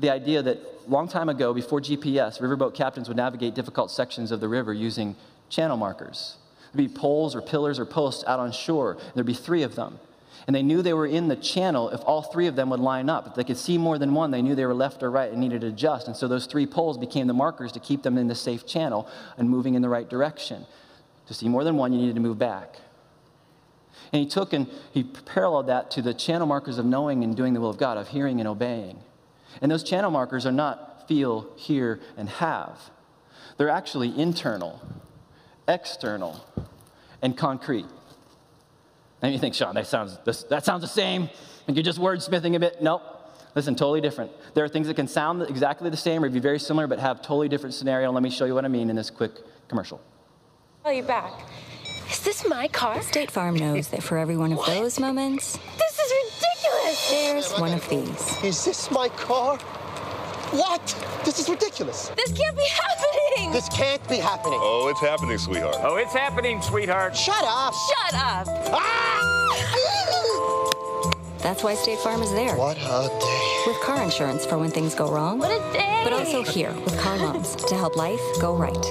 the 0.00 0.10
idea 0.10 0.42
that 0.42 0.90
long 0.90 1.08
time 1.08 1.30
ago, 1.30 1.54
before 1.54 1.80
GPS, 1.80 2.42
riverboat 2.42 2.74
captains 2.74 3.08
would 3.08 3.16
navigate 3.16 3.54
difficult 3.54 3.90
sections 3.90 4.32
of 4.32 4.40
the 4.40 4.48
river 4.48 4.74
using 4.74 5.16
channel 5.48 5.78
markers. 5.78 6.36
There'd 6.74 6.92
be 6.92 6.94
poles 6.94 7.34
or 7.34 7.40
pillars 7.40 7.78
or 7.78 7.86
posts 7.86 8.22
out 8.26 8.38
on 8.38 8.52
shore. 8.52 8.98
There'd 9.14 9.26
be 9.26 9.32
three 9.32 9.62
of 9.62 9.74
them. 9.74 9.98
And 10.46 10.54
they 10.54 10.62
knew 10.62 10.82
they 10.82 10.92
were 10.92 11.06
in 11.06 11.28
the 11.28 11.36
channel 11.36 11.88
if 11.88 12.00
all 12.04 12.20
three 12.20 12.48
of 12.48 12.56
them 12.56 12.68
would 12.68 12.80
line 12.80 13.08
up. 13.08 13.28
If 13.28 13.34
they 13.34 13.44
could 13.44 13.56
see 13.56 13.78
more 13.78 13.96
than 13.96 14.12
one, 14.12 14.30
they 14.30 14.42
knew 14.42 14.54
they 14.54 14.66
were 14.66 14.74
left 14.74 15.02
or 15.02 15.10
right 15.10 15.30
and 15.30 15.40
needed 15.40 15.62
to 15.62 15.68
adjust. 15.68 16.06
And 16.06 16.14
so 16.14 16.28
those 16.28 16.44
three 16.44 16.66
poles 16.66 16.98
became 16.98 17.28
the 17.28 17.34
markers 17.34 17.72
to 17.72 17.80
keep 17.80 18.02
them 18.02 18.18
in 18.18 18.26
the 18.26 18.34
safe 18.34 18.66
channel 18.66 19.08
and 19.38 19.48
moving 19.48 19.74
in 19.74 19.82
the 19.82 19.88
right 19.88 20.08
direction. 20.08 20.66
To 21.32 21.38
see 21.38 21.48
more 21.48 21.64
than 21.64 21.78
one, 21.78 21.94
you 21.94 21.98
needed 21.98 22.16
to 22.16 22.20
move 22.20 22.38
back. 22.38 22.76
And 24.12 24.20
he 24.22 24.28
took 24.28 24.52
and 24.52 24.66
he 24.92 25.02
paralleled 25.02 25.68
that 25.68 25.90
to 25.92 26.02
the 26.02 26.12
channel 26.12 26.46
markers 26.46 26.76
of 26.76 26.84
knowing 26.84 27.24
and 27.24 27.34
doing 27.34 27.54
the 27.54 27.60
will 27.60 27.70
of 27.70 27.78
God, 27.78 27.96
of 27.96 28.08
hearing 28.08 28.38
and 28.38 28.46
obeying. 28.46 28.98
And 29.62 29.72
those 29.72 29.82
channel 29.82 30.10
markers 30.10 30.44
are 30.44 30.52
not 30.52 31.08
feel, 31.08 31.48
hear, 31.56 32.00
and 32.18 32.28
have. 32.28 32.90
They're 33.56 33.70
actually 33.70 34.18
internal, 34.20 34.82
external, 35.66 36.44
and 37.22 37.34
concrete. 37.34 37.86
And 39.22 39.32
you 39.32 39.38
think, 39.38 39.54
Sean, 39.54 39.74
that 39.76 39.86
sounds, 39.86 40.18
that 40.50 40.66
sounds 40.66 40.82
the 40.82 40.88
same. 40.88 41.30
And 41.66 41.74
you're 41.74 41.82
just 41.82 41.98
wordsmithing 41.98 42.56
a 42.56 42.60
bit. 42.60 42.82
Nope. 42.82 43.02
Listen, 43.54 43.74
totally 43.74 44.02
different. 44.02 44.32
There 44.52 44.64
are 44.64 44.68
things 44.68 44.86
that 44.86 44.96
can 44.96 45.08
sound 45.08 45.40
exactly 45.48 45.88
the 45.88 45.96
same 45.96 46.22
or 46.22 46.28
be 46.28 46.40
very 46.40 46.58
similar, 46.58 46.86
but 46.86 46.98
have 46.98 47.22
totally 47.22 47.48
different 47.48 47.74
scenario. 47.74 48.12
Let 48.12 48.22
me 48.22 48.30
show 48.30 48.44
you 48.44 48.54
what 48.54 48.66
I 48.66 48.68
mean 48.68 48.90
in 48.90 48.96
this 48.96 49.08
quick 49.08 49.32
commercial. 49.68 49.98
Call 50.82 50.92
you 50.92 51.02
back. 51.02 51.32
Is 52.10 52.20
this 52.20 52.44
my 52.46 52.66
car? 52.68 53.00
State 53.02 53.30
Farm 53.30 53.54
knows 53.54 53.88
that 53.88 54.02
for 54.02 54.18
every 54.18 54.36
one 54.36 54.52
of 54.52 54.64
those 54.66 54.98
moments, 54.98 55.56
This 55.78 55.98
is 56.00 56.12
ridiculous! 56.24 57.10
there's 57.10 57.52
one 57.60 57.72
of 57.72 57.88
these. 57.88 58.42
Is 58.44 58.64
this 58.64 58.90
my 58.90 59.08
car? 59.10 59.58
What? 60.50 60.84
This 61.24 61.38
is 61.38 61.48
ridiculous. 61.48 62.08
This 62.16 62.32
can't 62.32 62.56
be 62.56 62.66
happening! 62.68 63.52
This 63.52 63.68
can't 63.68 64.06
be 64.08 64.16
happening. 64.16 64.58
Oh, 64.60 64.88
it's 64.88 65.00
happening, 65.00 65.38
sweetheart. 65.38 65.76
Oh, 65.82 65.96
it's 65.96 66.12
happening, 66.12 66.60
sweetheart. 66.60 67.16
Shut 67.16 67.42
up. 67.44 67.72
Shut 67.74 68.14
up! 68.14 68.46
Ah! 68.72 69.18
That's 71.38 71.62
why 71.62 71.74
State 71.74 71.98
Farm 72.00 72.22
is 72.22 72.32
there. 72.32 72.56
What 72.56 72.76
a 72.76 73.08
day. 73.20 73.62
With 73.66 73.80
car 73.82 74.02
insurance 74.02 74.44
for 74.44 74.58
when 74.58 74.70
things 74.70 74.94
go 74.94 75.10
wrong, 75.10 75.38
What 75.38 75.50
a 75.52 75.72
day! 75.72 76.00
but 76.04 76.12
also 76.12 76.42
here 76.42 76.72
with 76.84 76.98
car 76.98 77.16
loans 77.18 77.54
to 77.54 77.74
help 77.76 77.96
life 77.96 78.20
go 78.40 78.54
right. 78.56 78.84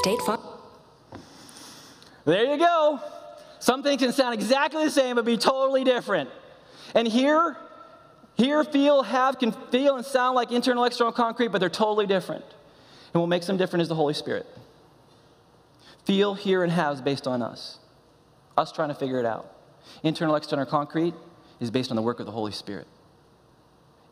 State 0.00 0.20
Farm. 0.22 0.40
There 2.24 2.44
you 2.44 2.58
go. 2.58 3.00
Some 3.58 3.82
things 3.82 4.02
can 4.02 4.12
sound 4.12 4.34
exactly 4.34 4.84
the 4.84 4.90
same 4.90 5.16
but 5.16 5.24
be 5.24 5.36
totally 5.36 5.84
different. 5.84 6.30
And 6.94 7.06
here, 7.06 7.56
hear, 8.34 8.64
feel, 8.64 9.02
have 9.02 9.38
can 9.38 9.52
feel 9.70 9.96
and 9.96 10.04
sound 10.04 10.34
like 10.34 10.52
internal, 10.52 10.84
external, 10.84 11.12
concrete, 11.12 11.48
but 11.48 11.58
they're 11.58 11.70
totally 11.70 12.06
different. 12.06 12.44
And 13.14 13.20
what 13.20 13.28
makes 13.28 13.46
them 13.46 13.56
different 13.56 13.82
is 13.82 13.88
the 13.88 13.94
Holy 13.94 14.14
Spirit. 14.14 14.46
Feel, 16.04 16.34
hear, 16.34 16.62
and 16.62 16.72
have 16.72 16.94
is 16.94 17.00
based 17.00 17.26
on 17.26 17.42
us. 17.42 17.78
Us 18.56 18.72
trying 18.72 18.88
to 18.88 18.94
figure 18.94 19.18
it 19.18 19.26
out. 19.26 19.54
Internal, 20.02 20.34
external, 20.34 20.66
concrete 20.66 21.14
is 21.60 21.70
based 21.70 21.90
on 21.90 21.96
the 21.96 22.02
work 22.02 22.20
of 22.20 22.26
the 22.26 22.32
Holy 22.32 22.52
Spirit. 22.52 22.86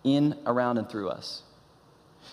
In, 0.05 0.37
around, 0.47 0.79
and 0.79 0.89
through 0.89 1.09
us. 1.09 1.43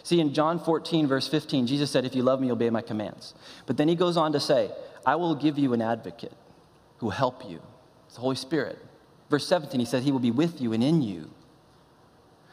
See, 0.04 0.20
in 0.20 0.34
John 0.34 0.60
14, 0.60 1.08
verse 1.08 1.28
15, 1.28 1.68
Jesus 1.68 1.92
said, 1.92 2.06
If 2.06 2.16
you 2.16 2.24
love 2.24 2.40
me, 2.40 2.52
obey 2.52 2.70
my 2.70 2.82
commands. 2.82 3.34
But 3.66 3.78
then 3.78 3.88
he 3.88 3.96
goes 3.96 4.18
on 4.18 4.32
to 4.34 4.40
say, 4.40 4.72
I 5.06 5.16
will 5.16 5.36
give 5.36 5.58
you 5.58 5.74
an 5.74 5.82
advocate 5.82 6.34
who 6.98 7.08
will 7.08 7.12
help 7.12 7.50
you. 7.50 7.62
It's 8.06 8.16
the 8.16 8.22
Holy 8.22 8.36
Spirit. 8.36 8.80
Verse 9.30 9.48
17, 9.48 9.80
he 9.80 9.86
says, 9.86 10.04
He 10.04 10.12
will 10.12 10.20
be 10.20 10.32
with 10.32 10.62
you 10.62 10.74
and 10.74 10.84
in 10.84 11.02
you. 11.02 11.30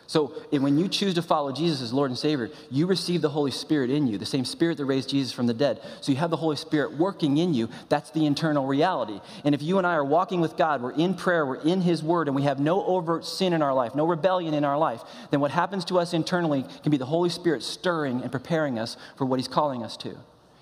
So 0.06 0.28
when 0.50 0.78
you 0.78 0.88
choose 0.88 1.14
to 1.14 1.22
follow 1.22 1.50
Jesus 1.50 1.80
as 1.80 1.92
Lord 1.92 2.10
and 2.10 2.18
Savior, 2.18 2.50
you 2.70 2.86
receive 2.86 3.22
the 3.22 3.30
Holy 3.30 3.50
Spirit 3.50 3.90
in 3.90 4.06
you, 4.06 4.18
the 4.18 4.26
same 4.26 4.44
Spirit 4.44 4.76
that 4.76 4.84
raised 4.84 5.08
Jesus 5.08 5.32
from 5.32 5.46
the 5.46 5.54
dead. 5.54 5.80
So 6.00 6.12
you 6.12 6.18
have 6.18 6.30
the 6.30 6.36
Holy 6.36 6.56
Spirit 6.56 6.92
working 6.98 7.38
in 7.38 7.54
you. 7.54 7.68
That's 7.88 8.10
the 8.10 8.26
internal 8.26 8.66
reality. 8.66 9.20
And 9.44 9.54
if 9.54 9.62
you 9.62 9.78
and 9.78 9.86
I 9.86 9.94
are 9.94 10.04
walking 10.04 10.40
with 10.40 10.56
God, 10.56 10.82
we're 10.82 10.92
in 10.92 11.14
prayer, 11.14 11.46
we're 11.46 11.62
in 11.62 11.80
His 11.80 12.02
Word, 12.02 12.28
and 12.28 12.36
we 12.36 12.42
have 12.42 12.60
no 12.60 12.84
overt 12.84 13.24
sin 13.24 13.52
in 13.52 13.62
our 13.62 13.72
life, 13.72 13.94
no 13.94 14.06
rebellion 14.06 14.52
in 14.52 14.64
our 14.64 14.78
life, 14.78 15.00
then 15.30 15.40
what 15.40 15.50
happens 15.50 15.84
to 15.86 15.98
us 15.98 16.12
internally 16.12 16.64
can 16.82 16.90
be 16.90 16.98
the 16.98 17.06
Holy 17.06 17.30
Spirit 17.30 17.62
stirring 17.62 18.20
and 18.22 18.30
preparing 18.30 18.78
us 18.78 18.96
for 19.16 19.24
what 19.24 19.38
He's 19.38 19.48
calling 19.48 19.82
us 19.82 19.96
to. 19.98 20.16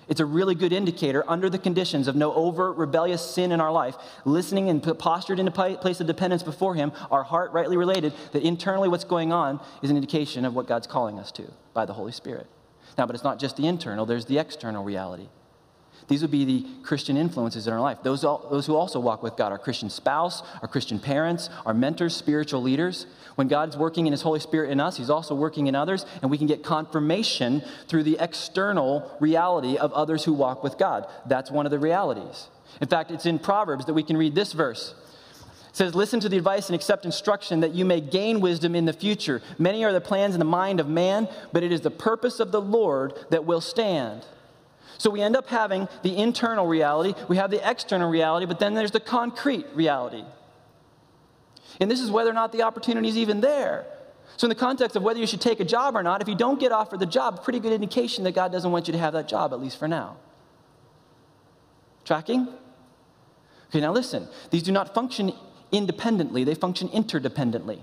It's 0.07 0.19
a 0.19 0.25
really 0.25 0.55
good 0.55 0.73
indicator 0.73 1.23
under 1.27 1.49
the 1.49 1.57
conditions 1.57 2.07
of 2.07 2.15
no 2.15 2.33
overt 2.33 2.77
rebellious 2.77 3.21
sin 3.21 3.51
in 3.51 3.61
our 3.61 3.71
life, 3.71 3.95
listening 4.25 4.69
and 4.69 4.81
postured 4.99 5.39
in 5.39 5.47
a 5.47 5.51
place 5.51 6.01
of 6.01 6.07
dependence 6.07 6.43
before 6.43 6.75
Him, 6.75 6.91
our 7.11 7.23
heart 7.23 7.51
rightly 7.51 7.77
related, 7.77 8.13
that 8.31 8.43
internally 8.43 8.89
what's 8.89 9.03
going 9.03 9.31
on 9.31 9.59
is 9.81 9.89
an 9.89 9.95
indication 9.95 10.45
of 10.45 10.55
what 10.55 10.67
God's 10.67 10.87
calling 10.87 11.19
us 11.19 11.31
to 11.33 11.51
by 11.73 11.85
the 11.85 11.93
Holy 11.93 12.11
Spirit. 12.11 12.47
Now, 12.97 13.05
but 13.05 13.15
it's 13.15 13.23
not 13.23 13.39
just 13.39 13.57
the 13.57 13.67
internal, 13.67 14.05
there's 14.05 14.25
the 14.25 14.37
external 14.37 14.83
reality. 14.83 15.29
These 16.13 16.21
would 16.21 16.29
be 16.29 16.45
the 16.45 16.67
Christian 16.83 17.17
influences 17.17 17.65
in 17.65 17.73
our 17.73 17.81
life. 17.81 18.03
Those, 18.03 18.21
those 18.21 18.67
who 18.67 18.75
also 18.75 18.99
walk 18.99 19.23
with 19.23 19.35
God, 19.35 19.51
our 19.51 19.57
Christian 19.57 19.89
spouse, 19.89 20.43
our 20.61 20.67
Christian 20.67 20.99
parents, 20.99 21.49
our 21.65 21.73
mentors, 21.73 22.15
spiritual 22.15 22.61
leaders. 22.61 23.07
When 23.33 23.47
God's 23.47 23.75
working 23.75 24.05
in 24.05 24.13
His 24.13 24.21
Holy 24.21 24.39
Spirit 24.39 24.69
in 24.69 24.79
us, 24.79 24.95
He's 24.95 25.09
also 25.09 25.33
working 25.33 25.65
in 25.65 25.73
others, 25.73 26.05
and 26.21 26.29
we 26.29 26.37
can 26.37 26.45
get 26.45 26.63
confirmation 26.63 27.63
through 27.87 28.03
the 28.03 28.17
external 28.19 29.11
reality 29.19 29.75
of 29.75 29.91
others 29.93 30.23
who 30.23 30.33
walk 30.33 30.63
with 30.63 30.77
God. 30.77 31.07
That's 31.25 31.49
one 31.49 31.65
of 31.65 31.71
the 31.71 31.79
realities. 31.79 32.47
In 32.79 32.87
fact, 32.87 33.09
it's 33.09 33.25
in 33.25 33.39
Proverbs 33.39 33.85
that 33.85 33.95
we 33.95 34.03
can 34.03 34.15
read 34.15 34.35
this 34.35 34.53
verse. 34.53 34.93
It 35.69 35.77
says, 35.77 35.95
Listen 35.95 36.19
to 36.19 36.29
the 36.29 36.37
advice 36.37 36.69
and 36.69 36.75
accept 36.75 37.05
instruction 37.05 37.61
that 37.61 37.73
you 37.73 37.85
may 37.85 38.01
gain 38.01 38.39
wisdom 38.39 38.75
in 38.75 38.85
the 38.85 38.93
future. 38.93 39.41
Many 39.57 39.83
are 39.83 39.91
the 39.91 39.99
plans 39.99 40.35
in 40.35 40.39
the 40.39 40.45
mind 40.45 40.79
of 40.79 40.87
man, 40.87 41.27
but 41.51 41.63
it 41.63 41.71
is 41.71 41.81
the 41.81 41.89
purpose 41.89 42.39
of 42.39 42.51
the 42.51 42.61
Lord 42.61 43.15
that 43.31 43.45
will 43.45 43.61
stand. 43.61 44.27
So 45.03 45.09
we 45.09 45.19
end 45.19 45.35
up 45.35 45.47
having 45.47 45.89
the 46.01 46.15
internal 46.15 46.65
reality, 46.65 47.13
we 47.27 47.35
have 47.35 47.51
the 47.51 47.69
external 47.69 48.09
reality, 48.09 48.45
but 48.45 48.57
then 48.57 48.73
there's 48.73 48.91
the 48.91 49.01
concrete 49.01 49.65
reality. 49.73 50.23
And 51.81 51.91
this 51.91 51.99
is 51.99 52.09
whether 52.09 52.29
or 52.29 52.33
not 52.33 52.53
the 52.53 52.61
opportunity 52.61 53.09
is 53.09 53.17
even 53.17 53.41
there. 53.41 53.85
So, 54.37 54.45
in 54.45 54.49
the 54.49 54.55
context 54.55 54.95
of 54.95 55.03
whether 55.03 55.19
you 55.19 55.27
should 55.27 55.41
take 55.41 55.59
a 55.59 55.65
job 55.65 55.97
or 55.97 56.03
not, 56.03 56.21
if 56.21 56.29
you 56.29 56.35
don't 56.35 56.57
get 56.57 56.71
offered 56.71 57.01
the 57.01 57.05
job, 57.05 57.43
pretty 57.43 57.59
good 57.59 57.73
indication 57.73 58.23
that 58.23 58.33
God 58.33 58.53
doesn't 58.53 58.71
want 58.71 58.87
you 58.87 58.93
to 58.93 58.97
have 58.97 59.11
that 59.11 59.27
job, 59.27 59.51
at 59.51 59.59
least 59.59 59.77
for 59.77 59.89
now. 59.89 60.15
Tracking? 62.05 62.47
Okay, 63.67 63.81
now 63.81 63.91
listen. 63.91 64.29
These 64.51 64.63
do 64.63 64.71
not 64.71 64.93
function 64.93 65.33
independently, 65.73 66.45
they 66.45 66.55
function 66.55 66.87
interdependently. 66.87 67.81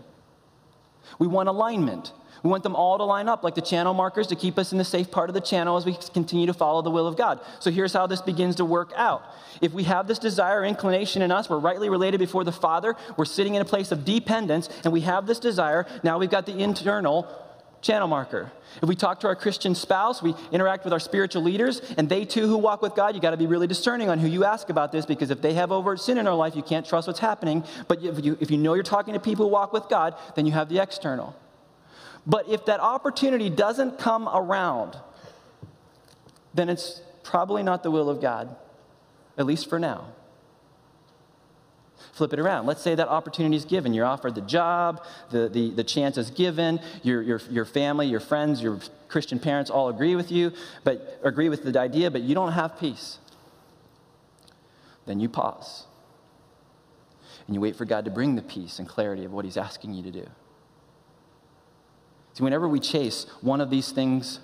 We 1.18 1.26
want 1.26 1.50
alignment. 1.50 2.12
We 2.42 2.50
want 2.50 2.62
them 2.62 2.74
all 2.74 2.96
to 2.98 3.04
line 3.04 3.28
up 3.28 3.44
like 3.44 3.54
the 3.54 3.60
channel 3.60 3.92
markers 3.92 4.26
to 4.28 4.36
keep 4.36 4.58
us 4.58 4.72
in 4.72 4.78
the 4.78 4.84
safe 4.84 5.10
part 5.10 5.28
of 5.28 5.34
the 5.34 5.40
channel 5.40 5.76
as 5.76 5.84
we 5.84 5.96
continue 6.14 6.46
to 6.46 6.54
follow 6.54 6.80
the 6.80 6.90
will 6.90 7.06
of 7.06 7.16
God. 7.16 7.40
So 7.58 7.70
here's 7.70 7.92
how 7.92 8.06
this 8.06 8.22
begins 8.22 8.56
to 8.56 8.64
work 8.64 8.92
out. 8.96 9.22
If 9.60 9.72
we 9.72 9.84
have 9.84 10.06
this 10.06 10.18
desire 10.18 10.60
or 10.60 10.64
inclination 10.64 11.22
in 11.22 11.30
us, 11.30 11.50
we're 11.50 11.58
rightly 11.58 11.88
related 11.88 12.18
before 12.18 12.44
the 12.44 12.52
Father, 12.52 12.96
we're 13.16 13.26
sitting 13.26 13.56
in 13.56 13.62
a 13.62 13.66
place 13.66 13.92
of 13.92 14.04
dependence, 14.04 14.68
and 14.84 14.92
we 14.92 15.02
have 15.02 15.26
this 15.26 15.38
desire, 15.38 15.86
now 16.02 16.18
we've 16.18 16.30
got 16.30 16.46
the 16.46 16.58
internal 16.58 17.28
channel 17.82 18.08
marker. 18.08 18.52
If 18.82 18.88
we 18.88 18.94
talk 18.94 19.20
to 19.20 19.26
our 19.26 19.34
Christian 19.34 19.74
spouse, 19.74 20.22
we 20.22 20.34
interact 20.52 20.84
with 20.84 20.92
our 20.92 21.00
spiritual 21.00 21.42
leaders, 21.42 21.80
and 21.96 22.08
they 22.08 22.24
too 22.24 22.46
who 22.46 22.56
walk 22.56 22.82
with 22.82 22.94
God, 22.94 23.14
you 23.14 23.20
got 23.20 23.30
to 23.30 23.36
be 23.36 23.46
really 23.46 23.66
discerning 23.66 24.08
on 24.08 24.18
who 24.18 24.28
you 24.28 24.44
ask 24.44 24.70
about 24.70 24.92
this 24.92 25.06
because 25.06 25.30
if 25.30 25.42
they 25.42 25.54
have 25.54 25.72
overt 25.72 26.00
sin 26.00 26.18
in 26.18 26.24
their 26.24 26.34
life, 26.34 26.54
you 26.54 26.62
can't 26.62 26.86
trust 26.86 27.06
what's 27.06 27.20
happening. 27.20 27.64
But 27.88 28.02
if 28.02 28.24
you, 28.24 28.36
if 28.40 28.50
you 28.50 28.58
know 28.58 28.74
you're 28.74 28.82
talking 28.82 29.14
to 29.14 29.20
people 29.20 29.46
who 29.46 29.52
walk 29.52 29.72
with 29.72 29.88
God, 29.88 30.14
then 30.36 30.46
you 30.46 30.52
have 30.52 30.68
the 30.68 30.80
external. 30.80 31.34
But 32.30 32.48
if 32.48 32.64
that 32.66 32.78
opportunity 32.78 33.50
doesn't 33.50 33.98
come 33.98 34.28
around, 34.28 34.96
then 36.54 36.68
it's 36.68 37.02
probably 37.24 37.64
not 37.64 37.82
the 37.82 37.90
will 37.90 38.08
of 38.08 38.20
God, 38.20 38.54
at 39.36 39.46
least 39.46 39.68
for 39.68 39.80
now. 39.80 40.12
Flip 42.12 42.32
it 42.32 42.38
around. 42.38 42.66
Let's 42.66 42.82
say 42.82 42.94
that 42.94 43.08
opportunity 43.08 43.56
is 43.56 43.64
given. 43.64 43.92
You're 43.92 44.06
offered 44.06 44.36
the 44.36 44.42
job, 44.42 45.04
the, 45.30 45.48
the, 45.48 45.70
the 45.70 45.82
chance 45.82 46.16
is 46.16 46.30
given, 46.30 46.78
your, 47.02 47.20
your, 47.20 47.40
your 47.50 47.64
family, 47.64 48.06
your 48.06 48.20
friends, 48.20 48.62
your 48.62 48.78
Christian 49.08 49.40
parents 49.40 49.68
all 49.68 49.88
agree 49.88 50.14
with 50.14 50.30
you, 50.30 50.52
but 50.84 51.18
agree 51.24 51.48
with 51.48 51.64
the 51.64 51.80
idea, 51.80 52.12
but 52.12 52.22
you 52.22 52.36
don't 52.36 52.52
have 52.52 52.78
peace. 52.78 53.18
Then 55.04 55.18
you 55.18 55.28
pause. 55.28 55.86
And 57.48 57.56
you 57.56 57.60
wait 57.60 57.74
for 57.74 57.84
God 57.84 58.04
to 58.04 58.12
bring 58.12 58.36
the 58.36 58.42
peace 58.42 58.78
and 58.78 58.88
clarity 58.88 59.24
of 59.24 59.32
what 59.32 59.44
He's 59.44 59.56
asking 59.56 59.94
you 59.94 60.04
to 60.04 60.12
do. 60.12 60.26
See, 62.34 62.44
whenever 62.44 62.68
we 62.68 62.80
chase 62.80 63.26
one 63.40 63.60
of 63.60 63.70
these 63.70 63.92
things, 63.92 64.40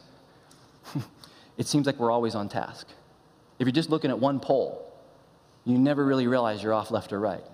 it 1.56 1.66
seems 1.66 1.86
like 1.86 1.98
we're 1.98 2.10
always 2.10 2.34
on 2.34 2.48
task. 2.48 2.88
If 3.58 3.66
you're 3.66 3.72
just 3.72 3.90
looking 3.90 4.10
at 4.10 4.18
one 4.18 4.40
pole, 4.40 4.82
you 5.64 5.78
never 5.78 6.04
really 6.04 6.26
realize 6.26 6.62
you're 6.62 6.74
off 6.74 6.90
left 6.90 7.12
or 7.12 7.20
right. 7.20 7.44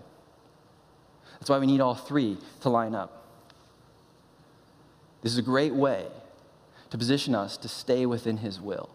That's 1.35 1.51
why 1.51 1.59
we 1.59 1.67
need 1.67 1.81
all 1.81 1.95
three 1.95 2.39
to 2.61 2.69
line 2.69 2.95
up. 2.95 3.27
This 5.23 5.33
is 5.33 5.39
a 5.39 5.43
great 5.43 5.75
way 5.75 6.07
to 6.91 6.99
position 6.99 7.35
us 7.35 7.57
to 7.59 7.69
stay 7.69 8.07
within 8.07 8.39
His 8.39 8.61
will. 8.61 8.91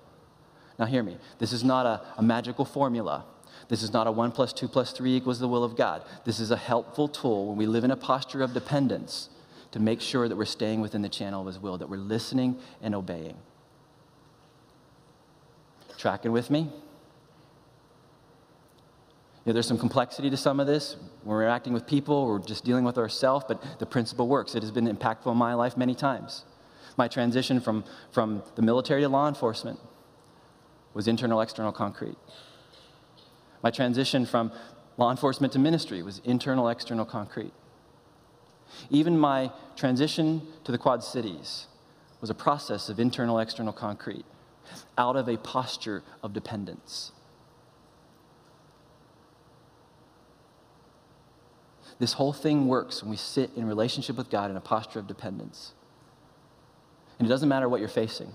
Now, 0.77 0.85
hear 0.85 1.01
me. 1.01 1.17
This 1.39 1.51
is 1.51 1.63
not 1.63 1.85
a, 1.85 2.01
a 2.17 2.21
magical 2.21 2.63
formula. 2.63 3.25
This 3.69 3.81
is 3.81 3.91
not 3.91 4.05
a 4.07 4.11
1 4.11 4.31
plus 4.31 4.53
2 4.53 4.67
plus 4.67 4.91
3 4.91 5.15
equals 5.15 5.39
the 5.39 5.47
will 5.47 5.63
of 5.63 5.75
God. 5.75 6.03
This 6.23 6.39
is 6.39 6.51
a 6.51 6.57
helpful 6.57 7.07
tool 7.07 7.47
when 7.47 7.57
we 7.57 7.65
live 7.65 7.83
in 7.83 7.91
a 7.91 7.97
posture 7.97 8.43
of 8.43 8.53
dependence 8.53 9.29
to 9.77 9.83
make 9.83 10.01
sure 10.01 10.27
that 10.27 10.35
we're 10.35 10.45
staying 10.45 10.81
within 10.81 11.03
the 11.03 11.09
channel 11.09 11.41
of 11.41 11.47
His 11.47 11.59
will, 11.59 11.77
that 11.77 11.87
we're 11.87 11.97
listening 11.97 12.57
and 12.81 12.95
obeying. 12.95 13.37
Tracking 15.97 16.31
with 16.31 16.49
me? 16.49 16.61
You 16.61 16.71
know, 19.45 19.53
there's 19.53 19.67
some 19.67 19.77
complexity 19.77 20.31
to 20.31 20.37
some 20.37 20.59
of 20.59 20.65
this. 20.65 20.95
When 21.23 21.35
we're 21.35 21.43
interacting 21.43 21.73
with 21.73 21.85
people, 21.85 22.25
we're 22.25 22.39
just 22.39 22.65
dealing 22.65 22.83
with 22.83 22.97
ourselves, 22.97 23.45
but 23.47 23.63
the 23.79 23.85
principle 23.85 24.27
works. 24.27 24.55
It 24.55 24.63
has 24.63 24.71
been 24.71 24.87
impactful 24.87 25.31
in 25.31 25.37
my 25.37 25.53
life 25.53 25.77
many 25.77 25.93
times. 25.93 26.43
My 26.97 27.07
transition 27.07 27.61
from, 27.61 27.83
from 28.11 28.41
the 28.55 28.63
military 28.63 29.01
to 29.01 29.09
law 29.09 29.27
enforcement 29.27 29.79
was 30.95 31.07
internal, 31.07 31.39
external, 31.39 31.71
concrete. 31.71 32.17
My 33.61 33.69
transition 33.69 34.25
from 34.25 34.51
law 34.97 35.11
enforcement 35.11 35.53
to 35.53 35.59
ministry 35.59 36.01
was 36.01 36.19
internal, 36.25 36.67
external, 36.67 37.05
concrete. 37.05 37.53
Even 38.89 39.17
my 39.17 39.51
transition 39.75 40.41
to 40.63 40.71
the 40.71 40.77
Quad 40.77 41.03
Cities 41.03 41.67
was 42.21 42.29
a 42.29 42.35
process 42.35 42.89
of 42.89 42.99
internal, 42.99 43.39
external, 43.39 43.73
concrete, 43.73 44.25
out 44.97 45.15
of 45.15 45.27
a 45.27 45.37
posture 45.37 46.03
of 46.23 46.33
dependence. 46.33 47.11
This 51.99 52.13
whole 52.13 52.33
thing 52.33 52.67
works 52.67 53.01
when 53.01 53.09
we 53.09 53.17
sit 53.17 53.51
in 53.55 53.65
relationship 53.65 54.17
with 54.17 54.29
God 54.29 54.51
in 54.51 54.57
a 54.57 54.61
posture 54.61 54.99
of 54.99 55.07
dependence. 55.07 55.73
And 57.17 57.27
it 57.27 57.29
doesn't 57.29 57.49
matter 57.49 57.67
what 57.67 57.79
you're 57.79 57.89
facing. 57.89 58.31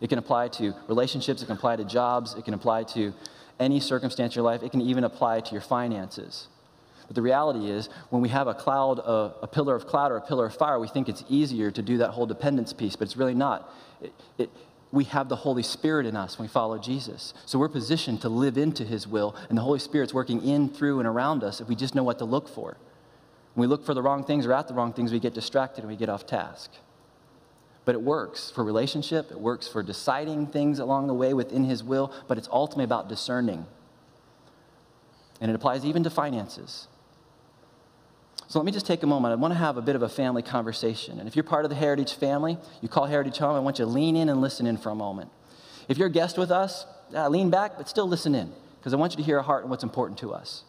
It 0.00 0.08
can 0.08 0.18
apply 0.18 0.48
to 0.48 0.74
relationships, 0.88 1.42
it 1.42 1.46
can 1.46 1.56
apply 1.56 1.76
to 1.76 1.84
jobs, 1.84 2.34
it 2.34 2.44
can 2.44 2.54
apply 2.54 2.84
to 2.84 3.12
any 3.60 3.78
circumstance 3.78 4.34
in 4.34 4.40
your 4.42 4.50
life, 4.50 4.62
it 4.62 4.70
can 4.70 4.80
even 4.80 5.04
apply 5.04 5.40
to 5.40 5.52
your 5.52 5.60
finances. 5.60 6.48
But 7.06 7.16
the 7.16 7.22
reality 7.22 7.70
is, 7.70 7.88
when 8.10 8.22
we 8.22 8.28
have 8.30 8.46
a 8.46 8.54
cloud, 8.54 8.98
a, 8.98 9.34
a, 9.42 9.46
pillar 9.46 9.74
of 9.74 9.86
cloud 9.86 10.10
or 10.10 10.16
a 10.16 10.20
pillar 10.20 10.46
of 10.46 10.54
fire, 10.54 10.78
we 10.78 10.88
think 10.88 11.08
it's 11.08 11.24
easier 11.28 11.70
to 11.70 11.82
do 11.82 11.98
that 11.98 12.10
whole 12.10 12.26
dependence 12.26 12.72
piece, 12.72 12.96
but 12.96 13.06
it's 13.06 13.16
really 13.16 13.34
not. 13.34 13.72
It, 14.00 14.12
it, 14.38 14.50
we 14.90 15.04
have 15.04 15.28
the 15.28 15.36
Holy 15.36 15.62
Spirit 15.62 16.06
in 16.06 16.16
us 16.16 16.38
when 16.38 16.46
we 16.46 16.52
follow 16.52 16.78
Jesus. 16.78 17.34
So 17.46 17.58
we're 17.58 17.68
positioned 17.68 18.22
to 18.22 18.28
live 18.28 18.56
into 18.56 18.84
His 18.84 19.06
will, 19.06 19.34
and 19.48 19.58
the 19.58 19.62
Holy 19.62 19.80
Spirit's 19.80 20.14
working 20.14 20.42
in, 20.42 20.68
through, 20.68 21.00
and 21.00 21.08
around 21.08 21.42
us 21.42 21.60
if 21.60 21.68
we 21.68 21.74
just 21.74 21.94
know 21.94 22.04
what 22.04 22.18
to 22.18 22.24
look 22.24 22.48
for. 22.48 22.76
When 23.54 23.68
we 23.68 23.70
look 23.70 23.84
for 23.84 23.94
the 23.94 24.02
wrong 24.02 24.24
things 24.24 24.46
or 24.46 24.52
at 24.52 24.68
the 24.68 24.74
wrong 24.74 24.92
things, 24.92 25.12
we 25.12 25.20
get 25.20 25.34
distracted 25.34 25.80
and 25.80 25.90
we 25.90 25.96
get 25.96 26.08
off 26.08 26.26
task. 26.26 26.70
But 27.84 27.94
it 27.94 28.02
works 28.02 28.50
for 28.50 28.64
relationship, 28.64 29.30
it 29.30 29.40
works 29.40 29.68
for 29.68 29.82
deciding 29.82 30.46
things 30.46 30.78
along 30.78 31.08
the 31.08 31.14
way 31.14 31.34
within 31.34 31.64
His 31.64 31.82
will, 31.82 32.12
but 32.28 32.38
it's 32.38 32.48
ultimately 32.50 32.84
about 32.84 33.08
discerning. 33.08 33.66
And 35.40 35.50
it 35.50 35.54
applies 35.54 35.84
even 35.84 36.02
to 36.04 36.10
finances. 36.10 36.88
So 38.48 38.58
let 38.58 38.66
me 38.66 38.72
just 38.72 38.86
take 38.86 39.02
a 39.02 39.06
moment. 39.06 39.32
I 39.32 39.36
want 39.36 39.52
to 39.52 39.58
have 39.58 39.76
a 39.76 39.82
bit 39.82 39.96
of 39.96 40.02
a 40.02 40.08
family 40.08 40.42
conversation. 40.42 41.18
And 41.18 41.26
if 41.26 41.34
you're 41.34 41.44
part 41.44 41.64
of 41.64 41.70
the 41.70 41.76
Heritage 41.76 42.14
family, 42.14 42.58
you 42.82 42.88
call 42.88 43.06
Heritage 43.06 43.38
home, 43.38 43.56
I 43.56 43.60
want 43.60 43.78
you 43.78 43.84
to 43.84 43.90
lean 43.90 44.16
in 44.16 44.28
and 44.28 44.40
listen 44.40 44.66
in 44.66 44.76
for 44.76 44.90
a 44.90 44.94
moment. 44.94 45.30
If 45.88 45.98
you're 45.98 46.08
a 46.08 46.12
guest 46.12 46.38
with 46.38 46.50
us, 46.50 46.86
uh, 47.14 47.28
lean 47.28 47.50
back, 47.50 47.76
but 47.76 47.88
still 47.88 48.08
listen 48.08 48.34
in, 48.34 48.52
because 48.78 48.92
I 48.92 48.96
want 48.96 49.12
you 49.12 49.16
to 49.18 49.22
hear 49.22 49.38
our 49.38 49.42
heart 49.42 49.62
and 49.62 49.70
what's 49.70 49.84
important 49.84 50.18
to 50.20 50.32
us. 50.32 50.64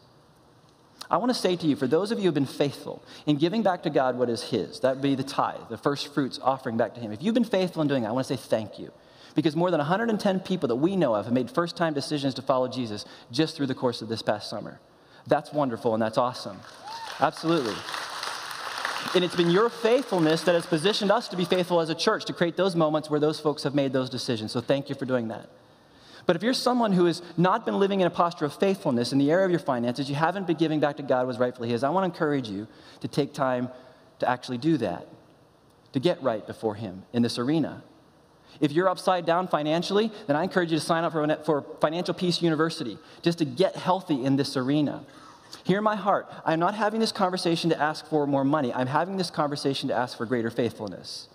I 1.09 1.17
want 1.17 1.29
to 1.29 1.39
say 1.39 1.55
to 1.55 1.67
you, 1.67 1.75
for 1.75 1.87
those 1.87 2.11
of 2.11 2.17
you 2.17 2.23
who 2.23 2.27
have 2.27 2.33
been 2.33 2.45
faithful 2.45 3.03
in 3.27 3.37
giving 3.37 3.61
back 3.61 3.83
to 3.83 3.89
God 3.89 4.17
what 4.17 4.29
is 4.29 4.43
His, 4.43 4.79
that 4.79 4.95
would 4.95 5.03
be 5.03 5.15
the 5.15 5.23
tithe, 5.23 5.69
the 5.69 5.77
first 5.77 6.13
fruits 6.13 6.39
offering 6.41 6.77
back 6.77 6.95
to 6.95 6.99
Him. 6.99 7.11
If 7.11 7.21
you've 7.21 7.35
been 7.35 7.43
faithful 7.43 7.81
in 7.81 7.87
doing 7.87 8.03
that, 8.03 8.09
I 8.09 8.11
want 8.11 8.25
to 8.27 8.37
say 8.37 8.41
thank 8.41 8.79
you. 8.79 8.91
Because 9.35 9.55
more 9.55 9.69
than 9.69 9.79
110 9.79 10.39
people 10.39 10.67
that 10.69 10.77
we 10.77 10.95
know 10.95 11.13
of 11.13 11.25
have 11.25 11.33
made 11.33 11.51
first 11.51 11.75
time 11.75 11.93
decisions 11.93 12.33
to 12.35 12.41
follow 12.41 12.67
Jesus 12.67 13.05
just 13.31 13.55
through 13.55 13.67
the 13.67 13.75
course 13.75 14.01
of 14.01 14.07
this 14.07 14.21
past 14.21 14.49
summer. 14.49 14.79
That's 15.27 15.51
wonderful 15.51 15.93
and 15.93 16.01
that's 16.01 16.17
awesome. 16.17 16.57
Absolutely. 17.19 17.75
And 19.13 19.23
it's 19.23 19.35
been 19.35 19.49
your 19.49 19.69
faithfulness 19.69 20.41
that 20.43 20.55
has 20.55 20.65
positioned 20.65 21.11
us 21.11 21.27
to 21.29 21.37
be 21.37 21.45
faithful 21.45 21.79
as 21.79 21.89
a 21.89 21.95
church 21.95 22.25
to 22.25 22.33
create 22.33 22.57
those 22.57 22.75
moments 22.75 23.09
where 23.09 23.19
those 23.19 23.39
folks 23.39 23.63
have 23.63 23.75
made 23.75 23.93
those 23.93 24.09
decisions. 24.09 24.51
So 24.51 24.61
thank 24.61 24.89
you 24.89 24.95
for 24.95 25.05
doing 25.05 25.27
that. 25.29 25.49
But 26.25 26.35
if 26.35 26.43
you're 26.43 26.53
someone 26.53 26.91
who 26.91 27.05
has 27.05 27.21
not 27.37 27.65
been 27.65 27.79
living 27.79 28.01
in 28.01 28.07
a 28.07 28.09
posture 28.09 28.45
of 28.45 28.53
faithfulness 28.53 29.13
in 29.13 29.19
the 29.19 29.31
area 29.31 29.45
of 29.45 29.51
your 29.51 29.59
finances, 29.59 30.09
you 30.09 30.15
haven't 30.15 30.47
been 30.47 30.57
giving 30.57 30.79
back 30.79 30.97
to 30.97 31.03
God 31.03 31.27
was 31.27 31.37
rightfully 31.37 31.69
His, 31.69 31.83
I 31.83 31.89
want 31.89 32.03
to 32.03 32.13
encourage 32.13 32.49
you 32.49 32.67
to 33.01 33.07
take 33.07 33.33
time 33.33 33.69
to 34.19 34.29
actually 34.29 34.57
do 34.57 34.77
that, 34.77 35.07
to 35.93 35.99
get 35.99 36.21
right 36.23 36.45
before 36.45 36.75
Him 36.75 37.03
in 37.13 37.21
this 37.21 37.37
arena. 37.37 37.83
If 38.59 38.71
you're 38.71 38.89
upside 38.89 39.25
down 39.25 39.47
financially, 39.47 40.11
then 40.27 40.35
I 40.35 40.43
encourage 40.43 40.71
you 40.71 40.79
to 40.79 40.83
sign 40.83 41.03
up 41.03 41.11
for, 41.11 41.37
for 41.45 41.65
Financial 41.79 42.13
Peace 42.13 42.41
University 42.41 42.97
just 43.21 43.37
to 43.37 43.45
get 43.45 43.75
healthy 43.75 44.23
in 44.25 44.35
this 44.35 44.57
arena. 44.57 45.05
Hear 45.63 45.81
my 45.81 45.95
heart. 45.95 46.31
I'm 46.45 46.59
not 46.59 46.75
having 46.75 46.99
this 46.99 47.11
conversation 47.11 47.69
to 47.69 47.81
ask 47.81 48.05
for 48.07 48.27
more 48.27 48.43
money. 48.43 48.73
I'm 48.73 48.87
having 48.87 49.17
this 49.17 49.29
conversation 49.29 49.89
to 49.89 49.95
ask 49.95 50.17
for 50.17 50.25
greater 50.25 50.49
faithfulness. 50.49 51.29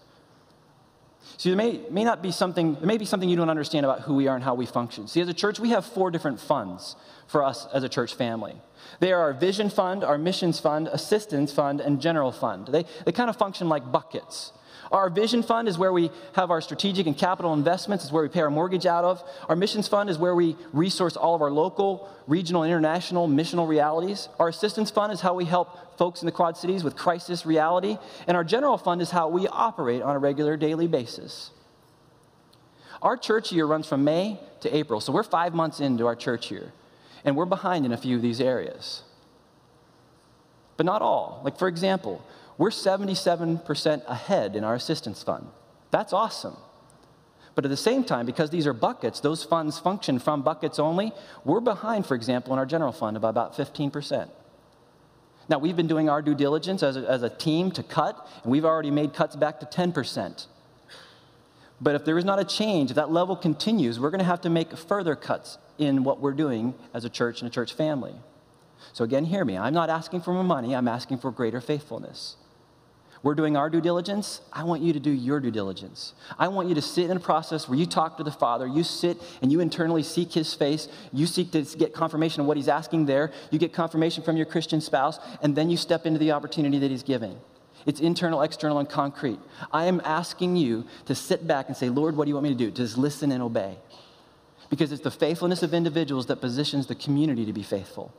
See, 1.37 1.49
there 1.49 1.57
may, 1.57 1.81
may 1.91 2.05
not 2.05 2.23
be 2.23 2.33
something, 2.33 2.75
there 2.75 2.87
may 2.87 2.99
be 2.99 3.05
something 3.05 3.29
you 3.29 3.37
don't 3.37 3.51
understand 3.51 3.87
about 3.87 4.03
who 4.03 4.15
we 4.15 4.29
are 4.29 4.35
and 4.35 4.45
how 4.45 4.55
we 4.55 4.67
function. 4.67 5.09
See, 5.09 5.21
as 5.21 5.29
a 5.29 5.35
church, 5.35 5.59
we 5.59 5.71
have 5.71 5.87
four 5.87 6.11
different 6.11 6.39
funds 6.39 6.97
for 7.27 7.43
us 7.43 7.67
as 7.73 7.83
a 7.83 7.89
church 7.89 8.15
family. 8.15 8.55
They 8.99 9.13
are 9.13 9.21
our 9.21 9.33
vision 9.33 9.71
fund, 9.71 10.05
our 10.05 10.19
missions 10.19 10.61
fund, 10.61 10.89
assistance 10.89 11.53
fund, 11.53 11.81
and 11.81 12.01
general 12.01 12.33
fund. 12.33 12.67
They, 12.67 12.85
they 13.07 13.13
kind 13.13 13.31
of 13.31 13.37
function 13.37 13.69
like 13.69 13.91
buckets. 13.91 14.53
Our 14.91 15.09
vision 15.09 15.45
fund 15.45 15.69
is 15.69 15.79
where 15.79 15.93
we 15.93 16.11
have 16.33 16.51
our 16.51 16.61
strategic 16.61 17.07
and 17.07 17.17
capital 17.17 17.53
investments, 17.53 18.05
is 18.05 18.11
where 18.11 18.25
we 18.25 18.29
pay 18.29 18.41
our 18.41 18.51
mortgage 18.51 18.87
out 18.87 19.05
of. 19.05 19.23
Our 19.49 19.55
missions 19.55 19.87
fund 19.87 20.11
is 20.11 20.19
where 20.19 20.35
we 20.35 20.57
resource 20.73 21.17
all 21.17 21.37
of 21.37 21.43
our 21.43 21.51
local, 21.51 22.09
regional, 22.27 22.65
international 22.65 23.29
missional 23.29 23.69
realities. 23.69 24.29
Our 24.41 24.49
assistance 24.49 24.91
fund 24.91 25.13
is 25.13 25.21
how 25.21 25.35
we 25.35 25.45
help 25.45 25.97
folks 25.97 26.23
in 26.23 26.27
the 26.27 26.33
Quad 26.33 26.57
Cities 26.57 26.83
with 26.83 26.97
crisis 26.97 27.47
reality. 27.47 27.99
And 28.27 28.37
our 28.37 28.43
general 28.43 28.79
fund 28.79 29.01
is 29.01 29.11
how 29.11 29.29
we 29.29 29.47
operate 29.47 30.03
on 30.03 30.17
a 30.17 30.19
regular 30.19 30.57
daily 30.57 30.89
basis. 30.89 31.51
Our 33.01 33.17
church 33.17 33.53
year 33.53 33.67
runs 33.67 33.87
from 33.87 34.03
May 34.03 34.41
to 34.61 34.77
April, 34.77 35.01
so 35.01 35.13
we're 35.13 35.23
five 35.23 35.55
months 35.55 35.81
into 35.81 36.07
our 36.07 36.17
church 36.17 36.51
year, 36.51 36.73
and 37.25 37.37
we're 37.37 37.47
behind 37.47 37.87
in 37.87 37.93
a 37.93 37.97
few 37.97 38.17
of 38.17 38.23
these 38.23 38.41
areas. 38.41 39.03
But 40.77 40.85
not 40.85 41.01
all. 41.01 41.41
Like, 41.45 41.59
for 41.59 41.69
example, 41.69 42.23
we're 42.61 42.69
77% 42.69 44.03
ahead 44.07 44.55
in 44.55 44.65
our 44.65 44.75
assistance 44.75 45.23
fund. 45.23 45.47
That's 45.91 46.13
awesome. 46.13 46.59
But 47.55 47.65
at 47.65 47.71
the 47.71 47.77
same 47.77 48.05
time, 48.05 48.27
because 48.27 48.51
these 48.51 48.67
are 48.67 48.75
buckets, 48.75 49.21
those 49.21 49.43
funds 49.43 49.79
function 49.79 50.19
from 50.19 50.43
buckets 50.43 50.79
only, 50.79 51.13
we're 51.43 51.61
behind, 51.61 52.05
for 52.05 52.15
example, 52.15 52.53
in 52.53 52.59
our 52.59 52.67
general 52.67 52.93
fund 52.93 53.19
by 53.19 53.31
about 53.31 53.57
15%. 53.57 54.29
Now, 55.49 55.59
we've 55.59 55.75
been 55.75 55.87
doing 55.87 56.11
our 56.11 56.21
due 56.21 56.35
diligence 56.35 56.83
as 56.83 56.99
a, 56.99 57.11
as 57.11 57.23
a 57.23 57.31
team 57.31 57.71
to 57.71 57.83
cut, 57.83 58.29
and 58.43 58.53
we've 58.53 58.67
already 58.67 58.91
made 58.91 59.15
cuts 59.15 59.37
back 59.37 59.59
to 59.61 59.67
10%. 59.67 60.47
But 61.81 61.95
if 61.95 62.05
there 62.05 62.19
is 62.19 62.27
not 62.27 62.41
a 62.41 62.45
change, 62.45 62.91
if 62.91 62.97
that 62.97 63.11
level 63.11 63.37
continues, 63.37 63.99
we're 63.99 64.11
going 64.11 64.19
to 64.19 64.27
have 64.27 64.43
to 64.43 64.51
make 64.51 64.77
further 64.77 65.17
cuts 65.17 65.57
in 65.79 66.05
what 66.05 66.21
we're 66.21 66.35
doing 66.35 66.75
as 66.93 67.07
a 67.07 67.09
church 67.09 67.41
and 67.41 67.51
a 67.51 67.51
church 67.51 67.73
family. 67.73 68.17
So, 68.93 69.03
again, 69.03 69.25
hear 69.25 69.47
me. 69.47 69.57
I'm 69.57 69.73
not 69.73 69.89
asking 69.89 70.21
for 70.21 70.35
more 70.35 70.45
money, 70.45 70.77
I'm 70.77 70.89
asking 70.89 71.21
for 71.21 71.31
greater 71.31 71.63
faithfulness. 71.63 72.37
We're 73.23 73.35
doing 73.35 73.55
our 73.55 73.69
due 73.69 73.83
diligence. 73.83 74.41
I 74.51 74.65
want 74.65 74.83
you 74.83 74.95
to 74.95 75.01
do 75.01 75.11
your 75.11 75.41
due 75.41 75.51
diligence. 75.51 76.15
I 76.39 76.49
want 76.49 76.69
you 76.69 76.75
to 76.75 76.83
sit 76.83 77.11
in 77.11 77.17
a 77.17 77.21
process 77.21 77.69
where 77.69 77.79
you 77.79 77.85
talk 77.85 78.17
to 78.17 78.25
the 78.25 78.31
Father, 78.31 78.67
you 78.67 78.83
sit 78.83 79.19
and 79.43 79.53
you 79.53 79.61
internally 79.61 80.03
seek 80.03 80.33
His 80.33 80.55
face. 80.55 80.89
You 81.13 81.27
seek 81.27 81.53
to 81.53 81.63
get 81.63 81.93
confirmation 81.93 82.41
of 82.41 82.47
what 82.47 82.57
He's 82.57 82.69
asking 82.69 83.07
there. 83.07 83.31
You 83.51 83.59
get 83.59 83.75
confirmation 83.75 84.25
from 84.25 84.39
your 84.39 84.47
Christian 84.47 84.81
spouse, 84.81 85.19
and 85.43 85.55
then 85.55 85.69
you 85.69 85.77
step 85.77 86.07
into 86.07 86.19
the 86.19 86.33
opportunity 86.33 86.79
that 86.79 86.91
He's 86.91 87.03
giving. 87.03 87.39
It's 87.85 88.01
internal, 88.01 88.41
external, 88.43 88.79
and 88.79 88.89
concrete. 88.89 89.39
I 89.73 89.85
am 89.87 90.01
asking 90.05 90.57
you 90.57 90.87
to 91.07 91.15
sit 91.15 91.47
back 91.47 91.69
and 91.69 91.77
say, 91.77 91.89
Lord, 91.91 92.17
what 92.17 92.25
do 92.25 92.31
you 92.31 92.35
want 92.35 92.45
me 92.45 92.51
to 92.51 92.57
do? 92.57 92.71
Just 92.71 92.97
listen 92.97 93.33
and 93.33 93.43
obey. 93.43 93.77
Because 94.71 94.93
it's 94.93 95.03
the 95.03 95.11
faithfulness 95.11 95.63
of 95.63 95.75
individuals 95.75 96.27
that 96.27 96.41
positions 96.41 96.87
the 96.87 96.95
community 96.95 97.45
to 97.45 97.53
be 97.53 97.63
faithful. 97.63 98.15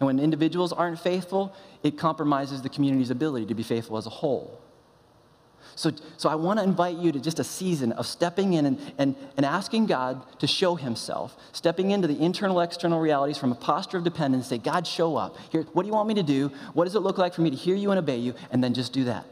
And 0.00 0.06
when 0.06 0.18
individuals 0.18 0.72
aren't 0.72 1.00
faithful, 1.00 1.54
it 1.82 1.98
compromises 1.98 2.62
the 2.62 2.68
community's 2.68 3.10
ability 3.10 3.46
to 3.46 3.54
be 3.54 3.62
faithful 3.62 3.96
as 3.96 4.06
a 4.06 4.10
whole. 4.10 4.60
So, 5.74 5.90
so 6.16 6.30
I 6.30 6.36
want 6.36 6.58
to 6.58 6.64
invite 6.64 6.96
you 6.96 7.12
to 7.12 7.20
just 7.20 7.38
a 7.38 7.44
season 7.44 7.92
of 7.92 8.06
stepping 8.06 8.54
in 8.54 8.64
and, 8.64 8.94
and, 8.96 9.14
and 9.36 9.44
asking 9.44 9.86
God 9.86 10.24
to 10.40 10.46
show 10.46 10.74
himself, 10.74 11.36
stepping 11.52 11.90
into 11.90 12.08
the 12.08 12.18
internal, 12.18 12.60
external 12.60 12.98
realities 12.98 13.36
from 13.36 13.52
a 13.52 13.54
posture 13.54 13.98
of 13.98 14.04
dependence, 14.04 14.46
say, 14.46 14.56
God, 14.56 14.86
show 14.86 15.16
up. 15.16 15.36
Here, 15.50 15.62
what 15.74 15.82
do 15.82 15.88
you 15.88 15.92
want 15.92 16.08
me 16.08 16.14
to 16.14 16.22
do? 16.22 16.50
What 16.72 16.84
does 16.84 16.94
it 16.94 17.00
look 17.00 17.18
like 17.18 17.34
for 17.34 17.42
me 17.42 17.50
to 17.50 17.56
hear 17.56 17.76
you 17.76 17.90
and 17.90 17.98
obey 17.98 18.16
you? 18.16 18.34
And 18.50 18.64
then 18.64 18.72
just 18.72 18.94
do 18.94 19.04
that. 19.04 19.26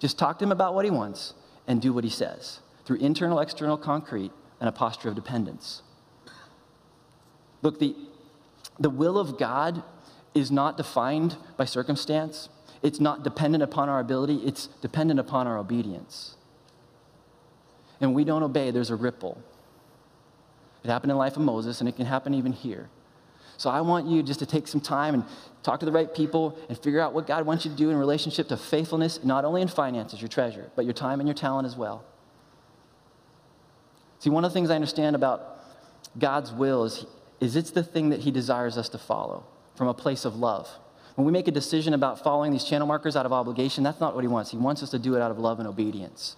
Just 0.00 0.18
talk 0.18 0.40
to 0.40 0.44
him 0.44 0.50
about 0.50 0.74
what 0.74 0.84
he 0.84 0.90
wants 0.90 1.34
and 1.68 1.80
do 1.80 1.92
what 1.92 2.02
he 2.02 2.10
says 2.10 2.58
through 2.84 2.98
internal, 2.98 3.38
external, 3.38 3.76
concrete, 3.76 4.32
and 4.58 4.68
a 4.68 4.72
posture 4.72 5.08
of 5.08 5.14
dependence. 5.14 5.82
Look, 7.62 7.78
the, 7.78 7.94
the 8.80 8.90
will 8.90 9.18
of 9.18 9.38
God 9.38 9.82
is 10.34 10.50
not 10.50 10.76
defined 10.76 11.36
by 11.56 11.66
circumstance. 11.66 12.48
It's 12.82 12.98
not 12.98 13.22
dependent 13.22 13.62
upon 13.62 13.90
our 13.90 14.00
ability, 14.00 14.36
it's 14.36 14.68
dependent 14.80 15.20
upon 15.20 15.46
our 15.46 15.58
obedience. 15.58 16.36
And 18.00 18.14
we 18.14 18.24
don't 18.24 18.42
obey, 18.42 18.70
there's 18.70 18.90
a 18.90 18.96
ripple. 18.96 19.42
It 20.82 20.88
happened 20.88 21.10
in 21.10 21.16
the 21.16 21.18
life 21.18 21.36
of 21.36 21.42
Moses, 21.42 21.80
and 21.80 21.88
it 21.88 21.96
can 21.96 22.06
happen 22.06 22.32
even 22.32 22.52
here. 22.52 22.88
So 23.58 23.68
I 23.68 23.82
want 23.82 24.06
you 24.06 24.22
just 24.22 24.40
to 24.40 24.46
take 24.46 24.66
some 24.66 24.80
time 24.80 25.12
and 25.12 25.24
talk 25.62 25.80
to 25.80 25.86
the 25.86 25.92
right 25.92 26.12
people 26.14 26.58
and 26.70 26.78
figure 26.78 27.00
out 27.00 27.12
what 27.12 27.26
God 27.26 27.44
wants 27.44 27.66
you 27.66 27.70
to 27.70 27.76
do 27.76 27.90
in 27.90 27.96
relationship 27.96 28.48
to 28.48 28.56
faithfulness, 28.56 29.22
not 29.22 29.44
only 29.44 29.60
in 29.60 29.68
finances, 29.68 30.22
your 30.22 30.28
treasure, 30.28 30.70
but 30.74 30.86
your 30.86 30.94
time 30.94 31.20
and 31.20 31.28
your 31.28 31.34
talent 31.34 31.66
as 31.66 31.76
well. 31.76 32.02
See, 34.20 34.30
one 34.30 34.46
of 34.46 34.50
the 34.50 34.54
things 34.54 34.70
I 34.70 34.76
understand 34.76 35.14
about 35.14 35.58
God's 36.18 36.50
will 36.52 36.84
is 36.84 37.04
is 37.40 37.56
it's 37.56 37.70
the 37.70 37.82
thing 37.82 38.10
that 38.10 38.20
he 38.20 38.30
desires 38.30 38.76
us 38.76 38.88
to 38.90 38.98
follow 38.98 39.44
from 39.74 39.88
a 39.88 39.94
place 39.94 40.24
of 40.24 40.36
love. 40.36 40.68
When 41.14 41.26
we 41.26 41.32
make 41.32 41.48
a 41.48 41.52
decision 41.52 41.94
about 41.94 42.22
following 42.22 42.52
these 42.52 42.64
channel 42.64 42.86
markers 42.86 43.16
out 43.16 43.26
of 43.26 43.32
obligation, 43.32 43.82
that's 43.82 44.00
not 44.00 44.14
what 44.14 44.22
he 44.22 44.28
wants. 44.28 44.50
He 44.50 44.56
wants 44.56 44.82
us 44.82 44.90
to 44.90 44.98
do 44.98 45.16
it 45.16 45.22
out 45.22 45.30
of 45.30 45.38
love 45.38 45.58
and 45.58 45.68
obedience. 45.68 46.36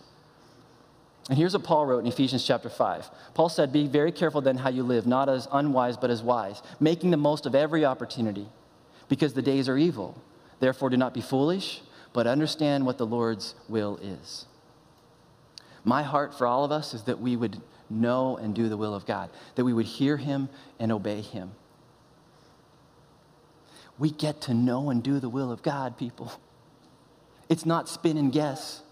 And 1.29 1.39
here's 1.39 1.55
what 1.55 1.63
Paul 1.63 1.87
wrote 1.87 2.01
in 2.01 2.07
Ephesians 2.07 2.45
chapter 2.45 2.69
5. 2.69 3.11
Paul 3.35 3.49
said, 3.49 3.73
Be 3.73 3.87
very 3.87 4.11
careful 4.11 4.41
then 4.41 4.57
how 4.57 4.71
you 4.71 4.83
live, 4.83 5.07
not 5.07 5.29
as 5.29 5.47
unwise, 5.53 5.97
but 5.97 6.11
as 6.11 6.23
wise, 6.23 6.63
making 6.81 7.11
the 7.13 7.17
most 7.17 7.47
of 7.47 7.55
every 7.55 7.85
opportunity, 7.85 8.49
because 9.09 9.35
the 9.35 9.43
days 9.43 9.69
are 9.69 9.79
evil. 9.79 10.21
Therefore, 10.59 10.91
do 10.91 10.97
not 10.97 11.15
be 11.15 11.21
foolish, 11.21 11.83
but 12.13 12.27
understand 12.27 12.87
what 12.87 12.99
the 12.99 13.07
Lord's 13.07 13.55
will 13.69 13.99
is. 14.03 14.47
My 15.85 16.03
heart 16.03 16.37
for 16.37 16.47
all 16.47 16.65
of 16.65 16.73
us 16.73 16.95
is 16.95 17.05
that 17.05 17.21
we 17.21 17.37
would 17.37 17.61
know 17.93 18.37
and 18.37 18.55
do 18.55 18.69
the 18.69 18.77
will 18.77 18.95
of 18.95 19.07
God, 19.07 19.31
that 19.55 19.65
we 19.65 19.73
would 19.73 19.87
hear 19.87 20.17
Him 20.17 20.49
and 20.79 20.91
obey 20.91 21.21
Him. 21.21 21.53
We 23.99 24.11
get 24.11 24.41
to 24.43 24.55
know 24.55 24.91
and 24.91 25.03
do 25.03 25.21
the 25.21 25.29
will 25.29 25.53
of 25.53 25.63
God, 25.63 25.97
people. 25.97 26.33
It's 27.49 27.67
not 27.67 27.89
spin 27.89 28.17
and 28.17 28.33
guess. 28.33 28.83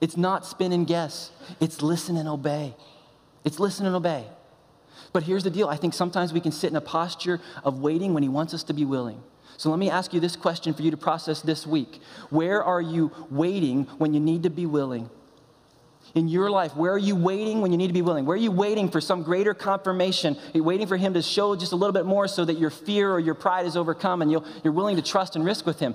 It's 0.00 0.16
not 0.16 0.44
spin 0.44 0.72
and 0.72 0.86
guess. 0.86 1.30
It's 1.60 1.82
listen 1.82 2.16
and 2.16 2.28
obey. 2.28 2.74
It's 3.44 3.58
listen 3.58 3.86
and 3.86 3.96
obey. 3.96 4.26
But 5.12 5.24
here's 5.24 5.44
the 5.44 5.50
deal 5.50 5.68
I 5.68 5.76
think 5.76 5.94
sometimes 5.94 6.32
we 6.32 6.40
can 6.40 6.52
sit 6.52 6.70
in 6.70 6.76
a 6.76 6.80
posture 6.80 7.40
of 7.64 7.80
waiting 7.80 8.14
when 8.14 8.22
He 8.22 8.28
wants 8.28 8.54
us 8.54 8.62
to 8.64 8.72
be 8.72 8.84
willing. 8.84 9.22
So 9.56 9.70
let 9.70 9.78
me 9.78 9.90
ask 9.90 10.12
you 10.12 10.20
this 10.20 10.36
question 10.36 10.74
for 10.74 10.82
you 10.82 10.90
to 10.90 10.96
process 10.96 11.40
this 11.40 11.66
week 11.66 12.00
Where 12.30 12.62
are 12.62 12.80
you 12.80 13.12
waiting 13.30 13.84
when 13.98 14.14
you 14.14 14.20
need 14.20 14.42
to 14.42 14.50
be 14.50 14.66
willing? 14.66 15.08
In 16.14 16.28
your 16.28 16.50
life? 16.50 16.76
Where 16.76 16.92
are 16.92 16.98
you 16.98 17.16
waiting 17.16 17.60
when 17.60 17.72
you 17.72 17.78
need 17.78 17.86
to 17.86 17.92
be 17.92 18.02
willing? 18.02 18.26
Where 18.26 18.34
are 18.34 18.40
you 18.40 18.50
waiting 18.50 18.88
for 18.88 19.00
some 19.00 19.22
greater 19.22 19.54
confirmation? 19.54 20.36
Are 20.36 20.56
you 20.56 20.64
waiting 20.64 20.86
for 20.86 20.96
Him 20.96 21.14
to 21.14 21.22
show 21.22 21.56
just 21.56 21.72
a 21.72 21.76
little 21.76 21.92
bit 21.92 22.06
more 22.06 22.28
so 22.28 22.44
that 22.44 22.58
your 22.58 22.70
fear 22.70 23.10
or 23.10 23.20
your 23.20 23.34
pride 23.34 23.66
is 23.66 23.76
overcome 23.76 24.22
and 24.22 24.30
you 24.30 24.44
are 24.64 24.72
willing 24.72 24.96
to 24.96 25.02
trust 25.02 25.36
and 25.36 25.44
risk 25.44 25.66
with 25.66 25.78
Him? 25.78 25.94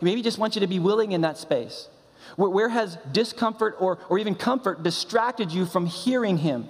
Maybe 0.00 0.22
just 0.22 0.38
wants 0.38 0.56
you 0.56 0.60
to 0.60 0.66
be 0.66 0.78
willing 0.78 1.12
in 1.12 1.22
that 1.22 1.38
space. 1.38 1.88
Where, 2.36 2.50
where 2.50 2.68
has 2.68 2.98
discomfort 3.12 3.76
or, 3.80 3.98
or 4.08 4.18
even 4.18 4.34
comfort 4.34 4.82
distracted 4.82 5.50
you 5.50 5.66
from 5.66 5.86
hearing 5.86 6.38
Him? 6.38 6.68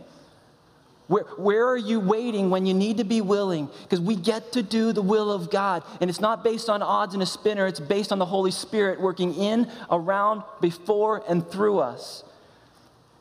Where, 1.08 1.24
where 1.36 1.66
are 1.66 1.76
you 1.76 2.00
waiting 2.00 2.50
when 2.50 2.66
you 2.66 2.74
need 2.74 2.98
to 2.98 3.04
be 3.04 3.22
willing? 3.22 3.70
Because 3.82 4.00
we 4.00 4.14
get 4.14 4.52
to 4.52 4.62
do 4.62 4.92
the 4.92 5.02
will 5.02 5.32
of 5.32 5.50
God. 5.50 5.82
And 6.02 6.10
it's 6.10 6.20
not 6.20 6.44
based 6.44 6.68
on 6.68 6.82
odds 6.82 7.14
and 7.14 7.22
a 7.22 7.26
spinner, 7.26 7.66
it's 7.66 7.80
based 7.80 8.12
on 8.12 8.18
the 8.18 8.26
Holy 8.26 8.50
Spirit 8.50 9.00
working 9.00 9.34
in, 9.34 9.70
around, 9.90 10.42
before, 10.60 11.24
and 11.26 11.48
through 11.50 11.78
us. 11.78 12.24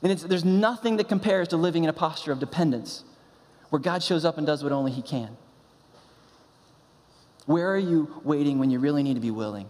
And 0.02 0.18
there's 0.18 0.46
nothing 0.46 0.98
that 0.98 1.10
compares 1.10 1.48
to 1.50 1.58
living 1.58 1.84
in 1.84 1.90
a 1.90 1.94
posture 1.94 2.32
of 2.32 2.40
dependence 2.40 3.04
where 3.70 3.80
God 3.80 4.04
shows 4.04 4.26
up 4.26 4.38
and 4.38 4.46
does 4.46 4.64
what 4.64 4.72
only 4.72 4.92
He 4.92 5.02
can. 5.02 5.36
Where 7.46 7.72
are 7.72 7.78
you 7.80 8.22
waiting 8.24 8.60
when 8.60 8.70
you 8.70 8.80
really 8.80 9.04
need 9.04 9.16
to 9.16 9.22
be 9.22 9.32
willing? 9.32 9.70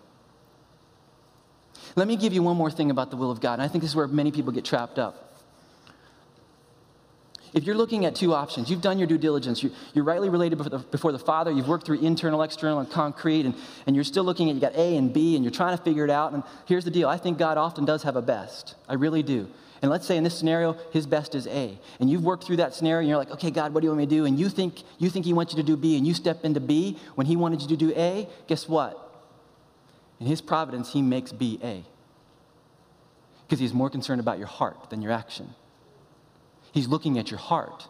Let 1.96 2.08
me 2.08 2.16
give 2.16 2.34
you 2.34 2.44
one 2.44 2.58
more 2.58 2.72
thing 2.72 2.92
about 2.92 3.12
the 3.12 3.18
will 3.18 3.32
of 3.32 3.40
God. 3.40 3.54
And 3.54 3.62
I 3.62 3.68
think 3.68 3.84
this 3.84 3.92
is 3.92 3.96
where 3.96 4.08
many 4.08 4.32
people 4.32 4.52
get 4.52 4.66
trapped 4.66 5.00
up. 5.00 5.28
If 7.54 7.64
you're 7.64 7.76
looking 7.76 8.06
at 8.06 8.14
two 8.14 8.34
options, 8.34 8.70
you've 8.70 8.82
done 8.82 9.00
your 9.00 9.08
due 9.08 9.18
diligence, 9.18 9.64
you, 9.64 9.72
are 9.96 10.04
rightly 10.04 10.30
related 10.30 10.58
before 10.58 10.70
the, 10.70 10.80
before 10.80 11.12
the, 11.12 11.20
Father, 11.20 11.50
you've 11.50 11.68
worked 11.68 11.86
through 11.86 12.02
internal, 12.02 12.44
external, 12.44 12.80
and 12.80 12.90
concrete, 12.90 13.46
and, 13.46 13.56
and 13.86 13.96
you're 13.96 14.04
still 14.04 14.24
looking 14.24 14.50
at, 14.50 14.56
you 14.56 14.62
got 14.62 14.76
A 14.76 14.98
and 14.98 15.14
B, 15.14 15.36
and 15.36 15.44
you're 15.44 15.52
trying 15.52 15.76
to 15.76 15.82
figure 15.82 16.04
it 16.04 16.10
out. 16.10 16.34
And 16.34 16.44
here's 16.66 16.84
the 16.84 16.92
deal 16.92 17.08
I 17.08 17.18
think 17.18 17.38
God 17.38 17.58
often 17.58 17.86
does 17.86 18.04
have 18.04 18.16
a 18.16 18.22
best. 18.22 18.76
I 18.88 18.96
really 18.96 19.24
do. 19.24 19.48
And 19.82 19.92
let's 19.92 20.08
say 20.08 20.18
in 20.18 20.24
this 20.24 20.38
scenario, 20.38 20.78
his 20.92 21.06
best 21.06 21.36
is 21.36 21.48
A. 21.48 21.78
And 22.00 22.10
you've 22.10 22.24
worked 22.24 22.44
through 22.44 22.58
that 22.58 22.74
scenario 22.74 23.00
and 23.00 23.10
you're 23.10 23.18
like, 23.18 23.32
okay, 23.32 23.52
God, 23.52 23.74
what 23.74 23.82
do 23.82 23.86
you 23.86 23.92
want 23.92 24.00
me 24.00 24.06
to 24.06 24.10
do? 24.10 24.26
And 24.26 24.40
you 24.40 24.50
think, 24.50 24.84
you 24.98 25.10
think 25.10 25.26
he 25.26 25.34
wants 25.34 25.54
you 25.54 25.58
to 25.58 25.66
do 25.66 25.78
B 25.78 25.98
and 25.98 26.08
you 26.08 26.14
step 26.14 26.44
into 26.44 26.60
B 26.60 26.98
when 27.16 27.28
he 27.28 27.36
wanted 27.36 27.62
you 27.62 27.68
to 27.70 27.78
do 27.78 27.94
A, 27.96 28.28
guess 28.48 28.68
what? 28.68 29.04
In 30.20 30.26
his 30.26 30.42
providence, 30.42 30.94
he 30.94 31.02
makes 31.02 31.32
B 31.32 31.60
A. 31.64 31.84
Because 33.46 33.60
he's 33.60 33.74
more 33.74 33.90
concerned 33.90 34.20
about 34.20 34.40
your 34.40 34.48
heart 34.48 34.90
than 34.90 35.02
your 35.02 35.12
action. 35.12 35.54
He's 36.72 36.88
looking 36.88 37.18
at 37.18 37.32
your 37.32 37.40
heart. 37.40 37.88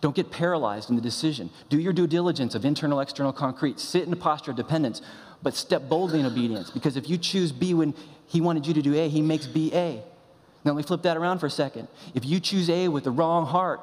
Don't 0.00 0.16
get 0.16 0.32
paralyzed 0.32 0.90
in 0.90 0.96
the 0.96 1.02
decision. 1.02 1.48
Do 1.68 1.78
your 1.78 1.92
due 1.92 2.08
diligence 2.08 2.56
of 2.56 2.64
internal, 2.64 3.00
external, 3.00 3.32
concrete. 3.32 3.78
Sit 3.78 4.02
in 4.02 4.12
a 4.12 4.16
posture 4.16 4.50
of 4.50 4.56
dependence, 4.56 5.00
but 5.42 5.54
step 5.54 5.88
boldly 5.88 6.18
in 6.18 6.26
obedience. 6.26 6.70
Because 6.70 6.96
if 6.96 7.08
you 7.08 7.16
choose 7.16 7.52
B 7.52 7.72
when 7.72 7.94
he 8.26 8.40
wanted 8.40 8.66
you 8.66 8.74
to 8.74 8.82
do 8.82 8.94
A, 8.94 9.08
he 9.08 9.22
makes 9.22 9.46
B 9.46 9.70
A. 9.72 10.02
Now, 10.64 10.72
let 10.72 10.76
me 10.76 10.82
flip 10.84 11.02
that 11.02 11.16
around 11.16 11.38
for 11.38 11.46
a 11.46 11.50
second. 11.50 11.88
If 12.14 12.24
you 12.24 12.38
choose 12.38 12.70
A 12.70 12.88
with 12.88 13.04
the 13.04 13.10
wrong 13.10 13.46
heart, 13.46 13.80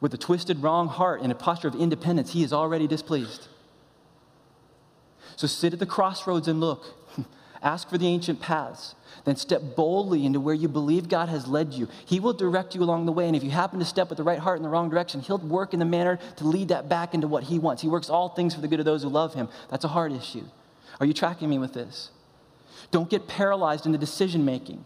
with 0.00 0.12
a 0.14 0.18
twisted, 0.18 0.62
wrong 0.62 0.88
heart, 0.88 1.22
and 1.22 1.30
a 1.30 1.34
posture 1.34 1.68
of 1.68 1.74
independence, 1.74 2.32
he 2.32 2.42
is 2.42 2.52
already 2.52 2.86
displeased. 2.86 3.48
So 5.36 5.46
sit 5.46 5.72
at 5.72 5.78
the 5.78 5.86
crossroads 5.86 6.48
and 6.48 6.60
look. 6.60 6.84
Ask 7.62 7.88
for 7.88 7.98
the 7.98 8.06
ancient 8.06 8.40
paths. 8.40 8.94
Then 9.24 9.36
step 9.36 9.62
boldly 9.76 10.24
into 10.24 10.40
where 10.40 10.54
you 10.54 10.68
believe 10.68 11.08
God 11.08 11.28
has 11.28 11.46
led 11.46 11.74
you. 11.74 11.88
He 12.06 12.18
will 12.18 12.32
direct 12.32 12.74
you 12.74 12.82
along 12.82 13.06
the 13.06 13.12
way. 13.12 13.26
And 13.26 13.36
if 13.36 13.44
you 13.44 13.50
happen 13.50 13.78
to 13.78 13.84
step 13.84 14.08
with 14.08 14.18
the 14.18 14.24
right 14.24 14.38
heart 14.38 14.56
in 14.56 14.62
the 14.62 14.68
wrong 14.68 14.90
direction, 14.90 15.20
He'll 15.20 15.38
work 15.38 15.72
in 15.72 15.78
the 15.78 15.84
manner 15.84 16.18
to 16.36 16.44
lead 16.44 16.68
that 16.68 16.88
back 16.88 17.14
into 17.14 17.28
what 17.28 17.44
He 17.44 17.58
wants. 17.58 17.82
He 17.82 17.88
works 17.88 18.10
all 18.10 18.28
things 18.28 18.54
for 18.54 18.60
the 18.60 18.68
good 18.68 18.80
of 18.80 18.86
those 18.86 19.02
who 19.02 19.08
love 19.08 19.34
Him. 19.34 19.48
That's 19.70 19.84
a 19.84 19.88
hard 19.88 20.12
issue. 20.12 20.44
Are 21.00 21.06
you 21.06 21.14
tracking 21.14 21.48
me 21.48 21.58
with 21.58 21.72
this? 21.72 22.10
Don't 22.90 23.10
get 23.10 23.28
paralyzed 23.28 23.86
in 23.86 23.92
the 23.92 23.98
decision 23.98 24.44
making. 24.44 24.84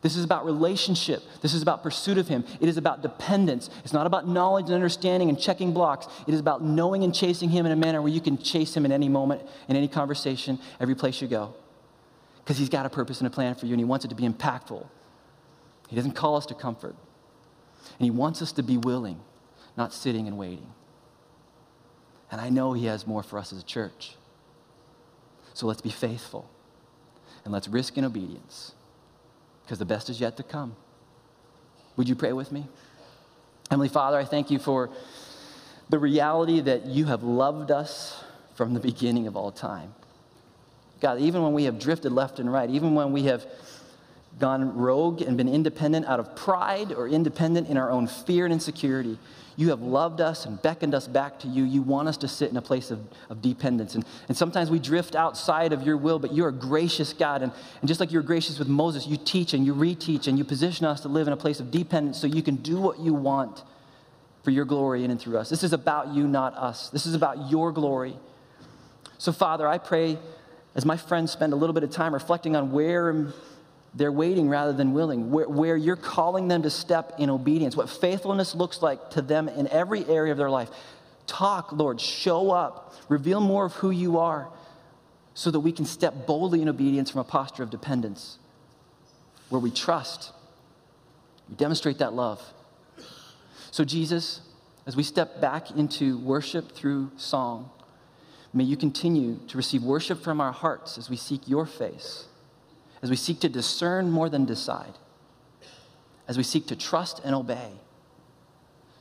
This 0.00 0.16
is 0.16 0.24
about 0.24 0.44
relationship. 0.44 1.22
This 1.40 1.54
is 1.54 1.62
about 1.62 1.82
pursuit 1.82 2.18
of 2.18 2.28
Him. 2.28 2.44
It 2.60 2.68
is 2.68 2.76
about 2.76 3.02
dependence. 3.02 3.68
It's 3.82 3.92
not 3.92 4.06
about 4.06 4.28
knowledge 4.28 4.66
and 4.66 4.74
understanding 4.74 5.28
and 5.28 5.38
checking 5.38 5.72
blocks. 5.72 6.06
It 6.26 6.34
is 6.34 6.40
about 6.40 6.62
knowing 6.62 7.02
and 7.02 7.14
chasing 7.14 7.50
Him 7.50 7.66
in 7.66 7.72
a 7.72 7.76
manner 7.76 8.00
where 8.00 8.12
you 8.12 8.20
can 8.20 8.38
chase 8.38 8.76
Him 8.76 8.84
in 8.84 8.92
any 8.92 9.08
moment, 9.08 9.42
in 9.68 9.76
any 9.76 9.88
conversation, 9.88 10.58
every 10.78 10.94
place 10.94 11.20
you 11.20 11.26
go. 11.26 11.54
Because 12.44 12.58
He's 12.58 12.68
got 12.68 12.86
a 12.86 12.90
purpose 12.90 13.18
and 13.18 13.26
a 13.26 13.30
plan 13.30 13.56
for 13.56 13.66
you, 13.66 13.72
and 13.72 13.80
He 13.80 13.84
wants 13.84 14.04
it 14.04 14.08
to 14.08 14.14
be 14.14 14.28
impactful. 14.28 14.86
He 15.88 15.96
doesn't 15.96 16.12
call 16.12 16.36
us 16.36 16.46
to 16.46 16.54
comfort. 16.54 16.94
And 17.98 18.04
He 18.04 18.10
wants 18.10 18.40
us 18.40 18.52
to 18.52 18.62
be 18.62 18.76
willing, 18.76 19.20
not 19.76 19.92
sitting 19.92 20.28
and 20.28 20.38
waiting. 20.38 20.72
And 22.30 22.40
I 22.40 22.50
know 22.50 22.72
He 22.72 22.86
has 22.86 23.06
more 23.06 23.24
for 23.24 23.38
us 23.38 23.52
as 23.52 23.60
a 23.60 23.64
church. 23.64 24.14
So 25.54 25.66
let's 25.66 25.80
be 25.80 25.90
faithful 25.90 26.48
and 27.44 27.52
let's 27.52 27.66
risk 27.66 27.98
in 27.98 28.04
obedience 28.04 28.74
because 29.68 29.78
the 29.78 29.84
best 29.84 30.08
is 30.08 30.18
yet 30.18 30.38
to 30.38 30.42
come. 30.42 30.74
Would 31.98 32.08
you 32.08 32.14
pray 32.14 32.32
with 32.32 32.50
me? 32.50 32.66
Heavenly 33.68 33.90
Father, 33.90 34.16
I 34.16 34.24
thank 34.24 34.50
you 34.50 34.58
for 34.58 34.88
the 35.90 35.98
reality 35.98 36.60
that 36.60 36.86
you 36.86 37.04
have 37.04 37.22
loved 37.22 37.70
us 37.70 38.24
from 38.54 38.72
the 38.72 38.80
beginning 38.80 39.26
of 39.26 39.36
all 39.36 39.52
time. 39.52 39.94
God, 41.02 41.20
even 41.20 41.42
when 41.42 41.52
we 41.52 41.64
have 41.64 41.78
drifted 41.78 42.12
left 42.12 42.38
and 42.38 42.50
right, 42.50 42.70
even 42.70 42.94
when 42.94 43.12
we 43.12 43.24
have 43.24 43.44
gone 44.38 44.76
rogue 44.76 45.22
and 45.22 45.36
been 45.36 45.48
independent 45.48 46.06
out 46.06 46.20
of 46.20 46.34
pride 46.36 46.92
or 46.92 47.08
independent 47.08 47.68
in 47.68 47.76
our 47.76 47.90
own 47.90 48.06
fear 48.06 48.44
and 48.44 48.52
insecurity, 48.52 49.18
you 49.56 49.70
have 49.70 49.80
loved 49.80 50.20
us 50.20 50.46
and 50.46 50.62
beckoned 50.62 50.94
us 50.94 51.08
back 51.08 51.40
to 51.40 51.48
you. 51.48 51.64
You 51.64 51.82
want 51.82 52.06
us 52.06 52.16
to 52.18 52.28
sit 52.28 52.48
in 52.48 52.56
a 52.56 52.62
place 52.62 52.92
of, 52.92 53.00
of 53.28 53.42
dependence. 53.42 53.96
And, 53.96 54.04
and 54.28 54.36
sometimes 54.36 54.70
we 54.70 54.78
drift 54.78 55.16
outside 55.16 55.72
of 55.72 55.82
your 55.82 55.96
will, 55.96 56.20
but 56.20 56.32
you're 56.32 56.50
a 56.50 56.52
gracious 56.52 57.12
God. 57.12 57.42
And, 57.42 57.52
and 57.80 57.88
just 57.88 57.98
like 57.98 58.12
you're 58.12 58.22
gracious 58.22 58.60
with 58.60 58.68
Moses, 58.68 59.08
you 59.08 59.16
teach 59.16 59.54
and 59.54 59.66
you 59.66 59.74
reteach 59.74 60.28
and 60.28 60.38
you 60.38 60.44
position 60.44 60.86
us 60.86 61.00
to 61.00 61.08
live 61.08 61.26
in 61.26 61.32
a 61.32 61.36
place 61.36 61.58
of 61.58 61.72
dependence 61.72 62.20
so 62.20 62.28
you 62.28 62.40
can 62.40 62.54
do 62.54 62.80
what 62.80 63.00
you 63.00 63.12
want 63.12 63.64
for 64.44 64.52
your 64.52 64.64
glory 64.64 65.02
in 65.02 65.10
and 65.10 65.20
through 65.20 65.38
us. 65.38 65.50
This 65.50 65.64
is 65.64 65.72
about 65.72 66.14
you, 66.14 66.28
not 66.28 66.54
us. 66.54 66.88
This 66.90 67.04
is 67.06 67.14
about 67.14 67.50
your 67.50 67.72
glory. 67.72 68.14
So, 69.18 69.32
Father, 69.32 69.66
I 69.66 69.78
pray 69.78 70.18
as 70.76 70.84
my 70.84 70.96
friends 70.96 71.32
spend 71.32 71.52
a 71.52 71.56
little 71.56 71.74
bit 71.74 71.82
of 71.82 71.90
time 71.90 72.14
reflecting 72.14 72.54
on 72.54 72.70
where 72.70 73.32
they're 73.98 74.12
waiting 74.12 74.48
rather 74.48 74.72
than 74.72 74.92
willing, 74.92 75.30
where, 75.30 75.48
where, 75.48 75.76
you're 75.76 75.96
calling 75.96 76.46
them 76.46 76.62
to 76.62 76.70
step 76.70 77.14
in 77.18 77.28
obedience, 77.28 77.76
what 77.76 77.90
faithfulness 77.90 78.54
looks 78.54 78.80
like 78.80 79.10
to 79.10 79.20
them 79.20 79.48
in 79.48 79.66
every 79.68 80.04
area 80.06 80.30
of 80.30 80.38
their 80.38 80.50
life. 80.50 80.70
Talk, 81.26 81.72
Lord, 81.72 82.00
show 82.00 82.52
up, 82.52 82.94
reveal 83.08 83.40
more 83.40 83.66
of 83.66 83.72
who 83.74 83.90
you 83.90 84.18
are 84.18 84.48
so 85.34 85.50
that 85.50 85.60
we 85.60 85.72
can 85.72 85.84
step 85.84 86.26
boldly 86.26 86.62
in 86.62 86.68
obedience 86.68 87.10
from 87.10 87.20
a 87.20 87.24
posture 87.24 87.64
of 87.64 87.70
dependence 87.70 88.38
where 89.48 89.60
we 89.60 89.70
trust, 89.70 90.32
we 91.48 91.56
demonstrate 91.56 91.98
that 91.98 92.12
love. 92.12 92.40
So, 93.70 93.84
Jesus, 93.84 94.42
as 94.86 94.96
we 94.96 95.02
step 95.02 95.40
back 95.40 95.70
into 95.72 96.18
worship 96.18 96.72
through 96.72 97.10
song, 97.16 97.70
may 98.52 98.64
you 98.64 98.76
continue 98.76 99.38
to 99.48 99.56
receive 99.56 99.82
worship 99.82 100.22
from 100.22 100.40
our 100.40 100.52
hearts 100.52 100.98
as 100.98 101.10
we 101.10 101.16
seek 101.16 101.48
your 101.48 101.66
face 101.66 102.28
as 103.02 103.10
we 103.10 103.16
seek 103.16 103.40
to 103.40 103.48
discern 103.48 104.10
more 104.10 104.28
than 104.28 104.44
decide, 104.44 104.98
as 106.26 106.36
we 106.36 106.42
seek 106.42 106.66
to 106.66 106.76
trust 106.76 107.20
and 107.24 107.34
obey, 107.34 107.72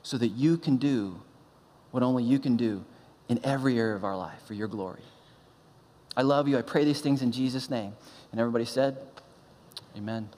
so 0.04 0.18
that 0.18 0.30
you 0.30 0.58
can 0.58 0.78
do 0.78 1.22
what 1.92 2.04
only 2.04 2.24
you 2.24 2.40
can 2.40 2.56
do 2.56 2.86
in 3.28 3.40
every 3.44 3.78
area 3.78 3.96
of 3.96 4.04
our 4.04 4.16
life 4.16 4.40
for 4.46 4.54
your 4.54 4.68
glory. 4.68 5.02
I 6.16 6.22
love 6.22 6.48
you. 6.48 6.58
I 6.58 6.62
pray 6.62 6.86
these 6.86 7.02
things 7.02 7.22
in 7.22 7.32
Jesus' 7.32 7.70
name. 7.70 7.94
And 8.32 8.40
everybody 8.40 8.66
said, 8.66 8.98
Amen. 9.96 10.30